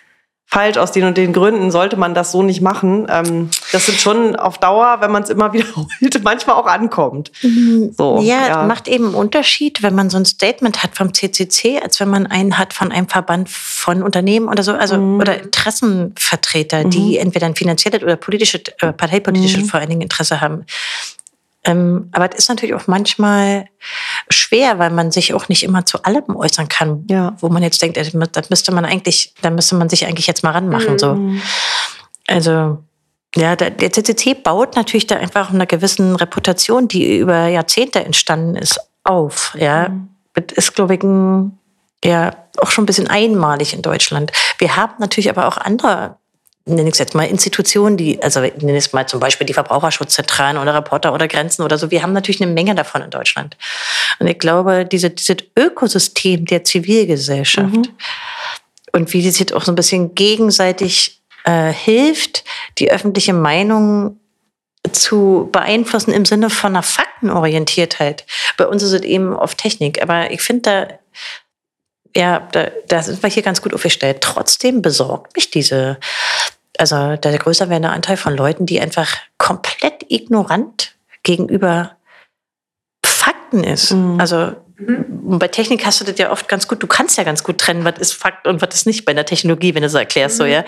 [0.47, 3.07] falsch aus den und den Gründen, sollte man das so nicht machen.
[3.09, 7.31] Ähm, das sind schon auf Dauer, wenn man es immer wiederholt, manchmal auch ankommt.
[7.41, 7.93] Mhm.
[7.97, 11.79] So, ja, ja, macht eben einen Unterschied, wenn man so ein Statement hat vom CCC,
[11.81, 15.19] als wenn man einen hat von einem Verband von Unternehmen oder so, also mhm.
[15.19, 16.89] oder Interessenvertreter, mhm.
[16.91, 19.67] die entweder ein finanzielles oder politische, äh, parteipolitisches mhm.
[19.67, 20.65] vor allen Dingen Interesse haben.
[21.65, 23.65] Ähm, aber es ist natürlich auch manchmal
[24.29, 27.35] schwer, weil man sich auch nicht immer zu allem äußern kann, ja.
[27.39, 30.51] wo man jetzt denkt, das müsste man eigentlich, da müsste man sich eigentlich jetzt mal
[30.51, 30.93] ranmachen.
[30.93, 30.99] Mhm.
[30.99, 31.19] So.
[32.27, 32.83] Also
[33.35, 38.55] ja, der, der CCC baut natürlich da einfach eine gewissen Reputation, die über Jahrzehnte entstanden
[38.55, 39.55] ist, auf.
[39.59, 40.09] Ja, mhm.
[40.33, 41.57] das ist glaube ich ein,
[42.03, 44.31] ja auch schon ein bisschen einmalig in Deutschland.
[44.57, 46.17] Wir haben natürlich aber auch andere
[46.65, 49.53] nenne ich es jetzt mal, Institutionen, die, also ich nenne es mal zum Beispiel die
[49.53, 53.55] Verbraucherschutzzentralen oder Reporter oder Grenzen oder so, wir haben natürlich eine Menge davon in Deutschland.
[54.19, 57.87] Und ich glaube, diese, dieses Ökosystem der Zivilgesellschaft mhm.
[58.93, 62.43] und wie die sich auch so ein bisschen gegenseitig äh, hilft,
[62.79, 64.19] die öffentliche Meinung
[64.91, 68.25] zu beeinflussen im Sinne von einer Faktenorientiertheit.
[68.57, 70.87] Bei uns ist es eben auf Technik, aber ich finde da
[72.17, 74.21] ja, da, da sind wir hier ganz gut aufgestellt.
[74.21, 75.99] Trotzdem besorgt mich diese
[76.79, 81.97] also der größer werdende Anteil von Leuten, die einfach komplett ignorant gegenüber
[83.05, 83.91] Fakten ist.
[83.91, 84.19] Mhm.
[84.19, 85.39] Also mhm.
[85.39, 87.85] bei Technik hast du das ja oft ganz gut, du kannst ja ganz gut trennen,
[87.85, 90.43] was ist Fakt und was ist nicht bei der Technologie, wenn du so erklärst, mhm.
[90.43, 90.65] so, ja.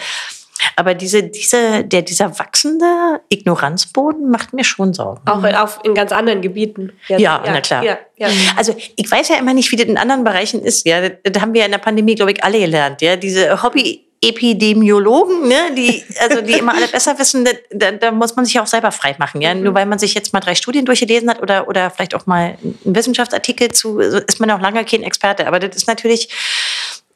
[0.76, 5.22] Aber diese, diese, der, dieser wachsende Ignoranzboden macht mir schon Sorgen.
[5.28, 6.94] Auch in, auf, in ganz anderen Gebieten.
[7.08, 7.84] Ja, ja, na klar.
[7.84, 8.28] Ja, ja.
[8.56, 10.88] Also ich weiß ja immer nicht, wie das in anderen Bereichen ist.
[10.88, 13.04] Ja, das haben wir in der Pandemie, glaube ich, alle gelernt.
[13.04, 18.36] Ja, diese Hobby Epidemiologen, ne, die, also die immer alle besser wissen, da, da muss
[18.36, 19.42] man sich ja auch selber frei machen.
[19.42, 19.54] Ja?
[19.54, 19.64] Mhm.
[19.64, 22.58] Nur weil man sich jetzt mal drei Studien durchgelesen hat oder, oder vielleicht auch mal
[22.64, 25.48] einen Wissenschaftsartikel zu, ist man auch lange kein Experte.
[25.48, 26.30] Aber das ist natürlich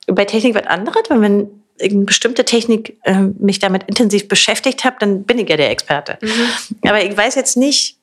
[0.08, 1.04] bei Technik was anderes.
[1.10, 1.50] Wenn man
[1.82, 6.20] eine bestimmte Technik äh, mich damit intensiv beschäftigt habe, dann bin ich ja der Experte.
[6.22, 6.88] Mhm.
[6.88, 7.98] Aber ich weiß jetzt nicht,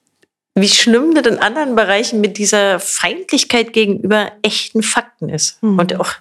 [0.55, 5.63] wie schlimm das in anderen Bereichen mit dieser Feindlichkeit gegenüber echten Fakten ist.
[5.63, 5.79] Mhm.
[5.79, 6.13] Und auch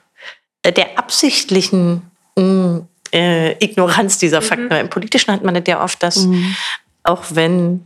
[0.64, 2.04] der absichtlichen
[3.14, 4.66] äh, Ignoranz dieser Fakten.
[4.66, 4.72] Mhm.
[4.82, 6.56] Im Politischen hat man das ja oft, dass mhm.
[7.04, 7.84] auch wenn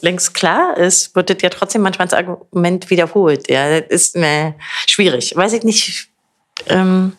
[0.00, 3.48] längst klar ist, wird das ja trotzdem manchmal das Argument wiederholt.
[3.48, 4.54] Ja, das ist ne,
[4.86, 5.36] schwierig.
[5.36, 6.08] Weiß ich nicht,
[6.66, 7.16] ähm,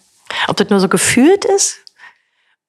[0.47, 1.77] ob das nur so gefühlt ist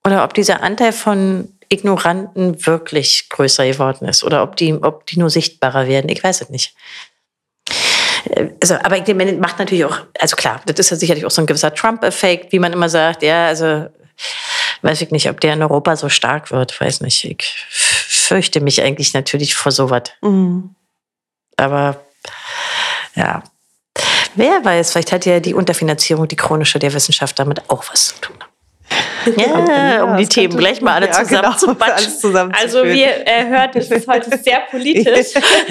[0.05, 5.19] oder ob dieser Anteil von Ignoranten wirklich größer geworden ist oder ob die, ob die
[5.19, 6.11] nur sichtbarer werden.
[6.11, 6.75] Ich weiß es nicht.
[8.31, 11.31] Äh, also, aber ich denke, macht natürlich auch, also klar, das ist ja sicherlich auch
[11.31, 13.89] so ein gewisser Trump-Effekt, wie man immer sagt, ja, also
[14.83, 17.25] weiß ich nicht, ob der in Europa so stark wird, weiß nicht.
[17.25, 20.05] Ich fürchte mich eigentlich natürlich vor sowas.
[20.21, 20.75] Mhm.
[21.57, 22.05] Aber
[23.15, 23.43] ja,
[24.35, 28.21] wer weiß, vielleicht hat ja die Unterfinanzierung, die chronische der Wissenschaft damit auch was zu
[28.21, 28.37] tun.
[29.37, 29.67] Ja,
[29.97, 33.27] ja, um die Themen gleich mal alle ja, zusammen genau, zu alles zusammen Also wir
[33.27, 35.35] äh, hört, es ist heute sehr politisch.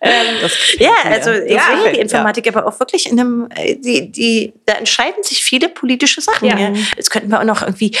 [0.00, 1.62] ähm, ja, also ja,
[1.92, 6.20] die Informatik, aber auch wirklich in einem, äh, die, die, da entscheiden sich viele politische
[6.20, 6.48] Sachen.
[6.48, 6.72] Ja.
[6.96, 7.96] Jetzt könnten wir auch noch irgendwie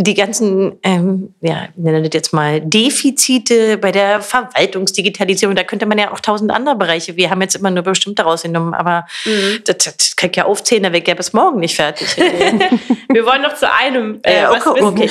[0.00, 5.98] die ganzen, ähm, ja, nennen das jetzt mal Defizite bei der Verwaltungsdigitalisierung, da könnte man
[5.98, 9.60] ja auch tausend andere Bereiche, wir haben jetzt immer nur bestimmte rausgenommen, aber mhm.
[9.64, 12.16] das, das kann ich ja aufzählen, da wäre ich ja bis morgen nicht fertig.
[13.08, 15.10] wir wollen noch zu einem äh, äh, okay, okay.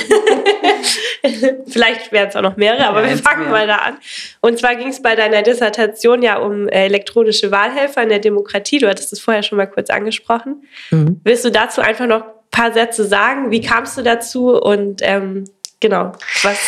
[1.66, 3.50] Vielleicht wären es auch noch mehrere, aber ja, wir fangen mehr.
[3.50, 3.98] mal da an.
[4.40, 8.78] Und zwar ging es bei deiner Dissertation ja um äh, elektronische Wahlhelfer in der Demokratie.
[8.78, 10.64] Du hattest es vorher schon mal kurz angesprochen.
[10.90, 11.20] Mhm.
[11.24, 13.50] Willst du dazu einfach noch paar Sätze sagen?
[13.50, 14.56] Wie kamst du dazu?
[14.56, 15.44] Und ähm,
[15.80, 16.58] genau, was,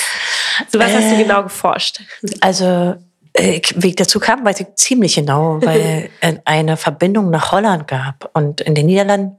[0.70, 2.00] zu was äh, hast du äh, genau geforscht?
[2.40, 2.96] Also
[3.32, 7.88] äh, wie ich dazu kam, weiß ich ziemlich genau, weil es eine Verbindung nach Holland
[7.88, 9.36] gab und in den Niederlanden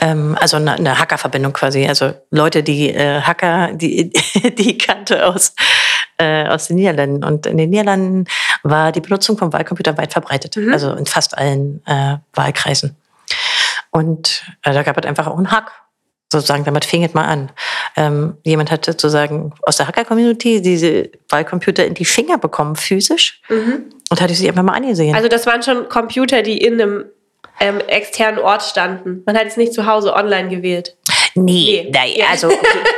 [0.00, 4.10] ähm, also eine, eine Hacker-Verbindung quasi, also Leute, die äh, Hacker, die,
[4.58, 5.54] die kannte aus,
[6.18, 7.24] äh, aus den Niederlanden.
[7.24, 8.26] Und in den Niederlanden
[8.62, 10.72] war die Benutzung von Wahlcomputern weit verbreitet, mhm.
[10.72, 12.96] also in fast allen äh, Wahlkreisen.
[13.98, 15.72] Und äh, da gab es einfach auch einen Hack.
[16.30, 17.50] Sozusagen, damit fing es mal an.
[17.96, 23.86] Ähm, jemand hat sozusagen aus der Hacker-Community diese Wahlcomputer in die Finger bekommen, physisch, mhm.
[24.10, 25.16] und hatte sie einfach mal angesehen.
[25.16, 27.06] Also das waren schon Computer, die in einem
[27.60, 29.22] ähm, externen Ort standen.
[29.24, 30.97] Man hat es nicht zu Hause online gewählt.
[31.44, 32.18] Nee, nee.
[32.18, 32.26] ja.
[32.30, 32.48] also,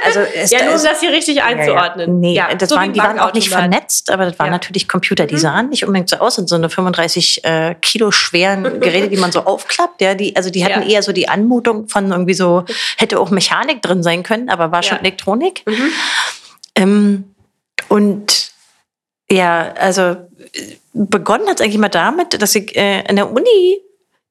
[0.05, 0.21] also
[0.55, 2.21] ja, nur um das hier richtig einzuordnen.
[2.21, 4.53] Nee, ja, das so waren, die waren auch nicht vernetzt, aber das waren ja.
[4.53, 5.41] natürlich Computer, die mhm.
[5.41, 9.33] sahen nicht unbedingt so aus, sind so eine 35 äh, Kilo schweren Geräte, die man
[9.33, 10.01] so aufklappt.
[10.01, 12.65] Ja, die, also die hatten eher so die Anmutung von irgendwie so,
[12.97, 15.63] hätte auch Mechanik drin sein können, aber war schon Elektronik.
[15.67, 15.93] Mhm.
[16.77, 17.25] Ähm,
[17.89, 18.53] und
[19.31, 20.17] ja, also
[20.93, 23.81] begonnen hat es eigentlich mal damit, dass ich äh, in der Uni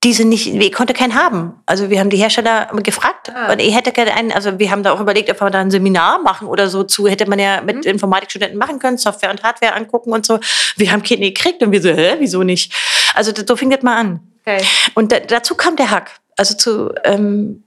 [0.04, 1.62] diese nicht, ich konnte keinen haben.
[1.66, 3.52] Also wir haben die Hersteller gefragt, ah.
[3.52, 5.72] und ich hätte gerne einen, also wir haben da auch überlegt, ob wir da ein
[5.72, 7.92] Seminar machen oder so zu, hätte man ja mit mhm.
[7.92, 10.40] Informatikstudenten machen können, Software und Hardware angucken und so.
[10.78, 12.74] Wir haben keine gekriegt und wir so, hä, wieso nicht?
[13.14, 14.22] Also so fing das mal an.
[14.46, 14.64] Okay.
[14.94, 16.12] Und da, dazu kam der Hack.
[16.38, 17.64] Also zu, ähm,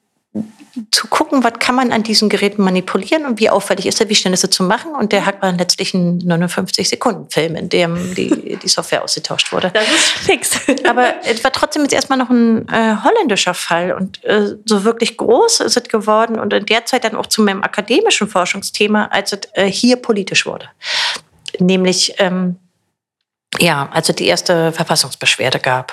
[0.91, 4.15] zu gucken, was kann man an diesen Geräten manipulieren und wie auffällig ist er, wie
[4.15, 4.95] schnell ist er zu machen.
[4.95, 9.71] Und der hat man letztlich einen 59-Sekunden-Film, in dem die, die Software ausgetauscht wurde.
[9.73, 10.51] Das ist fix.
[10.89, 13.93] Aber es war trotzdem jetzt erstmal noch ein äh, holländischer Fall.
[13.93, 17.43] Und äh, so wirklich groß ist es geworden und in der Zeit dann auch zu
[17.43, 20.69] meinem akademischen Forschungsthema, als es äh, hier politisch wurde.
[21.59, 22.57] Nämlich ähm,
[23.59, 25.93] ja, als es die erste Verfassungsbeschwerde gab.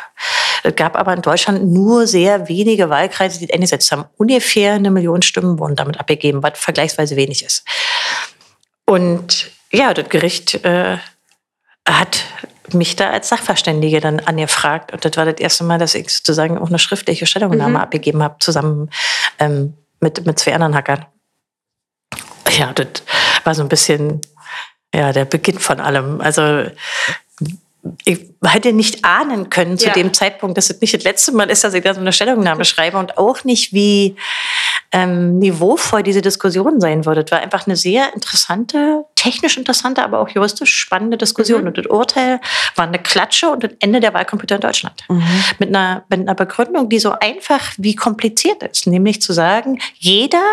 [0.64, 4.05] Es gab aber in Deutschland nur sehr wenige Wahlkreise, die eingesetzt haben.
[4.18, 7.66] Ungefähr eine Million Stimmen wurden damit abgegeben, was vergleichsweise wenig ist.
[8.86, 10.97] Und ja, das Gericht äh,
[11.88, 12.26] hat
[12.74, 14.93] mich da als Sachverständige dann angefragt.
[14.93, 17.84] Und das war das erste Mal, dass ich sozusagen auch eine schriftliche Stellungnahme mhm.
[17.84, 18.89] abgegeben habe, zusammen
[19.38, 21.05] ähm, mit, mit zwei anderen Hackern.
[22.57, 23.03] Ja, das
[23.43, 24.22] war so ein bisschen
[24.93, 26.22] ja, der Beginn von allem.
[26.22, 26.66] Also
[28.03, 29.93] ich hätte nicht ahnen können zu ja.
[29.93, 32.65] dem Zeitpunkt, dass es nicht das letzte Mal ist, dass ich da so eine Stellungnahme
[32.65, 34.15] schreibe und auch nicht, wie
[34.91, 37.21] ähm, niveauvoll diese Diskussion sein würde.
[37.21, 41.61] Es war einfach eine sehr interessante, technisch interessante, aber auch juristisch spannende Diskussion.
[41.61, 41.67] Mhm.
[41.67, 42.41] Und das Urteil
[42.75, 45.03] war eine Klatsche und das Ende der Wahlcomputer in Deutschland.
[45.07, 45.23] Mhm.
[45.59, 48.88] Mit, einer, mit einer Begründung, die so einfach wie kompliziert ist.
[48.88, 50.43] Nämlich zu sagen, jeder,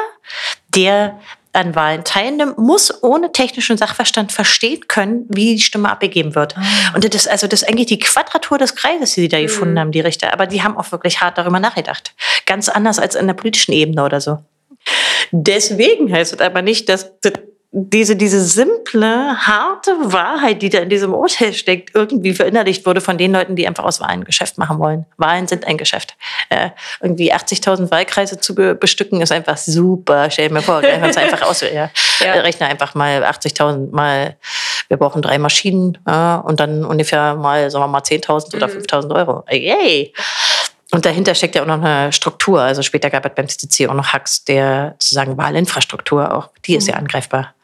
[0.68, 1.18] der
[1.56, 6.56] an Wahlen teilnimmt, muss ohne technischen Sachverstand verstehen können, wie die Stimme abgegeben wird.
[6.56, 6.62] Ah.
[6.94, 9.42] Und das ist also das ist eigentlich die Quadratur des Kreises, die sie da mhm.
[9.42, 10.32] gefunden haben, die Richter.
[10.32, 12.14] Aber die haben auch wirklich hart darüber nachgedacht.
[12.46, 14.38] Ganz anders als in der politischen Ebene oder so.
[15.32, 17.32] Deswegen heißt es aber nicht, dass das
[17.78, 23.18] diese, diese simple, harte Wahrheit, die da in diesem Urteil steckt, irgendwie verinnerlicht wurde von
[23.18, 25.04] den Leuten, die einfach aus Wahlen ein Geschäft machen wollen.
[25.18, 26.16] Wahlen sind ein Geschäft.
[26.48, 26.70] Äh,
[27.02, 30.30] irgendwie 80.000 Wahlkreise zu be bestücken, ist einfach super.
[30.30, 31.56] Stell dir mal vor, rechne uns einfach aus.
[31.66, 31.90] Ja.
[32.20, 32.32] ja.
[32.34, 34.36] Rechne einfach mal 80.000 mal,
[34.88, 38.78] wir brauchen drei Maschinen äh, und dann ungefähr mal, sagen wir mal, 10.000 oder mhm.
[38.78, 39.44] 5.000 Euro.
[39.50, 40.14] Yay!
[40.92, 42.60] Und dahinter steckt ja auch noch eine Struktur.
[42.60, 46.50] Also später gab es beim CCC auch noch Hacks der sozusagen Wahlinfrastruktur auch.
[46.64, 47.00] Die ist ja mhm.
[47.00, 47.55] angreifbar.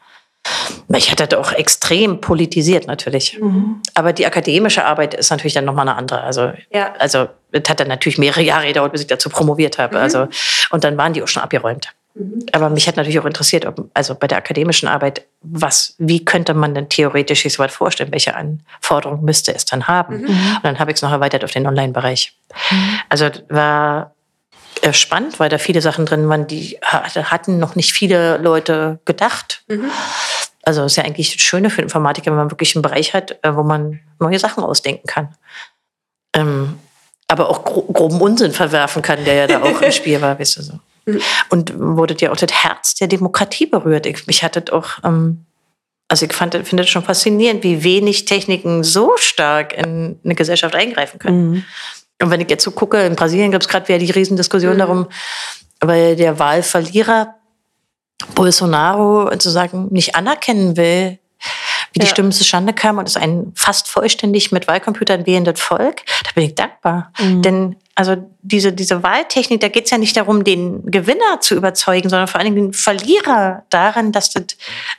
[0.94, 3.38] Ich hatte das auch extrem politisiert natürlich.
[3.40, 3.80] Mhm.
[3.94, 6.22] Aber die akademische Arbeit ist natürlich dann nochmal eine andere.
[6.22, 6.92] Also, ja.
[6.98, 9.96] also es hat dann natürlich mehrere Jahre gedauert, bis ich dazu promoviert habe.
[9.96, 10.02] Mhm.
[10.02, 10.28] Also,
[10.70, 11.88] und dann waren die auch schon abgeräumt.
[12.14, 12.46] Mhm.
[12.52, 16.54] Aber mich hat natürlich auch interessiert, ob, also bei der akademischen Arbeit, was, wie könnte
[16.54, 20.22] man denn theoretisch sich so weit vorstellen, welche Anforderungen müsste es dann haben?
[20.22, 20.26] Mhm.
[20.26, 22.34] Und dann habe ich es noch erweitert auf den Online-Bereich.
[22.70, 23.00] Mhm.
[23.08, 24.12] Also war
[24.92, 29.62] spannend, weil da viele Sachen drin waren, die hatten noch nicht viele Leute gedacht.
[29.68, 29.90] Mhm.
[30.62, 33.54] Also ist ja eigentlich das Schöne für Informatiker, wenn man wirklich einen Bereich hat, äh,
[33.54, 35.34] wo man neue Sachen ausdenken kann.
[36.34, 36.78] Ähm,
[37.26, 40.58] aber auch gro groben Unsinn verwerfen kann, der ja da auch im Spiel war, weißt
[40.58, 40.78] du so.
[41.06, 41.20] Mhm.
[41.48, 44.06] Und wurde dir auch das Herz der Demokratie berührt.
[44.06, 45.44] Ich, mich hatte auch, ähm,
[46.08, 50.74] also ich fand, finde es schon faszinierend, wie wenig Techniken so stark in eine Gesellschaft
[50.74, 51.50] eingreifen können.
[51.50, 51.64] Mhm.
[52.22, 54.78] Und wenn ich jetzt so gucke, in Brasilien gibt es gerade wieder die Riesendiskussion mhm.
[54.78, 55.08] darum,
[55.80, 57.34] weil der Wahlverlierer
[58.34, 61.18] Bolsonaro sozusagen nicht anerkennen will,
[61.92, 62.10] wie die ja.
[62.10, 66.54] Stimmen zustande kamen und es ein fast vollständig mit Wahlcomputern wählendes Volk, da bin ich
[66.54, 67.12] dankbar.
[67.18, 67.42] Mhm.
[67.42, 72.08] Denn also diese, diese Wahltechnik, da geht es ja nicht darum, den Gewinner zu überzeugen,
[72.08, 74.44] sondern vor allen Dingen den Verlierer daran, dass das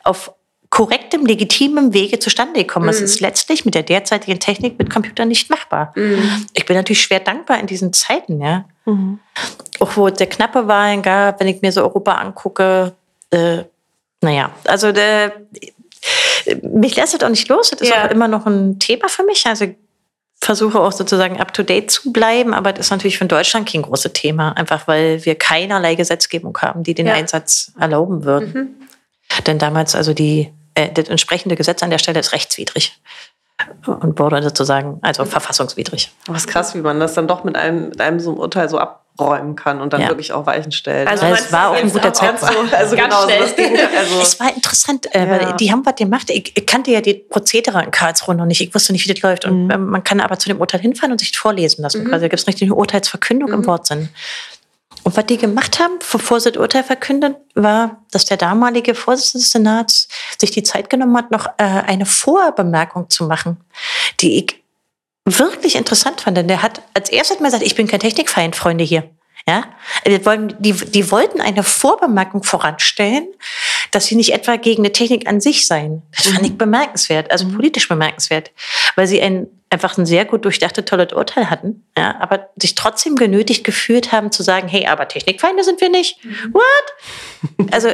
[0.03, 0.33] auf
[0.73, 2.87] korrektem, legitimem Wege zustande gekommen.
[2.87, 3.03] Mhm.
[3.03, 5.93] ist letztlich mit der derzeitigen Technik mit Computern nicht machbar.
[5.95, 6.47] Mhm.
[6.53, 8.65] Ich bin natürlich schwer dankbar in diesen Zeiten, ja.
[8.85, 9.19] Mhm.
[9.79, 12.93] Auch wo es sehr knappe Wahlen gab, wenn ich mir so Europa angucke,
[13.29, 13.65] äh,
[14.21, 15.33] naja, also der,
[16.63, 17.69] mich lässt es auch nicht los.
[17.69, 18.07] Das ist ja.
[18.07, 19.45] auch immer noch ein Thema für mich.
[19.45, 19.75] Also ich
[20.41, 23.83] versuche auch sozusagen up to date zu bleiben, aber das ist natürlich für Deutschland kein
[23.83, 27.13] großes Thema, einfach weil wir keinerlei Gesetzgebung haben, die den ja.
[27.13, 28.53] Einsatz erlauben würden.
[28.53, 28.87] Mhm.
[29.45, 32.99] Denn damals, also die, äh, das entsprechende Gesetz an der Stelle ist rechtswidrig
[33.85, 36.11] und wurde sozusagen, also verfassungswidrig.
[36.27, 38.77] Was krass, wie man das dann doch mit einem, mit einem so einem Urteil so
[38.77, 40.07] ab räumen kann und dann ja.
[40.07, 41.07] wirklich auch Weichen stellt.
[41.07, 42.71] Also es war auch ein guter Zeitpunkt.
[42.71, 43.47] So, also ganz genau, schnell.
[43.47, 45.29] So Ding, also es war interessant, äh, ja.
[45.29, 46.31] weil die haben was gemacht.
[46.31, 48.61] Ich, ich, kannte ja die Prozedere in Karlsruhe noch nicht.
[48.61, 49.45] Ich wusste nicht, wie das läuft.
[49.45, 49.71] Und mhm.
[49.71, 52.03] Ähm, man kann aber zu dem Urteil hinfahren und sich vorlesen lassen.
[52.03, 52.07] Mhm.
[52.07, 52.21] Quasi.
[52.21, 53.55] Da gibt es richtig eine Urteilsverkündung mhm.
[53.55, 54.09] im Wortsinn.
[55.03, 59.43] Und was die gemacht haben, bevor sie das Urteil verkündet, war, dass der damalige Vorsitzende
[59.43, 60.07] des Senats
[60.39, 63.57] sich die Zeit genommen hat, noch äh, eine Vorbemerkung zu machen,
[64.21, 64.63] die ich
[65.25, 68.83] wirklich interessant fand, denn der hat als erstes mal gesagt, ich bin kein Technikfeind, Freunde
[68.83, 69.09] hier.
[69.45, 69.65] Ja,
[70.05, 73.27] die, die wollten eine Vorbemerkung voranstellen,
[73.91, 76.01] dass sie nicht etwa gegen eine Technik an sich seien.
[76.15, 76.57] Das fand ich mhm.
[76.57, 77.55] bemerkenswert, also mhm.
[77.55, 78.51] politisch bemerkenswert,
[78.95, 83.15] weil sie ein, einfach ein sehr gut durchdachtes, tolles Urteil hatten, ja, aber sich trotzdem
[83.15, 86.23] genötigt gefühlt haben zu sagen, hey, aber Technikfeinde sind wir nicht.
[86.23, 86.53] Mhm.
[86.53, 87.71] What?
[87.71, 87.89] Also,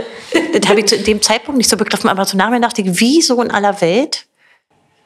[0.53, 2.99] das habe ich zu dem Zeitpunkt nicht so begriffen, aber so nach mir dachte ich,
[2.99, 4.26] wieso in aller Welt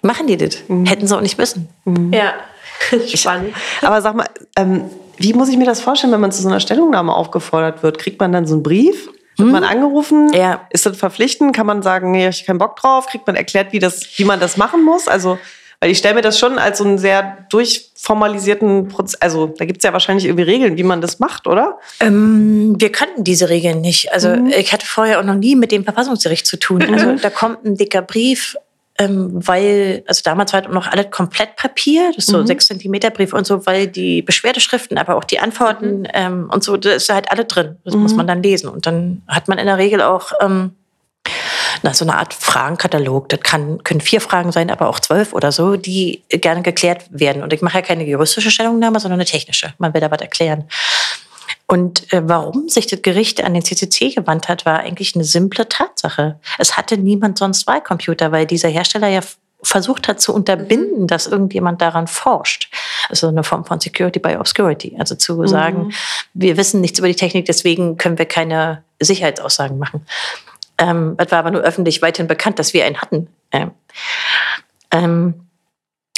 [0.01, 0.57] machen die das.
[0.67, 0.85] Mhm.
[0.85, 1.69] Hätten sie auch nicht müssen.
[1.85, 2.13] Mhm.
[2.13, 2.33] Ja,
[3.13, 3.55] spannend.
[3.81, 6.59] Aber sag mal, ähm, wie muss ich mir das vorstellen, wenn man zu so einer
[6.59, 7.97] Stellungnahme aufgefordert wird?
[7.97, 9.09] Kriegt man dann so einen Brief?
[9.37, 9.51] Wird mhm.
[9.51, 10.31] man angerufen?
[10.33, 10.67] Ja.
[10.69, 11.55] Ist das verpflichtend?
[11.55, 13.07] Kann man sagen, nee, ich habe keinen Bock drauf?
[13.07, 15.07] Kriegt man erklärt, wie, das, wie man das machen muss?
[15.07, 15.39] Also,
[15.79, 19.21] weil ich stelle mir das schon als so einen sehr durchformalisierten Prozess.
[19.21, 21.79] Also, da gibt es ja wahrscheinlich irgendwie Regeln, wie man das macht, oder?
[21.99, 24.13] Ähm, wir kannten diese Regeln nicht.
[24.13, 24.47] Also, mhm.
[24.47, 26.83] ich hatte vorher auch noch nie mit dem Verfassungsgericht zu tun.
[26.83, 28.55] Also, da kommt ein dicker Brief
[28.99, 32.47] ähm, weil, also damals war halt noch alles komplett Papier, das ist so mhm.
[32.47, 36.07] sechs Zentimeter Brief und so, weil die Beschwerdeschriften, aber auch die Antworten mhm.
[36.13, 37.77] ähm, und so, da ist halt alle drin.
[37.83, 38.01] Das mhm.
[38.01, 38.69] muss man dann lesen.
[38.69, 40.75] Und dann hat man in der Regel auch ähm,
[41.81, 43.29] na, so eine Art Fragenkatalog.
[43.29, 47.41] Das kann, können vier Fragen sein, aber auch zwölf oder so, die gerne geklärt werden.
[47.41, 49.73] Und ich mache ja keine juristische Stellungnahme, sondern eine technische.
[49.79, 50.65] Man will da was erklären.
[51.73, 55.67] Und äh, warum sich das Gericht an den CCC gewandt hat, war eigentlich eine simple
[55.67, 56.39] Tatsache.
[56.59, 59.21] Es hatte niemand sonst Wahlcomputer, weil dieser Hersteller ja
[59.63, 61.07] versucht hat zu unterbinden, mhm.
[61.07, 62.71] dass irgendjemand daran forscht.
[63.09, 64.95] Also eine Form von Security by Obscurity.
[64.99, 65.47] Also zu mhm.
[65.47, 65.93] sagen,
[66.35, 70.05] wir wissen nichts über die Technik, deswegen können wir keine Sicherheitsaussagen machen.
[70.77, 73.29] Ähm, es war aber nur öffentlich weiterhin bekannt, dass wir einen hatten.
[73.51, 73.71] Ähm,
[74.91, 75.47] ähm,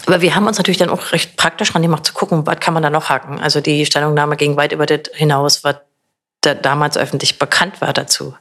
[0.05, 2.73] aber wir haben uns natürlich dann auch recht praktisch dran gemacht zu gucken, was kann
[2.73, 3.39] man da noch haken.
[3.39, 5.77] Also die Stellungnahme ging weit über das hinaus, was
[6.41, 8.35] da damals öffentlich bekannt war dazu.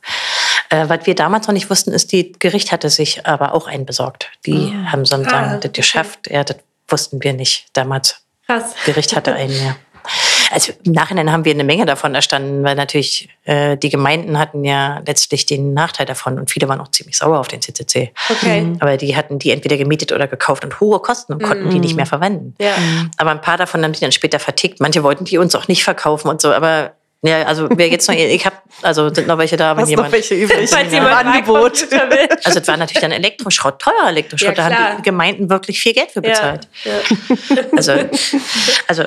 [0.68, 3.86] Äh, was wir damals noch nicht wussten, ist, die Gericht hatte sich aber auch einen
[3.86, 4.30] besorgt.
[4.46, 4.90] Die oh.
[4.90, 6.30] haben sozusagen ah, das geschafft.
[6.30, 6.56] Ja, das
[6.88, 8.20] wussten wir nicht damals.
[8.46, 8.74] Krass.
[8.84, 9.76] Gericht hatte einen, ja.
[10.52, 14.64] Also im Nachhinein haben wir eine Menge davon erstanden, weil natürlich äh, die Gemeinden hatten
[14.64, 18.12] ja letztlich den Nachteil davon und viele waren auch ziemlich sauer auf den CCC.
[18.30, 18.62] Okay.
[18.62, 18.76] Mhm.
[18.80, 21.70] Aber die hatten die entweder gemietet oder gekauft und hohe Kosten und konnten mhm.
[21.70, 22.54] die nicht mehr verwenden.
[22.60, 22.74] Ja.
[23.16, 24.80] Aber ein paar davon haben die dann später vertickt.
[24.80, 26.92] Manche wollten die uns auch nicht verkaufen und so, aber
[27.26, 30.08] ja, also wer jetzt noch, ich habe, also sind noch welche da, wenn Hast jemand.
[30.08, 30.68] Noch welche übrig?
[30.68, 30.98] Falls ja.
[30.98, 31.86] jemand Angebot.
[32.44, 35.94] Also es war natürlich dann Elektroschrott, teurer Elektroschrott, ja, da haben die Gemeinden wirklich viel
[35.94, 36.68] Geld für bezahlt.
[36.84, 36.92] Ja.
[37.76, 37.92] Also,
[38.86, 39.04] also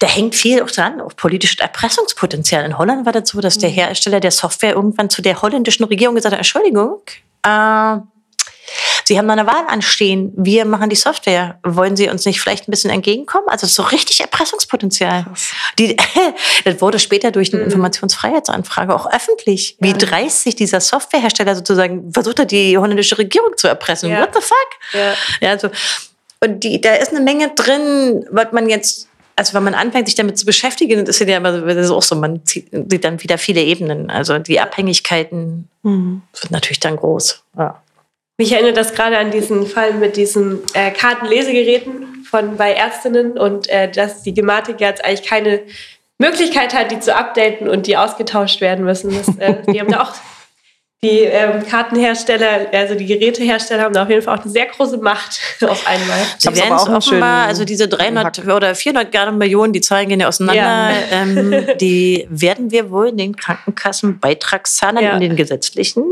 [0.00, 2.64] da hängt viel auch dran, auch politisches Erpressungspotenzial.
[2.64, 3.74] In Holland war das so, dass der mhm.
[3.74, 7.00] Hersteller der Software irgendwann zu der holländischen Regierung gesagt hat, Entschuldigung,
[7.44, 7.96] äh,
[9.10, 10.32] Sie haben noch eine Wahl anstehen.
[10.36, 11.58] Wir machen die Software.
[11.64, 13.48] Wollen Sie uns nicht vielleicht ein bisschen entgegenkommen?
[13.48, 15.26] Also so richtig Erpressungspotenzial.
[15.80, 15.96] Die,
[16.64, 19.76] das wurde später durch eine Informationsfreiheitsanfrage auch öffentlich.
[19.80, 24.10] Wie dreist sich dieser Softwarehersteller sozusagen versucht hat, die holländische Regierung zu erpressen.
[24.10, 24.20] Ja.
[24.20, 24.68] What the fuck?
[24.92, 25.14] Ja.
[25.40, 25.70] Ja, also,
[26.38, 30.14] und die, da ist eine Menge drin, was man jetzt, also wenn man anfängt, sich
[30.14, 33.38] damit zu beschäftigen, ist ja immer, das ist auch so, man zieht, sieht dann wieder
[33.38, 34.08] viele Ebenen.
[34.08, 36.22] Also die Abhängigkeiten Mhm.
[36.32, 37.42] sind natürlich dann groß.
[37.58, 37.82] Ja.
[38.40, 43.68] Mich erinnert das gerade an diesen Fall mit diesen äh, Kartenlesegeräten von bei Ärztinnen und
[43.68, 45.60] äh, dass die Gematik jetzt eigentlich keine
[46.16, 49.14] Möglichkeit hat, die zu updaten und die ausgetauscht werden müssen.
[49.14, 50.14] Das, äh, die haben da auch
[51.04, 54.96] die ähm, Kartenhersteller, also die Gerätehersteller haben da auf jeden Fall auch eine sehr große
[54.96, 55.38] Macht
[55.68, 56.20] auf einmal.
[56.38, 58.56] Sie werden es offenbar, also diese 300 Hack.
[58.56, 60.90] oder 400 gerade Millionen, die Zahlen gehen ja auseinander, Ja.
[61.10, 65.12] Ähm, die werden wir wohl den Krankenkassenbeitragszahlern Ja.
[65.12, 66.04] in den gesetzlichen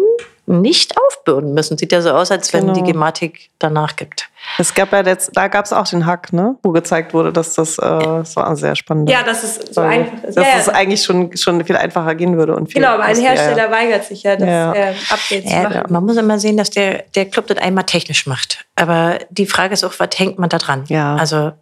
[0.49, 1.77] nicht aufbürden müssen.
[1.79, 2.73] Sieht ja so aus, als wenn Genau.
[2.75, 4.29] die Gematik danach gibt.
[4.57, 6.57] Es gab ja jetzt, da gab es auch den Hack, ne?
[6.63, 9.11] wo gezeigt wurde, dass das, äh, das war sehr spannend.
[9.11, 10.37] Ja, dass es so einfach ist.
[10.37, 10.73] Dass Ja, es ja.
[10.75, 12.55] eigentlich schon, schon viel einfacher gehen würde.
[12.57, 13.71] Und viel Genau, aber ein Hersteller ja.
[13.71, 14.73] weigert sich ja, das Ja.
[14.75, 15.83] äh, Update zu machen.
[15.91, 18.65] man muss immer sehen, dass der, der Club das einmal technisch macht.
[18.77, 20.85] Aber die Frage ist auch, was hängt man da dran?
[20.89, 21.17] Ja.
[21.17, 21.53] Also,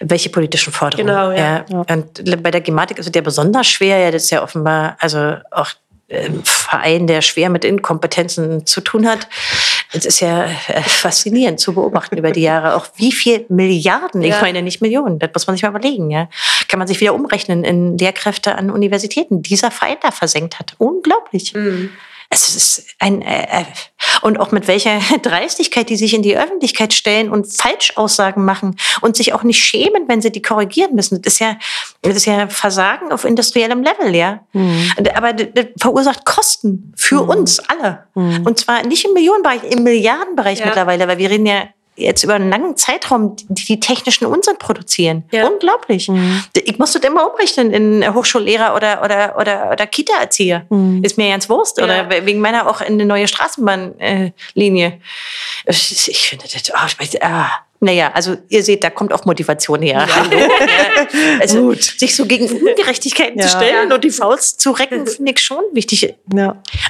[0.00, 1.08] welche politischen Forderungen?
[1.08, 1.64] Genau, ja.
[1.70, 3.98] Und bei der Gematik ist es ja besonders schwer.
[3.98, 5.68] Ja, das ist ja offenbar, also auch
[6.44, 9.28] Verein, der schwer mit Inkompetenzen zu tun hat.
[9.92, 14.30] Es ist ja äh, faszinierend zu beobachten über die Jahre, auch wie viel Milliarden, ich
[14.30, 14.40] Ja.
[14.40, 16.28] meine nicht Millionen, das muss man sich mal überlegen, ja.
[16.68, 19.42] Kann man sich wieder umrechnen in Lehrkräfte an Universitäten.
[19.42, 20.74] Dieser Verein da versenkt hat.
[20.78, 21.54] Unglaublich.
[21.54, 21.90] Mhm.
[22.34, 23.64] Es ist ein äh, äh,
[24.22, 29.16] und auch mit welcher Dreistigkeit die sich in die Öffentlichkeit stellen und Falschaussagen machen und
[29.16, 31.20] sich auch nicht schämen, wenn sie die korrigieren müssen.
[31.20, 31.56] Das ist ja,
[32.00, 34.40] das ist ja Versagen auf industriellem Level, ja.
[34.54, 38.06] Und- Aber das, verursacht Kosten für uns alle.
[38.14, 40.66] Und zwar nicht im Millionenbereich, im Milliardenbereich Ja.
[40.66, 41.64] mittlerweile, weil wir reden ja
[41.96, 45.24] jetzt über einen langen Zeitraum, die, die technischen Unsinn produzieren.
[45.30, 45.46] Ja.
[45.46, 46.10] Unglaublich.
[46.64, 50.66] Ich musste das immer umrechnen in Hochschullehrer oder, oder, oder, oder Kita-Erzieher.
[51.02, 51.78] Ist mir ganz Wurst.
[51.78, 51.84] Ja.
[51.84, 55.00] Oder wegen meiner auch in eine neue Straßenbahnlinie.
[55.66, 57.50] Ich, ich finde das, oh, ich weiß, ah.
[57.84, 60.06] Naja, also ihr seht, da kommt auch Motivation her.
[60.08, 60.48] Ja.
[61.40, 63.46] Also sich so gegen Ungerechtigkeiten Ja.
[63.46, 66.14] zu stellen und die Faust zu recken, finde ich schon wichtig.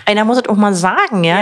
[0.04, 1.40] Einer muss es auch mal sagen, ja.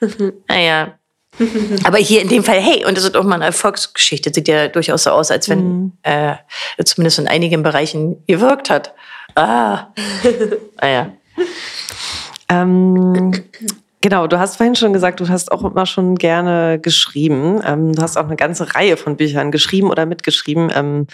[0.00, 0.08] Ja.
[0.48, 0.97] Naja.
[1.84, 4.32] Aber hier in dem Fall, hey, und das ist auch mal eine Erfolgsgeschichte.
[4.32, 6.34] Sieht ja durchaus so aus, als wenn äh,
[6.84, 8.94] zumindest in einigen Bereichen gewirkt hat.
[9.34, 9.88] Ah.
[10.80, 11.12] naja.
[12.48, 13.44] Ähm,
[14.00, 17.60] genau, du hast vorhin schon gesagt, du hast auch immer schon gerne geschrieben.
[17.64, 20.70] Ähm, du hast auch eine ganze Reihe von Büchern geschrieben oder mitgeschrieben.
[20.74, 21.06] Ähm,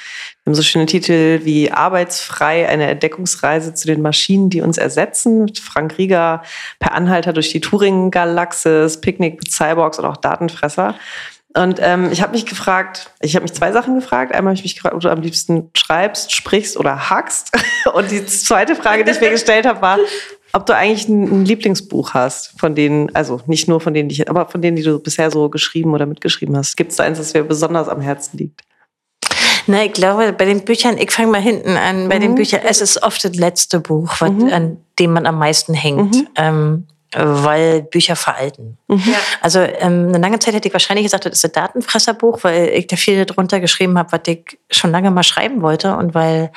[0.43, 5.53] wir haben so schöne Titel wie Arbeitsfrei, eine Entdeckungsreise zu den Maschinen, die uns ersetzen.
[5.55, 6.43] Frank Rieger,
[6.79, 10.95] Per Anhalter durch die Turing-Galaxis, Picknick mit Cyborgs oder auch Datenfresser.
[11.57, 14.35] Und ähm, ich habe mich gefragt, ich habe mich zwei Sachen gefragt.
[14.35, 17.57] Einmal habe ich mich gefragt, ob du am liebsten schreibst, sprichst oder hackst.
[17.95, 19.99] Und die zweite Frage, die ich mir gestellt habe, war,
[20.55, 24.31] ob du eigentlich ein, Lieblingsbuch hast, von denen, also nicht nur von denen, die ich,
[24.31, 26.77] aber von denen, die du bisher so geschrieben oder mitgeschrieben hast.
[26.77, 28.63] Gibt es da eins, das dir besonders am Herzen liegt?
[29.67, 32.37] Na, ich glaube, bei den Büchern, ich fange mal hinten an, bei den Mhm.
[32.37, 36.15] Büchern, es ist oft das letzte Buch, was, an dem man am meisten hängt.
[36.15, 36.29] Mhm.
[36.37, 36.87] Ähm,
[37.17, 38.77] weil Bücher veralten.
[38.89, 38.97] Ja.
[39.41, 42.89] Also ähm, eine lange Zeit hätte ich wahrscheinlich gesagt, das ist ein Datenfresserbuch, weil ich
[42.89, 46.51] da viel drunter geschrieben habe, was ich schon lange mal schreiben wollte und weil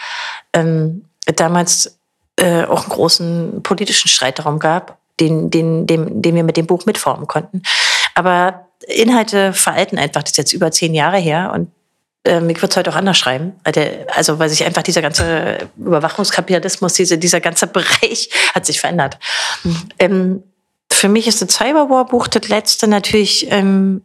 [0.53, 1.06] ähm,
[1.36, 1.97] damals
[2.38, 6.68] äh, auch einen großen politischen Streit darum gab, den, den, den, den wir mit dem
[6.68, 7.64] Buch mitformen konnten.
[8.15, 11.72] Aber Inhalte veralten einfach, das ist jetzt über zehn Jahre her und
[12.26, 13.53] ähm, ich würde es heute auch anders schreiben.
[14.15, 19.18] Also, weil sich einfach dieser ganze Überwachungskapitalismus, diese, dieser ganze Bereich hat sich verändert.
[19.99, 20.43] Ähm,
[20.91, 24.03] für mich ist das Cyberwar-Buch das letzte natürlich, ähm,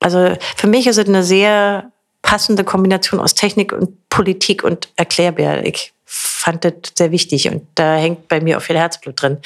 [0.00, 1.90] also für mich ist es eine sehr
[2.22, 5.64] passende Kombination aus Technik und Politik und Erklärbär.
[5.64, 9.38] Ich fand das sehr wichtig und da hängt bei mir auch viel Herzblut drin.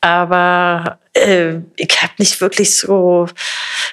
[0.00, 3.26] Aber äh, ich habe nicht wirklich so,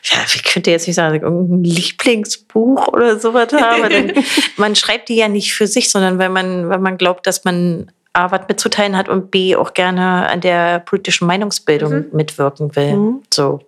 [0.03, 3.89] ja, ich könnte jetzt nicht sagen, irgendein Lieblingsbuch oder sowas haben.
[3.89, 4.13] Denn
[4.57, 7.91] man schreibt die ja nicht für sich, sondern weil man, weil man glaubt, dass man
[8.13, 12.95] A, was mitzuteilen hat und B, auch gerne an der politischen Meinungsbildung mitwirken will.
[12.95, 13.23] Mhm.
[13.31, 13.59] So.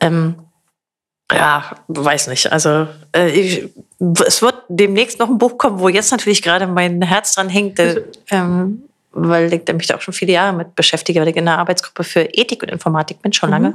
[0.00, 0.45] Ähm,
[1.32, 2.52] ja, weiß nicht.
[2.52, 3.68] Also äh, ich,
[4.24, 7.78] es wird demnächst noch ein Buch kommen, wo jetzt natürlich gerade mein Herz dran hängt,
[7.78, 11.46] äh, ähm, weil ich mich da auch schon viele Jahre mit beschäftige, weil ich in
[11.46, 13.74] der Arbeitsgruppe für Ethik und Informatik bin, schon lange.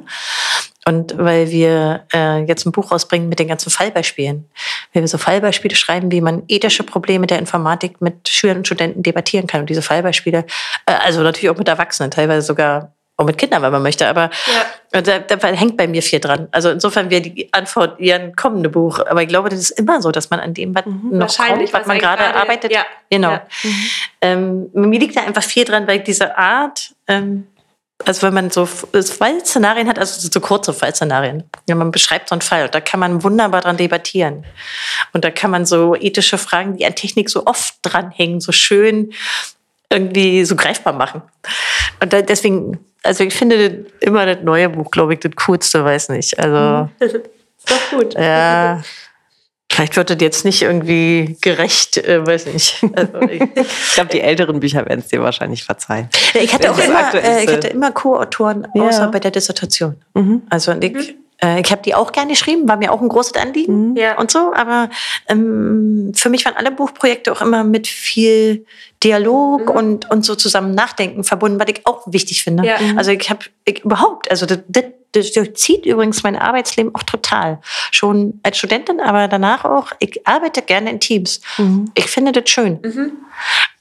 [0.86, 4.46] Und weil wir äh, jetzt ein Buch rausbringen mit den ganzen Fallbeispielen.
[4.94, 9.04] Weil wir so Fallbeispiele schreiben, wie man ethische Probleme der Informatik mit Schülern und Studenten
[9.04, 9.62] debattieren kann.
[9.62, 10.46] Und diese Fallbeispiele,
[10.86, 14.08] äh, also natürlich auch mit Erwachsenen, teilweise sogar auch mit Kindern, wenn man möchte.
[14.08, 14.30] Aber
[14.94, 15.02] Ja.
[15.02, 16.48] da, da hängt bei mir viel dran.
[16.52, 19.00] Also insofern wäre die Antwort eher ein kommende Buch.
[19.00, 21.20] Aber ich glaube, das ist immer so, dass man an dem was noch Mhm.
[21.20, 22.72] Wahrscheinlich, kommt, was man gerade arbeitet.
[22.74, 22.86] ja.
[23.10, 23.32] Genau.
[23.32, 23.42] Ja.
[24.22, 27.48] Ähm, mir liegt da einfach viel dran, weil diese Art, ähm,
[28.06, 32.34] also wenn man so so Fallszenarien hat, also so kurze Fallszenarien, ja, man beschreibt so
[32.34, 34.44] einen Fall, da kann man wunderbar dran debattieren.
[35.14, 39.12] Und da kann man so ethische Fragen, die an Technik so oft dranhängen, so schön
[39.92, 41.22] irgendwie so greifbar machen.
[42.02, 46.10] Und da, deswegen, also ich finde immer das neue Buch, glaube ich, das coolste, weiß
[46.10, 46.40] nicht.
[46.40, 47.16] Also, Ist
[47.68, 48.14] doch gut.
[48.16, 48.82] ja.
[49.74, 52.84] Vielleicht wird das jetzt nicht irgendwie gerecht, äh, weiß nicht.
[52.94, 56.10] Also, ich, Ich glaube, die älteren Bücher werden es dir wahrscheinlich verzeihen.
[56.34, 58.84] Ja, ich hatte auch immer, äh, ich hatte immer Co-Autoren, Ja.
[58.90, 59.96] außer bei der Dissertation.
[60.14, 60.42] Mhm.
[60.50, 63.96] Also ich, äh, ich habe die auch gerne geschrieben, war mir auch ein großes Anliegen
[63.96, 64.18] Ja.
[64.20, 64.54] und so.
[64.54, 64.90] Aber
[65.28, 68.66] ähm, für mich waren alle Buchprojekte auch immer mit viel
[69.04, 72.66] Dialog und, und so zusammen Nachdenken verbunden, was ich auch wichtig finde.
[72.66, 72.80] Ja.
[72.80, 72.98] Mhm.
[72.98, 73.46] Also ich habe
[73.84, 77.60] überhaupt, also das, das, das durchzieht übrigens mein Arbeitsleben auch total.
[77.90, 79.88] Schon als Studentin, aber danach auch.
[80.00, 81.42] Ich arbeite gerne in Teams.
[81.96, 82.80] Ich finde das schön.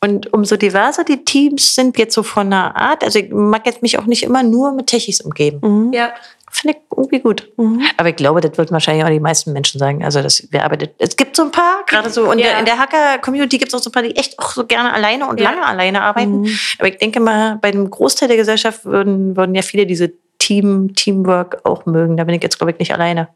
[0.00, 3.82] Und umso diverser die Teams sind jetzt so von der Art, also ich mag jetzt
[3.82, 5.92] mich auch nicht immer nur mit Techis umgeben.
[5.92, 6.12] Ja.
[6.52, 7.48] Finde ich irgendwie gut.
[7.96, 10.04] Aber ich glaube, das würden wahrscheinlich auch die meisten Menschen sagen.
[10.04, 10.94] Also das, wer arbeitet.
[10.98, 12.48] Es gibt so ein paar, gerade so und Ja.
[12.50, 14.92] der, in der Hacker-Community gibt es auch so ein paar, die echt auch so gerne
[14.92, 15.50] alleine und Ja.
[15.50, 16.46] lange alleine arbeiten.
[16.78, 20.94] Aber ich denke mal, bei einem Großteil der Gesellschaft würden, würden ja viele diese Team,
[20.96, 22.16] Teamwork auch mögen.
[22.16, 23.28] Da bin ich jetzt, glaube ich, nicht alleine.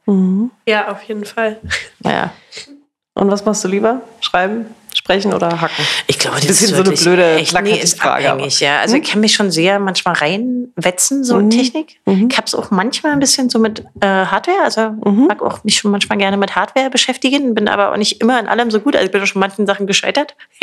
[0.67, 1.59] Ja, auf jeden Fall.
[2.01, 2.33] Naja.
[3.15, 4.01] Und was machst du lieber?
[4.21, 4.67] Schreiben,
[5.05, 5.85] sprechen oder hacken?
[6.07, 8.81] Ich glaube, das Bisschen ist so eine blöde, echt, nee, ist Frage, abhängig, ja.
[8.81, 12.01] Also ich kann mich schon sehr manchmal reinwetzen, so in Technik.
[12.07, 15.77] Ich habe es auch manchmal ein bisschen so mit äh, Hardware, also mag auch mich
[15.77, 18.97] schon manchmal gerne mit Hardware beschäftigen, bin aber auch nicht immer in allem so gut.
[18.97, 20.35] Also ich bin auch schon manchen Sachen gescheitert.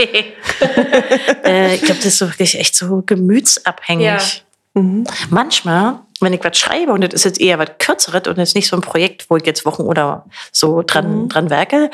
[1.46, 4.44] äh, ich glaube, das ist so wirklich echt so gemütsabhängig.
[5.30, 8.56] Manchmal, wenn ich was schreibe und das ist jetzt eher was Kürzeres und es ist
[8.56, 11.92] nicht so ein Projekt, wo ich jetzt Wochen oder so dran, dran werke,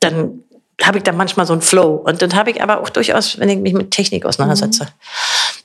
[0.00, 0.42] dann
[0.82, 2.02] habe ich da manchmal so einen Flow.
[2.04, 4.86] Und dann habe ich aber auch durchaus, wenn ich mich mit Technik auseinandersetze.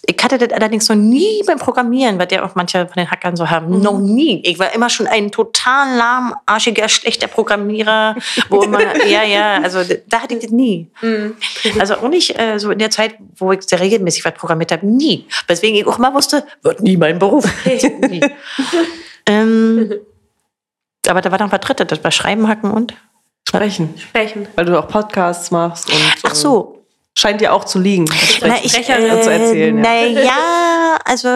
[0.06, 3.36] Ich hatte das allerdings noch nie beim Programmieren, was ja auch manche von den Hackern
[3.36, 3.82] so haben.
[3.82, 4.42] Noch nie.
[4.46, 8.16] Ich war immer schon ein total lahmarschiger, schlechter Programmierer,
[8.50, 10.90] wo immer, ja, ja, also da hatte ich das nie.
[11.78, 14.88] Also auch nicht äh, so in der Zeit, wo ich sehr regelmäßig was programmiert habe,
[14.88, 15.28] nie.
[15.48, 17.46] Weswegen ich auch immer wusste, wird nie mein Beruf.
[17.66, 18.22] nie.
[19.26, 19.92] ähm,
[21.08, 22.94] aber da war noch was Drittes, das war Schreiben, Hacken und?
[23.52, 23.94] Sprechen.
[23.98, 24.48] Sprechen.
[24.56, 28.06] Weil du auch Podcasts machst und Ach so, scheint dir auch zu liegen.
[28.06, 29.82] Ich, Sprecherin äh, zu erzählen, ja.
[29.82, 31.28] Naja, also,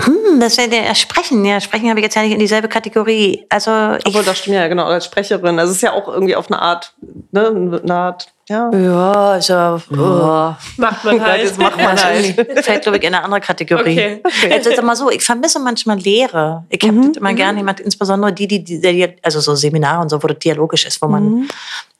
[0.00, 1.44] hm, das wäre der Sprechen.
[1.44, 3.46] Ja, Sprechen habe ich jetzt ja nicht in dieselbe Kategorie.
[3.48, 5.58] Also, ich, Obwohl, das stimmt ja, genau, als Sprecherin.
[5.58, 6.94] Also es ist ja auch irgendwie auf eine Art,
[7.30, 8.70] ne, eine Art, ja.
[8.72, 10.54] ja, also, oh.
[10.76, 11.44] Macht man Ja, halt.
[11.44, 12.64] das macht man halt.
[12.64, 14.20] fällt, glaube ich, in eine andere Kategorie.
[14.22, 14.50] Okay.
[14.50, 16.64] Jetzt ist immer so, ich vermisse manchmal Lehre.
[16.68, 20.10] Ich habe das immer gerne jemand, insbesondere die, die, die, die, also so Seminare und
[20.10, 21.48] so, wo das dialogisch ist, wo man,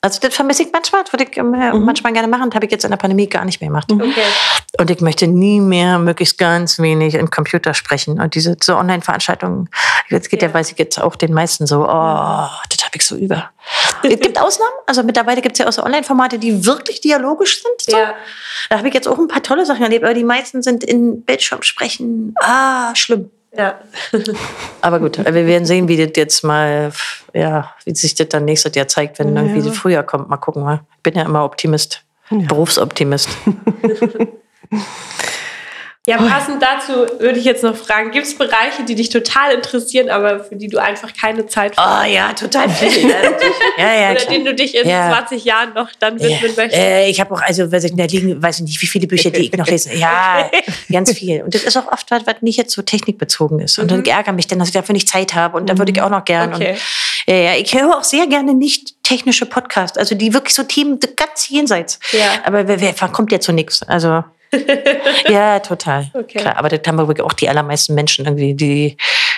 [0.05, 2.72] also das vermisse ich manchmal, das würde ich äh, manchmal gerne machen, das habe ich
[2.72, 3.90] jetzt in der Pandemie gar nicht mehr gemacht.
[3.90, 4.22] Okay.
[4.78, 8.20] Und ich möchte nie mehr möglichst ganz wenig in Computer sprechen.
[8.20, 9.70] Und diese so Online-Veranstaltungen,
[10.10, 10.48] jetzt geht ja.
[10.48, 10.55] Ja.
[10.55, 13.51] weiß ich jetzt auch den meisten so, oh, das habe ich so über.
[14.02, 17.81] es gibt Ausnahmen, also mittlerweile gibt es ja auch so Online-Formate, die wirklich dialogisch sind.
[17.81, 17.97] So.
[17.97, 18.12] Ja.
[18.68, 21.22] Da habe ich jetzt auch ein paar tolle Sachen erlebt, aber die meisten sind in
[21.22, 22.35] Bildschirm sprechen.
[22.43, 23.31] Ah, schlimm.
[23.56, 23.78] Ja.
[24.81, 26.93] Aber gut, wir werden sehen, wie das jetzt mal,
[27.32, 30.28] ja, wie sich das dann nächstes Jahr zeigt, wenn irgendwie das Frühjahr kommt.
[30.28, 30.62] Mal gucken.
[30.62, 30.81] Mal.
[30.97, 33.28] Ich bin ja immer Optimist, Berufsoptimist.
[36.06, 40.10] Ja, passend dazu würde ich jetzt noch fragen, gibt es Bereiche, die dich total interessieren,
[40.10, 42.05] aber für die du einfach keine Zeit hast?
[42.05, 43.09] Oh ja, total viel.
[43.09, 43.55] Ja, natürlich.
[43.78, 44.32] ja, ja, Oder klar.
[44.35, 45.10] denen du dich in Ja.
[45.10, 46.74] 20 Jahren noch dann widmen möchtest?
[46.76, 49.31] Äh, ich habe auch, also weiß ich, da liegen, weiß ich nicht, wie viele Bücher,
[49.31, 49.94] die ich noch lese.
[49.94, 50.51] Ja,
[50.93, 51.43] ganz viel.
[51.43, 53.78] Und das ist auch oft was, was nicht jetzt so technikbezogen ist.
[53.78, 55.56] Und dann ärgere mich dann, dass ich dafür nicht Zeit habe.
[55.56, 56.52] Und da würde ich auch noch gern.
[56.52, 56.72] Okay.
[56.72, 56.78] Und,
[57.26, 60.98] ja, ja, ich höre auch sehr gerne nicht technische Podcasts, also die wirklich so Themen
[61.16, 61.98] ganz jenseits.
[62.12, 62.43] Ja.
[62.44, 63.82] Aber wer, wer kommt ja zu nichts.
[63.82, 64.22] Also
[65.28, 66.10] ja, total.
[66.14, 66.39] Okay.
[66.39, 68.97] Klar, aber das haben wir wirklich auch die allermeisten Menschen irgendwie, die,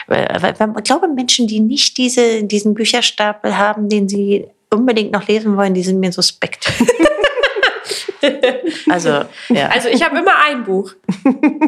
[0.09, 5.74] ich glaube, Menschen, die nicht diese, diesen Bücherstapel haben, den sie unbedingt noch lesen wollen,
[5.74, 6.72] die sind mir suspekt.
[8.90, 9.09] also,
[9.48, 9.69] ja.
[9.69, 10.93] Also ich habe immer ein Buch,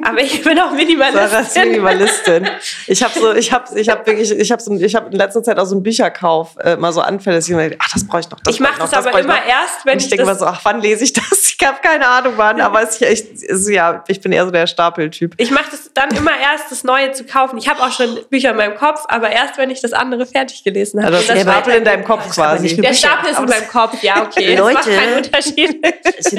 [0.03, 2.43] aber ich bin auch Sarah ist Minimalistin.
[2.43, 2.49] Minimalistin.
[2.87, 5.43] Ich habe so, ich habe, ich habe wirklich, ich habe so, ich habe in letzter
[5.43, 8.07] Zeit auch so einen Bücherkauf äh, mal so Anfälle, dass ich mir, denke, ach, das
[8.07, 8.41] brauche ich noch.
[8.41, 9.47] Das Ich mache das noch, aber immer noch.
[9.47, 11.55] erst, wenn Und ich ich denke mal das so, ach, wann lese ich das?
[11.61, 14.53] Ich habe keine Ahnung, wann, aber es ist echt, ist, ja, ich bin eher so
[14.53, 15.35] der Stapeltyp.
[15.39, 17.59] Ich mache das dann immer erst, das Neue zu kaufen.
[17.59, 20.63] Ich habe auch schon Bücher in meinem Kopf, aber erst, wenn ich das andere fertig
[20.63, 21.17] gelesen habe.
[21.17, 22.77] Also das das der Stapel in deinem Kopf quasi.
[22.77, 22.95] der.
[22.95, 24.55] Stapel ist in meinem Kopf, ja, okay.
[24.55, 24.99] Das macht Leute.
[24.99, 25.85] keinen Unterschied.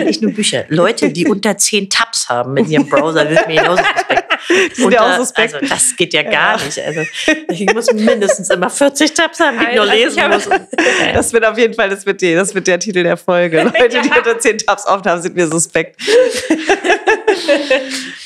[0.09, 0.65] Nicht nur Bücher.
[0.67, 4.28] Leute, die unter zehn Tabs haben mit ihrem Browser, wird mir genauso suspekt.
[4.49, 5.53] Die sind ja auch suspekt.
[5.53, 6.65] Also, das geht ja gar ja.
[6.65, 6.79] nicht.
[6.79, 7.01] Also,
[7.49, 10.49] ich muss mindestens immer 40 Tabs haben, die ich nur lesen muss.
[11.13, 13.63] Das wird auf jeden Fall, das wird, die, das wird der Titel der Folge.
[13.79, 15.99] Leute, die unter 10 Tabs aufhaben, sind mir suspekt.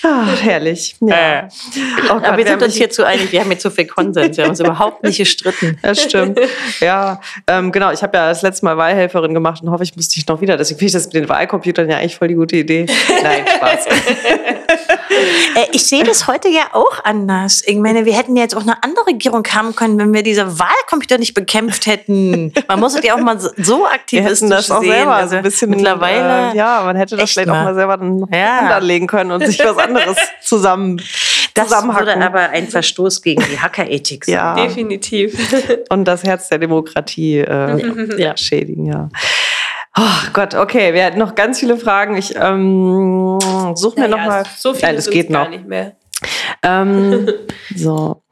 [0.03, 0.95] Ach, herrlich.
[1.01, 1.39] Ja.
[1.39, 1.47] Äh.
[2.09, 3.85] Oh Gott, Aber wir, wir sind uns hier zu einig, wir haben jetzt so viel
[3.85, 5.77] Konsens, wir haben uns überhaupt nicht gestritten.
[5.81, 6.39] Das stimmt.
[6.79, 7.91] Ja, ähm, genau.
[7.91, 10.57] Ich habe ja das letzte Mal Wahlhelferin gemacht und hoffe, ich muss dich noch wieder.
[10.57, 12.85] Deswegen finde ich das mit den Wahlcomputern ja eigentlich voll die gute Idee.
[13.23, 13.85] Nein, Spaß.
[15.55, 17.63] Äh, ich sehe das heute ja auch anders.
[17.65, 20.59] Ich meine, wir hätten ja jetzt auch eine andere Regierung haben können, wenn wir diese
[20.59, 22.53] Wahlcomputer nicht bekämpft hätten.
[22.67, 24.91] Man muss es ja auch mal so aktivistisch das auch sehen.
[24.91, 26.51] Selber also ein bisschen mittlerweile.
[26.51, 27.61] Äh, ja, man hätte das vielleicht mal.
[27.61, 28.77] auch mal selber dann ja.
[28.77, 30.99] Anlegen können und sich was anderes zusammen
[31.53, 34.33] das würde aber ein Verstoß gegen die Hackerethik sein.
[34.33, 34.55] Ja.
[34.55, 35.37] Definitiv.
[35.89, 38.35] Und das Herz der Demokratie äh, ja.
[38.35, 39.09] schädigen, ja.
[39.95, 42.17] Oh Gott, okay, wir hatten noch ganz viele Fragen.
[42.17, 43.39] Ich ähm,
[43.75, 44.43] suche mir naja, noch mal.
[44.57, 45.49] So viel das geht noch.
[45.49, 45.95] nicht mehr.
[46.63, 47.29] Ähm,
[47.75, 48.23] so,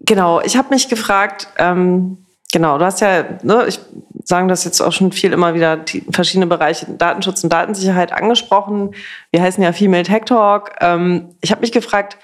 [0.00, 0.40] genau.
[0.42, 1.48] Ich habe mich gefragt.
[1.58, 3.80] Ähm, genau, du hast ja, ne, ich
[4.24, 8.94] sagen das jetzt auch schon viel immer wieder die verschiedene Bereiche Datenschutz und Datensicherheit angesprochen.
[9.32, 10.76] Wir heißen ja Female Tech Talk.
[10.80, 12.18] Ähm, ich habe mich gefragt,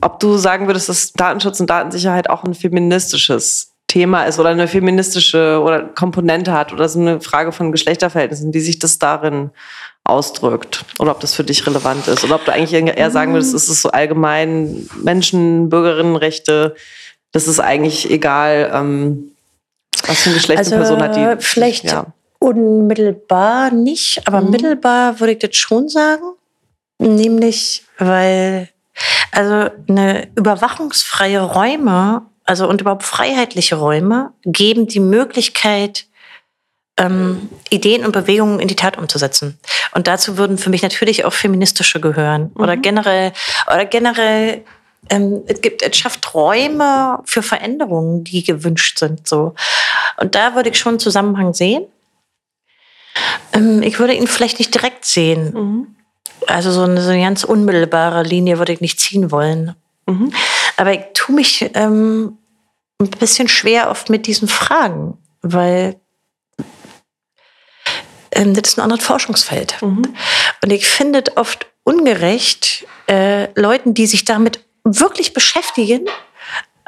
[0.00, 4.68] ob du sagen würdest, dass Datenschutz und Datensicherheit auch ein feministisches Thema ist oder eine
[4.68, 9.50] feministische oder Komponente hat oder so eine Frage von Geschlechterverhältnissen, wie sich das darin
[10.02, 13.52] ausdrückt oder ob das für dich relevant ist oder ob du eigentlich eher sagen würdest,
[13.52, 16.74] es ist so allgemein Menschen, Bürgerinnenrechte,
[17.32, 19.32] das ist eigentlich egal, ähm,
[20.06, 21.16] was für ein Geschlecht also, eine Person hat.
[21.16, 22.06] Die, vielleicht ja.
[22.38, 24.50] unmittelbar nicht, aber mhm.
[24.52, 26.32] mittelbar würde ich das schon sagen,
[26.98, 28.70] nämlich weil
[29.32, 36.06] also eine überwachungsfreie Räume, also und überhaupt freiheitliche Räume, geben die Möglichkeit,
[36.98, 39.58] ähm, Ideen und Bewegungen in die Tat umzusetzen.
[39.94, 42.62] Und dazu würden für mich natürlich auch feministische gehören mhm.
[42.62, 43.32] oder generell
[43.66, 44.64] oder generell
[45.08, 49.26] ähm, es gibt, es schafft Räume für Veränderungen, die gewünscht sind.
[49.26, 49.54] So.
[50.18, 51.86] Und da würde ich schon einen Zusammenhang sehen.
[53.52, 55.52] Ähm, ich würde ihn vielleicht nicht direkt sehen.
[55.54, 55.96] Mhm.
[56.46, 59.74] Also so eine, so eine ganz unmittelbare Linie würde ich nicht ziehen wollen.
[60.06, 60.32] Mhm.
[60.76, 62.38] Aber ich tue mich ähm,
[63.00, 66.00] ein bisschen schwer oft mit diesen Fragen, weil
[68.32, 69.80] ähm, das ist ein anderes Forschungsfeld.
[69.82, 70.14] Mhm.
[70.62, 76.06] Und ich finde es oft ungerecht, äh, Leuten, die sich damit wirklich beschäftigen,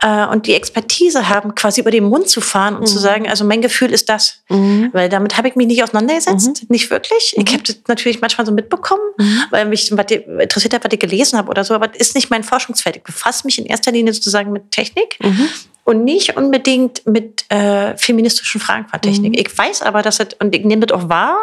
[0.04, 2.86] äh, und die Expertise haben, quasi über den Mund zu fahren und mhm.
[2.86, 4.42] zu sagen, also mein Gefühl ist das.
[4.50, 4.90] Mhm.
[4.92, 6.66] Weil damit habe ich mich nicht auseinandergesetzt, mhm.
[6.68, 7.34] nicht wirklich.
[7.38, 7.54] Ich mhm.
[7.54, 9.44] habe das natürlich manchmal so mitbekommen, mhm.
[9.48, 12.44] weil mich interessiert hat, was ich gelesen habe oder so, aber das ist nicht mein
[12.44, 12.96] Forschungsfeld.
[12.96, 15.48] Ich befasse mich in erster Linie sozusagen mit Technik mhm.
[15.84, 19.40] und nicht unbedingt mit äh, feministischen Fragen von Technik.
[19.40, 21.38] Ich weiß aber, dass es, und ich nehme das auch wahr,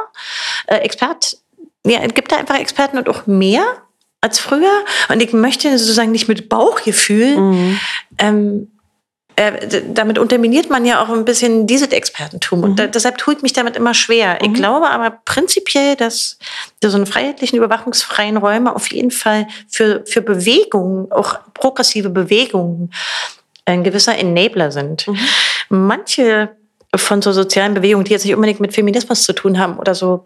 [0.68, 1.38] äh, Expert,
[1.84, 3.64] ja, es gibt da einfach Experten und auch mehr
[4.22, 4.86] als früher.
[5.10, 7.38] Und ich möchte sozusagen nicht mit Bauchgefühl.
[7.38, 7.80] Mhm.
[8.20, 8.68] Ähm,
[9.36, 12.60] äh, damit unterminiert man ja auch ein bisschen dieses Expertentum.
[12.60, 12.66] Mhm.
[12.66, 14.38] Und da, deshalb tue ich mich damit immer schwer.
[14.42, 14.48] Mhm.
[14.48, 16.38] Ich glaube aber prinzipiell, dass
[16.84, 22.92] so eine freiheitlichen, überwachungsfreien Räume auf jeden Fall für, für Bewegungen, auch progressive Bewegungen,
[23.66, 25.08] ein gewisser Enabler sind.
[25.08, 25.18] Mhm.
[25.70, 26.50] Manche
[26.96, 30.26] von so sozialen Bewegungen, die jetzt nicht unbedingt mit Feminismus zu tun haben oder so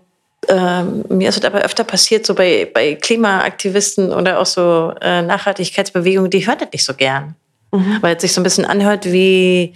[0.49, 5.21] ähm, mir ist es aber öfter passiert, so bei, bei Klimaaktivisten oder auch so äh,
[5.21, 7.35] Nachhaltigkeitsbewegungen, die hören das nicht so gern.
[7.71, 7.97] Mhm.
[8.01, 9.73] Weil es sich so ein bisschen anhört wie,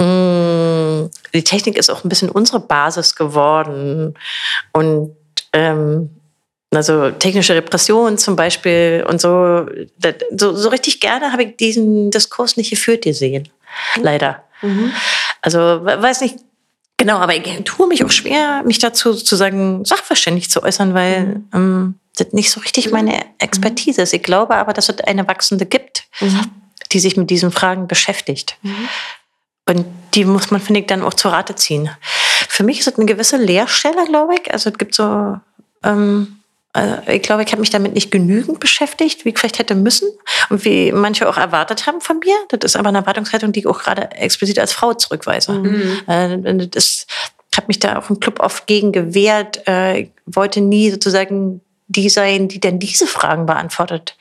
[0.00, 4.14] mh, mm, die Technik ist auch ein bisschen unsere Basis geworden.
[4.72, 5.16] Und
[5.52, 6.10] ähm,
[6.74, 9.66] also technische Repression zum Beispiel und so,
[9.98, 13.48] das, so, so richtig gerne habe ich diesen Diskurs nicht geführt gesehen.
[13.96, 14.02] Mhm.
[14.02, 14.44] Leider.
[14.62, 14.92] Mhm.
[15.40, 16.36] Also weiß nicht,
[16.98, 21.26] Genau, aber ich tue mich auch schwer, mich dazu zu sagen, sachverständig zu äußern, weil
[21.26, 21.44] mhm.
[21.54, 24.12] ähm, das nicht so richtig meine Expertise ist.
[24.12, 26.50] Ich glaube aber, dass es eine wachsende gibt, mhm.
[26.90, 28.56] die sich mit diesen Fragen beschäftigt.
[28.62, 28.88] Mhm.
[29.66, 31.90] Und die muss man, finde ich, dann auch zur Rate ziehen.
[32.48, 34.52] Für mich ist es eine gewisse Leerstelle, glaube ich.
[34.52, 35.38] Also es gibt so
[35.84, 36.37] ähm,
[37.06, 40.08] ich glaube, ich habe mich damit nicht genügend beschäftigt, wie ich vielleicht hätte müssen
[40.50, 42.36] und wie manche auch erwartet haben von mir.
[42.50, 45.52] Das ist aber eine Erwartungshaltung, die ich auch gerade explizit als Frau zurückweise.
[45.52, 46.00] Mhm.
[46.06, 47.06] Äh, das
[47.56, 49.66] habe mich da auch im Club oft gegen gewehrt.
[49.66, 54.16] Äh, ich wollte nie sozusagen die sein, die denn diese Fragen beantwortet.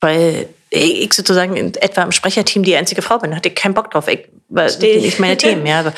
[0.00, 3.90] Weil ich sozusagen in, etwa im Sprecherteam die einzige Frau bin, hatte ich keinen Bock
[3.90, 4.06] drauf.
[4.06, 5.82] Ich, weil nicht meine Themen, ja.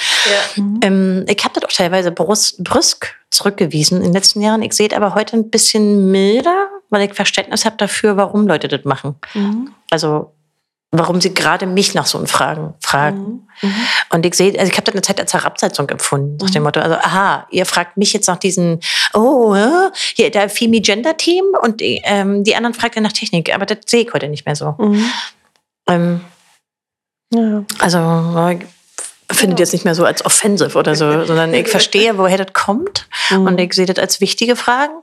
[0.56, 0.64] Ja.
[0.82, 4.62] Ähm, ich habe das auch teilweise brüsk, brüsk zurückgewiesen in den letzten Jahren.
[4.62, 8.68] Ich sehe es aber heute ein bisschen milder, weil ich Verständnis habe dafür, warum Leute
[8.68, 9.16] das machen.
[9.34, 9.72] Mhm.
[9.90, 10.32] Also
[10.92, 13.46] warum sie gerade mich nach so einen Fragen fragen.
[13.62, 13.74] Mhm.
[14.12, 16.80] Und ich sehe, also ich habe das eine Zeit als Herabsetzung empfunden, nach dem Motto,
[16.80, 18.80] also aha, ihr fragt mich jetzt nach diesen,
[19.14, 19.54] oh,
[20.16, 23.66] hier der Femi Gender Team und die, ähm, die anderen fragt ja nach Technik, aber
[23.66, 24.74] das sehe ich heute nicht mehr so.
[24.78, 25.04] Mhm.
[25.86, 26.20] Ähm,
[27.32, 27.64] Ja.
[27.78, 27.98] also
[29.32, 32.52] finde das jetzt nicht mehr so als offensive oder so, sondern ich verstehe, woher das
[32.52, 33.46] kommt Mhm.
[33.46, 34.94] und ich sehe das als wichtige Fragen.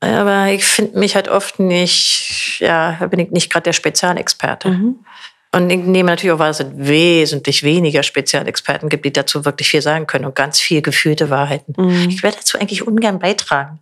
[0.00, 4.70] Aber ich finde mich halt oft nicht, ja, da bin ich nicht gerade der Spezialexperte.
[4.70, 5.04] Mhm.
[5.52, 9.68] Und ich nehme natürlich auch wahr, dass es wesentlich weniger Spezialexperten gibt, die dazu wirklich
[9.68, 11.74] viel sagen können und ganz viel gefühlte Wahrheiten.
[11.76, 12.08] Mhm.
[12.08, 13.80] Ich werde dazu eigentlich ungern beitragen.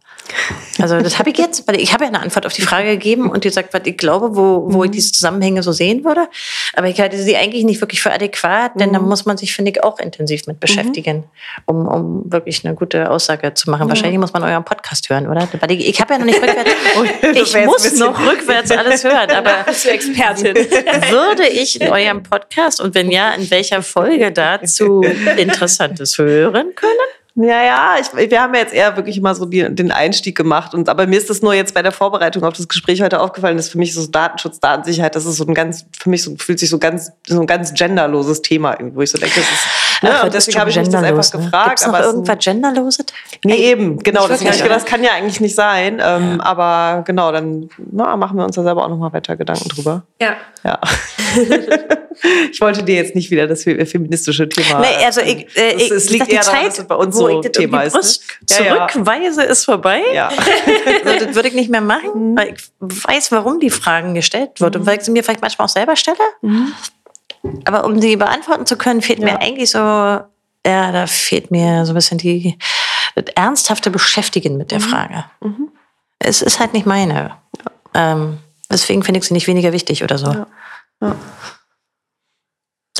[0.80, 3.30] Also das habe ich jetzt, weil ich habe ja eine Antwort auf die Frage gegeben
[3.30, 4.84] und die sagt, was ich glaube, wo, wo Mhm.
[4.84, 6.28] ich diese Zusammenhänge so sehen würde.
[6.74, 8.94] Aber ich halte sie eigentlich nicht wirklich für adäquat, denn Mhm.
[8.94, 11.24] da muss man sich, finde ich, auch intensiv mit beschäftigen,
[11.66, 13.88] um, um wirklich eine gute Aussage zu machen.
[13.88, 15.48] Wahrscheinlich muss man euren Podcast hören, oder?
[15.60, 16.70] Weil ich, ich habe ja noch nicht rückwärts,
[17.22, 20.54] das ich muss noch rückwärts alles hören, aber Bist du Expertin?
[21.10, 25.02] würde ich in eurem Podcast und wenn ja, in welcher Folge dazu
[25.36, 26.98] Interessantes hören können?
[27.40, 30.74] Ja, ja, ich, wir haben ja jetzt eher wirklich mal so die, den Einstieg gemacht.
[30.74, 33.56] Und, aber mir ist das nur jetzt bei der Vorbereitung auf das Gespräch heute aufgefallen,
[33.56, 36.58] dass für mich so Datenschutz, Datensicherheit, das ist so ein ganz, für mich so, fühlt
[36.58, 39.66] sich so ganz, so ein ganz genderloses Thema irgendwie, wo ich so denke, das ist,
[40.02, 41.44] ne, und das deswegen habe ich mich das einfach ne?
[41.44, 41.68] gefragt.
[41.68, 43.06] Gibt's noch aber ein- irgendwas Genderloses?
[43.44, 44.20] Nee, eben, genau.
[44.22, 46.00] Nicht Deswegen habe ich gedacht, das kann ja eigentlich nicht sein.
[46.04, 50.02] Ähm, Aber genau, dann na, machen wir uns da selber auch nochmal weiter Gedanken drüber.
[50.20, 50.36] ja.
[50.64, 50.80] Ja.
[52.50, 54.80] ich wollte dir jetzt nicht wieder das fe- feministische Thema.
[54.80, 57.16] Nee, also ich, äh, Es- ich, es liegt eher daran, Zeit, dass es bei uns
[57.16, 58.00] so ich das Thema ist, ne?
[58.58, 58.88] Ja, ja.
[58.88, 60.00] zurückweise, ist vorbei.
[60.14, 60.30] Ja.
[61.04, 64.80] Also, das würde ich nicht mehr machen, weil ich weiß, warum die Fragen gestellt wurden
[64.80, 66.18] und weil ich sie mir vielleicht manchmal auch selber stelle.
[67.64, 69.26] Aber um sie beantworten zu können, fehlt Ja.
[69.26, 70.24] mir eigentlich so, ja,
[70.64, 72.58] da fehlt mir so ein bisschen die
[73.14, 75.24] das ernsthafte Beschäftigen mit der Frage.
[76.18, 77.32] Es ist halt nicht meine.
[77.94, 78.38] Ähm,
[78.70, 80.26] deswegen finde ich sie nicht weniger wichtig oder so.
[80.32, 80.46] Ja.
[81.00, 81.16] Ja.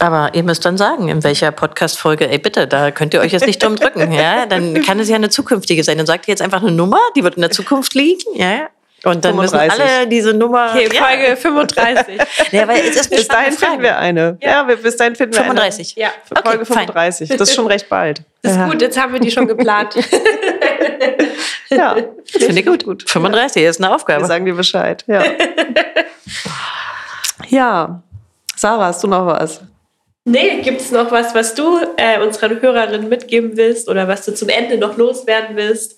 [0.01, 3.47] Aber ihr müsst dann sagen, in welcher Podcast-Folge, ey bitte, da könnt ihr euch jetzt
[3.47, 4.47] nicht drum drücken, ja?
[4.47, 5.98] Dann kann es ja eine zukünftige sein.
[5.98, 8.69] Dann sagt ihr jetzt einfach eine Nummer, die wird in der Zukunft liegen, ja?
[9.04, 9.78] Und dann 35.
[9.78, 10.70] müssen alle diese Nummer.
[10.74, 11.04] Okay, ja.
[11.04, 12.18] Folge 35.
[12.52, 14.38] Ja, weil es ist Bis dahin finden wir eine.
[14.40, 15.94] Ja, wir, bis dahin finden wir 35.
[15.96, 16.42] Ja, eine.
[16.42, 16.86] Folge Okay, fein.
[16.88, 17.28] 35.
[17.28, 18.22] Das ist schon recht bald.
[18.42, 18.68] das ist ja.
[18.68, 19.94] gut, jetzt haben wir die schon geplant.
[21.70, 23.08] Ja, Finde ich gut.
[23.08, 24.24] 35 ist eine wir Aufgabe.
[24.24, 25.04] sagen dir Bescheid.
[25.06, 25.22] Ja.
[27.48, 28.02] ja.
[28.56, 29.60] Sarah, hast du noch was?
[30.24, 34.34] Nee, gibt es noch was, was du äh, unseren Hörerinnen mitgeben willst oder was du
[34.34, 35.97] zum Ende noch loswerden willst?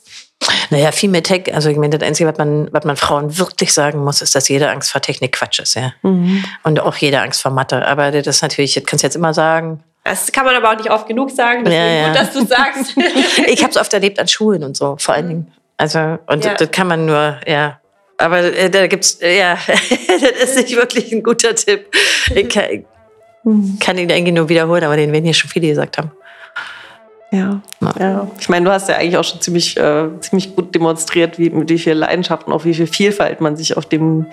[0.71, 1.53] Naja, viel mehr Tech.
[1.55, 4.49] Also ich meine, das Einzige, was man, was man Frauen wirklich sagen muss, ist, dass
[4.49, 5.93] jede Angst vor Technik Quatsch ist, ja.
[6.03, 7.87] Und auch jede Angst vor Mathe.
[7.87, 9.83] Aber das ist natürlich, das kannst du jetzt immer sagen.
[10.05, 12.07] Das kann man aber auch nicht oft genug sagen, deswegen Ja, ja.
[12.09, 12.97] gut, dass du sagst.
[13.47, 15.53] Ich habe es oft erlebt an Schulen und so, vor allen Dingen.
[15.77, 16.53] Also, und Ja.
[16.53, 17.79] das, das kann man nur, ja.
[18.17, 21.87] Aber äh, da gibt's, äh, ja, das ist nicht wirklich ein guter Tipp.
[22.35, 25.99] Ich kann, ich kann ihn eigentlich nur wiederholen, aber den werden hier schon viele gesagt
[25.99, 26.13] haben.
[27.33, 27.61] Ja.
[27.81, 27.93] Ja.
[27.99, 28.27] ja.
[28.41, 31.69] Ich meine, du hast ja eigentlich auch schon ziemlich, äh, ziemlich gut demonstriert, wie, mit
[31.71, 34.27] wie viel Leidenschaft und auch wie viel Vielfalt man sich auf dem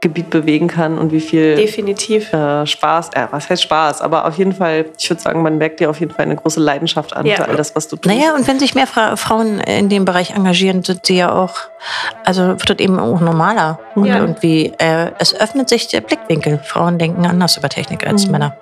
[0.00, 2.32] Gebiet bewegen kann und wie viel Definitiv.
[2.32, 5.78] äh, Spaß, äh, was heißt Spaß, aber auf jeden Fall, ich würde sagen, man merkt
[5.78, 7.36] dir auf jeden Fall eine große Leidenschaft an Ja.
[7.36, 8.06] für all das, was du tust.
[8.06, 11.54] Naja, und wenn sich mehr Fra Frauen in dem Bereich engagieren, sind sie ja auch,
[12.24, 13.78] also wird das eben auch normaler.
[13.94, 14.18] Und Ja.
[14.18, 16.58] irgendwie, äh, es öffnet sich der Blickwinkel.
[16.64, 18.32] Frauen denken anders über Technik als Mhm.
[18.32, 18.56] Männer.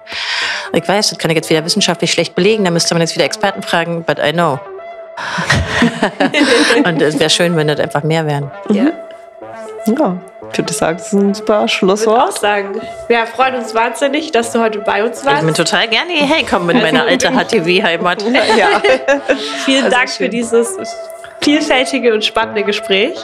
[0.75, 3.25] Ich weiß, das kann ich jetzt wieder wissenschaftlich schlecht belegen, da müsste man jetzt wieder
[3.25, 4.59] Experten fragen, but I know.
[6.85, 8.51] und es wäre schön, wenn das einfach mehr wären.
[8.71, 8.85] Ja.
[9.87, 10.17] Ja,
[10.53, 12.39] ich würde sagen, das ist ein super Ich würde auch Schlusswort.
[12.39, 15.57] sagen, wir freuen uns wahnsinnig, dass du heute bei uns Ich bin warst.
[15.57, 18.23] total gerne hierher gekommen in meine alte HTW-Heimat.
[18.57, 18.67] Ja.
[19.65, 20.27] Vielen Also Dank schön.
[20.27, 20.77] für dieses
[21.41, 23.15] vielfältige und spannende Gespräch.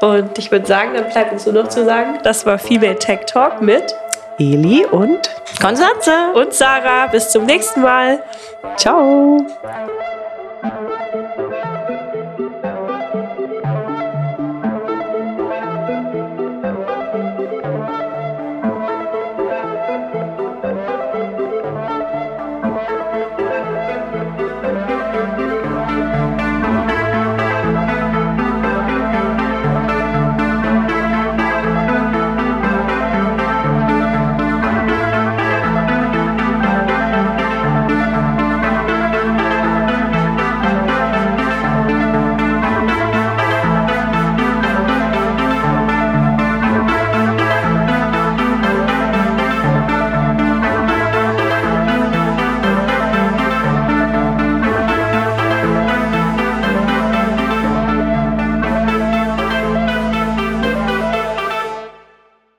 [0.00, 3.20] Und ich würde sagen, dann bleibt uns nur noch zu sagen, das war Female Tech
[3.26, 3.94] Talk mit
[4.40, 5.20] Eli und
[5.60, 6.32] Konstanze!
[6.34, 7.08] und Sarah.
[7.08, 8.22] Bis zum nächsten Mal.
[8.76, 9.46] ciao.